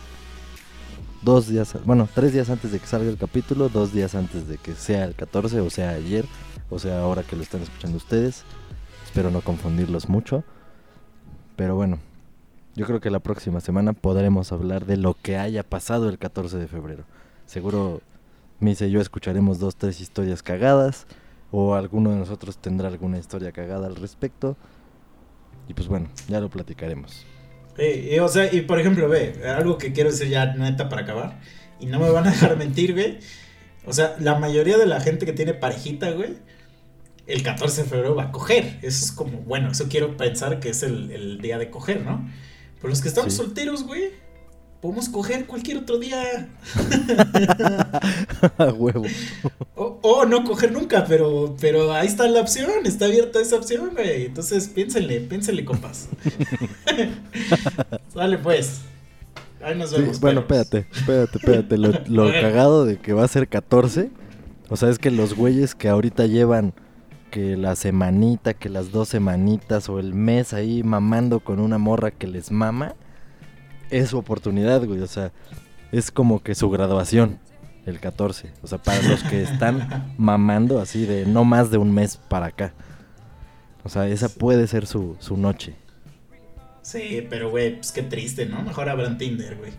Dos 1.21 1.47
días, 1.47 1.75
bueno, 1.85 2.07
tres 2.13 2.33
días 2.33 2.49
antes 2.49 2.71
de 2.71 2.79
que 2.79 2.87
salga 2.87 3.09
el 3.09 3.17
capítulo, 3.17 3.69
dos 3.69 3.91
días 3.91 4.15
antes 4.15 4.47
de 4.47 4.57
que 4.57 4.75
sea 4.75 5.03
el 5.05 5.15
14, 5.15 5.59
o 5.61 5.69
sea 5.69 5.89
ayer, 5.89 6.25
o 6.69 6.77
sea 6.79 7.01
ahora 7.01 7.23
que 7.23 7.35
lo 7.35 7.41
están 7.41 7.61
escuchando 7.61 7.97
ustedes. 7.97 8.43
Espero 9.05 9.31
no 9.31 9.41
confundirlos 9.41 10.09
mucho. 10.09 10.43
Pero 11.55 11.75
bueno, 11.75 11.97
yo 12.75 12.85
creo 12.85 12.99
que 12.99 13.09
la 13.09 13.19
próxima 13.19 13.61
semana 13.61 13.93
podremos 13.93 14.51
hablar 14.51 14.85
de 14.85 14.97
lo 14.97 15.15
que 15.15 15.37
haya 15.37 15.63
pasado 15.63 16.07
el 16.09 16.19
14 16.19 16.57
de 16.57 16.67
febrero. 16.67 17.03
Seguro 17.47 18.01
Misa 18.59 18.85
y 18.85 18.91
yo 18.91 19.01
escucharemos 19.01 19.57
dos, 19.57 19.75
tres 19.75 19.99
historias 20.01 20.43
cagadas. 20.43 21.07
O 21.49 21.75
alguno 21.75 22.11
de 22.11 22.17
nosotros 22.17 22.57
tendrá 22.57 22.89
alguna 22.89 23.17
historia 23.17 23.51
cagada 23.51 23.87
al 23.87 23.95
respecto. 23.95 24.57
Y 25.67 25.73
pues 25.73 25.87
bueno, 25.87 26.09
ya 26.27 26.39
lo 26.39 26.49
platicaremos. 26.49 27.25
Eh, 27.77 28.09
eh, 28.15 28.21
o 28.21 28.27
sea, 28.27 28.51
y 28.53 28.61
por 28.61 28.79
ejemplo, 28.79 29.07
ve, 29.09 29.41
algo 29.45 29.77
que 29.77 29.93
quiero 29.93 30.09
decir 30.11 30.29
ya 30.29 30.53
neta 30.55 30.89
para 30.89 31.03
acabar. 31.03 31.39
Y 31.79 31.85
no 31.85 31.99
me 31.99 32.09
van 32.09 32.25
a 32.27 32.31
dejar 32.31 32.57
mentir, 32.57 32.93
güey. 32.93 33.19
O 33.85 33.93
sea, 33.93 34.15
la 34.19 34.35
mayoría 34.39 34.77
de 34.77 34.85
la 34.85 34.99
gente 34.99 35.25
que 35.25 35.33
tiene 35.33 35.53
parejita, 35.53 36.11
güey, 36.11 36.33
el 37.27 37.43
14 37.43 37.83
de 37.83 37.89
febrero 37.89 38.15
va 38.15 38.23
a 38.23 38.31
coger. 38.31 38.79
Eso 38.81 39.05
es 39.05 39.11
como, 39.11 39.39
bueno, 39.39 39.71
eso 39.71 39.87
quiero 39.89 40.17
pensar 40.17 40.59
que 40.59 40.69
es 40.69 40.83
el, 40.83 41.11
el 41.11 41.37
día 41.39 41.57
de 41.57 41.69
coger, 41.69 42.01
¿no? 42.03 42.27
Pero 42.77 42.89
los 42.89 43.01
que 43.01 43.07
estamos 43.09 43.33
Sí. 43.33 43.37
solteros, 43.37 43.83
güey, 43.83 44.09
podemos 44.81 45.09
coger 45.09 45.45
cualquier 45.45 45.77
otro 45.77 45.97
día. 45.99 46.47
A 48.57 48.65
huevo. 48.73 49.05
O, 49.75 49.99
o 50.01 50.25
no 50.25 50.43
coger 50.43 50.71
nunca, 50.71 51.05
pero, 51.05 51.55
pero 51.59 51.91
ahí 51.93 52.07
está 52.07 52.27
la 52.27 52.41
opción, 52.41 52.69
está 52.85 53.05
abierta 53.05 53.39
esa 53.41 53.55
opción, 53.57 53.91
güey. 53.93 54.25
Entonces 54.25 54.67
piénsenle, 54.67 55.21
piénsenle, 55.21 55.65
compas. 55.65 56.09
Sale 58.13 58.37
pues. 58.37 58.81
Ahí 59.63 59.75
nos 59.77 59.89
Sí, 59.89 59.97
vemos. 60.01 60.19
bueno, 60.19 60.41
espérate, 60.41 60.85
espérate, 60.93 61.37
espérate. 61.37 61.77
Lo, 61.77 62.31
cagado 62.31 62.85
de 62.85 62.97
que 62.97 63.13
va 63.13 63.23
a 63.23 63.27
ser 63.27 63.47
14. 63.47 64.11
O 64.69 64.75
sea, 64.75 64.89
es 64.89 64.99
que 64.99 65.11
los 65.11 65.33
güeyes 65.35 65.75
que 65.75 65.89
ahorita 65.89 66.25
llevan 66.27 66.73
que 67.31 67.57
la 67.57 67.75
semanita, 67.75 68.53
que 68.53 68.69
las 68.69 68.91
dos 68.91 69.09
semanitas 69.09 69.89
o 69.89 69.99
el 69.99 70.13
mes 70.13 70.53
ahí 70.53 70.83
mamando 70.83 71.39
con 71.39 71.59
una 71.59 71.77
morra 71.77 72.11
que 72.11 72.27
les 72.27 72.51
mama, 72.51 72.95
es 73.89 74.09
su 74.09 74.17
oportunidad, 74.17 74.83
güey. 74.85 75.01
O 75.01 75.07
sea, 75.07 75.31
es 75.91 76.11
como 76.11 76.41
que 76.41 76.55
su 76.55 76.69
graduación, 76.69 77.39
el 77.85 77.99
14. 77.99 78.51
O 78.61 78.67
sea, 78.67 78.77
para 78.77 79.01
los 79.03 79.23
que 79.23 79.43
están 79.43 80.13
mamando 80.17 80.79
así 80.79 81.05
de 81.05 81.25
no 81.25 81.45
más 81.45 81.71
de 81.71 81.77
un 81.77 81.93
mes 81.93 82.17
para 82.17 82.47
acá. 82.47 82.73
O 83.83 83.89
sea, 83.89 84.07
esa 84.07 84.29
puede 84.29 84.67
ser 84.67 84.85
su, 84.85 85.15
su 85.19 85.37
noche. 85.37 85.75
Sí, 86.81 87.25
pero 87.29 87.49
güey, 87.49 87.75
pues 87.75 87.91
qué 87.91 88.01
triste, 88.01 88.45
¿no? 88.45 88.61
Mejor 88.61 88.87
abran 88.87 89.17
Tinder, 89.17 89.57
güey. 89.57 89.71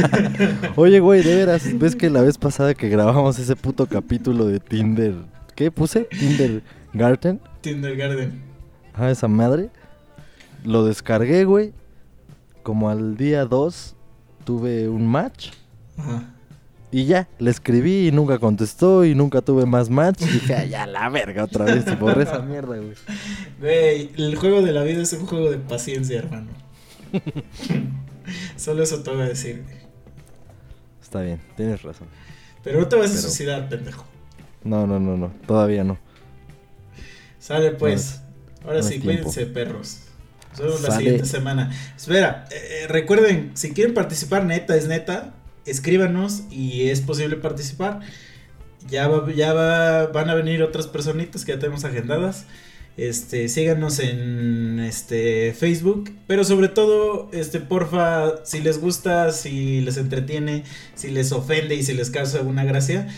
Oye, 0.76 0.98
güey, 0.98 1.22
de 1.22 1.36
veras, 1.36 1.78
¿ves 1.78 1.94
que 1.94 2.10
la 2.10 2.20
vez 2.20 2.36
pasada 2.36 2.74
que 2.74 2.88
grabamos 2.88 3.38
ese 3.38 3.54
puto 3.54 3.86
capítulo 3.86 4.46
de 4.46 4.58
Tinder, 4.58 5.14
¿qué 5.54 5.70
puse? 5.70 6.02
Tinder 6.04 6.64
Garden, 6.92 7.40
Tinder 7.60 7.96
Garden. 7.96 8.42
ah, 8.94 9.08
esa 9.10 9.28
madre, 9.28 9.70
lo 10.64 10.84
descargué, 10.84 11.44
güey, 11.44 11.72
como 12.66 12.90
al 12.90 13.16
día 13.16 13.44
2 13.44 13.94
tuve 14.44 14.88
un 14.88 15.06
match 15.06 15.50
Ajá. 15.96 16.34
y 16.90 17.04
ya, 17.04 17.28
le 17.38 17.52
escribí 17.52 18.08
y 18.08 18.10
nunca 18.10 18.40
contestó 18.40 19.04
y 19.04 19.14
nunca 19.14 19.40
tuve 19.40 19.66
más 19.66 19.88
match, 19.88 20.22
y 20.22 20.24
dije, 20.24 20.56
"Ay, 20.56 20.70
ya 20.70 20.84
la 20.84 21.08
verga 21.08 21.44
otra 21.44 21.64
vez, 21.64 21.84
y 21.86 21.94
borré 21.94 22.24
esa 22.24 22.40
mierda, 22.40 22.76
güey. 22.76 22.94
Güey, 23.60 24.10
el 24.16 24.34
juego 24.34 24.62
de 24.62 24.72
la 24.72 24.82
vida 24.82 25.00
es 25.00 25.12
un 25.12 25.26
juego 25.26 25.48
de 25.48 25.58
paciencia, 25.58 26.18
hermano. 26.18 26.48
Solo 28.56 28.82
eso 28.82 29.00
te 29.00 29.10
voy 29.12 29.20
a 29.20 29.28
decir. 29.28 29.62
Está 31.00 31.20
bien, 31.20 31.40
tienes 31.56 31.84
razón. 31.84 32.08
Pero 32.64 32.80
no 32.80 32.88
te 32.88 32.96
vas 32.96 33.12
a 33.12 33.16
suicidar, 33.16 33.68
pendejo. 33.68 34.04
No, 34.64 34.88
no, 34.88 34.98
no, 34.98 35.16
no, 35.16 35.30
todavía 35.46 35.84
no. 35.84 35.98
Sale 37.38 37.70
pues. 37.70 38.22
Ahora 38.64 38.78
no 38.78 38.82
sí, 38.82 38.98
cuídense, 38.98 39.46
perros. 39.46 40.05
La 40.82 40.88
siguiente 40.98 41.24
semana. 41.26 41.70
Espera, 41.96 42.46
eh, 42.50 42.54
eh, 42.84 42.86
recuerden, 42.88 43.50
si 43.54 43.72
quieren 43.72 43.94
participar, 43.94 44.44
neta, 44.44 44.76
es 44.76 44.86
neta, 44.88 45.34
escríbanos 45.64 46.42
y 46.50 46.88
es 46.88 47.00
posible 47.00 47.36
participar. 47.36 48.00
ya, 48.88 49.08
va- 49.08 49.32
ya 49.32 49.52
va- 49.52 50.06
van 50.08 50.30
a 50.30 50.34
venir 50.34 50.62
otras 50.62 50.86
personitas 50.86 51.44
que 51.44 51.52
ya 51.52 51.58
tenemos 51.58 51.84
agendadas. 51.84 52.44
Este, 52.96 53.48
síganos 53.48 53.98
en 53.98 54.78
este 54.80 55.52
Facebook, 55.52 56.10
pero 56.28 56.44
sobre 56.44 56.68
todo, 56.68 57.28
este, 57.32 57.58
porfa, 57.60 58.44
si 58.46 58.60
les 58.60 58.80
gusta, 58.80 59.32
si 59.32 59.80
les 59.82 59.96
entretiene, 59.96 60.62
si 60.94 61.10
les 61.10 61.32
ofende 61.32 61.74
y 61.74 61.82
si 61.82 61.94
les 61.94 62.10
causa 62.10 62.38
alguna 62.38 62.64
gracia, 62.64 63.08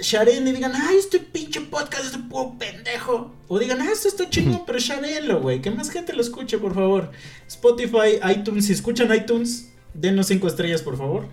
sharen 0.00 0.46
y 0.46 0.52
digan, 0.52 0.72
ay, 0.74 0.96
este 0.98 1.18
pinche 1.18 1.60
podcast 1.60 2.04
es 2.04 2.12
de 2.12 2.18
puro 2.18 2.54
pendejo. 2.58 3.32
O 3.48 3.58
digan, 3.58 3.80
ah, 3.80 3.90
esto 3.92 4.08
está 4.08 4.28
chingón, 4.28 4.62
pero 4.66 4.78
sharenlo, 4.78 5.40
güey, 5.40 5.60
que 5.60 5.70
más 5.70 5.90
gente 5.90 6.12
lo 6.12 6.20
escuche, 6.20 6.58
por 6.58 6.74
favor. 6.74 7.10
Spotify, 7.46 8.20
iTunes, 8.30 8.66
si 8.66 8.72
escuchan 8.72 9.14
iTunes, 9.14 9.72
denos 9.94 10.26
cinco 10.26 10.46
estrellas, 10.46 10.82
por 10.82 10.96
favor. 10.96 11.26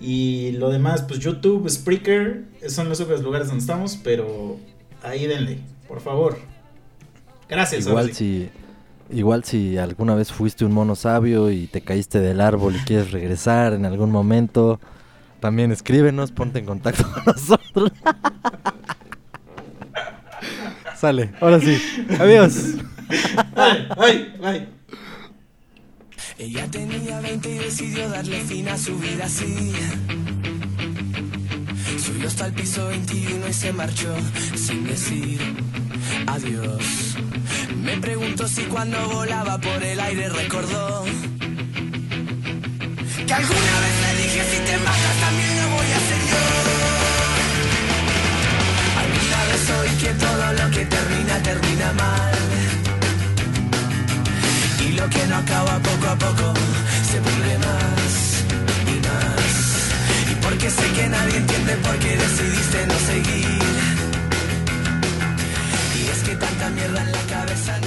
Y 0.00 0.52
lo 0.52 0.70
demás, 0.70 1.02
pues 1.02 1.20
YouTube, 1.20 1.68
Spreaker, 1.68 2.44
son 2.68 2.88
los 2.88 3.00
únicos 3.00 3.22
lugares 3.22 3.48
donde 3.48 3.60
estamos, 3.60 3.98
pero 4.02 4.58
ahí 5.02 5.26
denle, 5.26 5.60
por 5.88 6.00
favor. 6.00 6.38
Gracias. 7.48 7.86
Igual 7.86 8.12
si, 8.12 8.50
igual 9.10 9.44
si 9.44 9.78
alguna 9.78 10.14
vez 10.14 10.32
fuiste 10.32 10.64
un 10.64 10.72
mono 10.72 10.96
sabio 10.96 11.50
y 11.50 11.66
te 11.66 11.80
caíste 11.80 12.20
del 12.20 12.40
árbol 12.40 12.76
y 12.76 12.78
quieres 12.80 13.12
regresar 13.12 13.72
en 13.72 13.86
algún 13.86 14.10
momento, 14.10 14.80
también 15.46 15.70
escríbenos, 15.70 16.32
ponte 16.32 16.58
en 16.58 16.66
contacto 16.66 17.08
con 17.08 17.22
nosotros. 17.24 17.92
Sale, 20.96 21.30
ahora 21.40 21.60
sí. 21.60 21.80
Adiós. 22.18 22.74
Ay, 23.54 23.88
ay, 23.96 24.34
ay. 24.42 24.68
Ella 26.36 26.68
tenía 26.68 27.20
20 27.20 27.48
y 27.48 27.58
decidió 27.58 28.08
darle 28.08 28.40
fin 28.40 28.68
a 28.68 28.76
su 28.76 28.98
vida 28.98 29.26
así. 29.26 29.72
Subió 31.96 32.26
hasta 32.26 32.46
el 32.46 32.52
piso 32.52 32.88
21 32.88 33.46
y 33.46 33.52
se 33.52 33.72
marchó 33.72 34.16
sin 34.56 34.82
decir 34.82 35.40
adiós. 36.26 37.18
Me 37.84 37.98
pregunto 37.98 38.48
si 38.48 38.62
cuando 38.62 38.98
volaba 39.10 39.58
por 39.60 39.80
el 39.80 40.00
aire 40.00 40.28
recordó 40.28 41.04
que 43.26 43.34
alguna 43.34 43.74
vez 43.84 43.94
le 44.04 44.22
dije 44.22 44.40
si 44.52 44.58
te 44.68 44.76
matas 44.78 45.16
también 45.20 45.56
lo 45.60 45.68
voy 45.76 45.88
a 45.94 45.96
hacer 46.02 46.20
yo. 46.30 46.42
Alguna 49.02 49.40
vez 49.50 49.62
oí 49.78 49.92
que 50.02 50.12
todo 50.24 50.52
lo 50.60 50.70
que 50.70 50.84
termina 50.86 51.34
termina 51.42 51.92
mal. 51.92 52.34
Y 54.86 54.92
lo 54.92 55.08
que 55.10 55.26
no 55.26 55.36
acaba 55.36 55.78
poco 55.80 56.06
a 56.08 56.16
poco 56.16 56.54
se 57.10 57.18
pudre 57.26 57.58
más 57.66 58.12
y 58.94 58.96
más. 59.08 59.52
Y 60.30 60.34
porque 60.44 60.70
sé 60.70 60.86
que 60.96 61.08
nadie 61.08 61.36
entiende 61.36 61.72
por 61.76 61.98
qué 61.98 62.16
decidiste 62.16 62.86
no 62.86 62.98
seguir. 63.10 63.62
Y 65.98 66.08
es 66.12 66.18
que 66.26 66.36
tanta 66.36 66.68
mierda 66.70 67.00
en 67.02 67.12
la 67.12 67.22
cabeza 67.34 67.78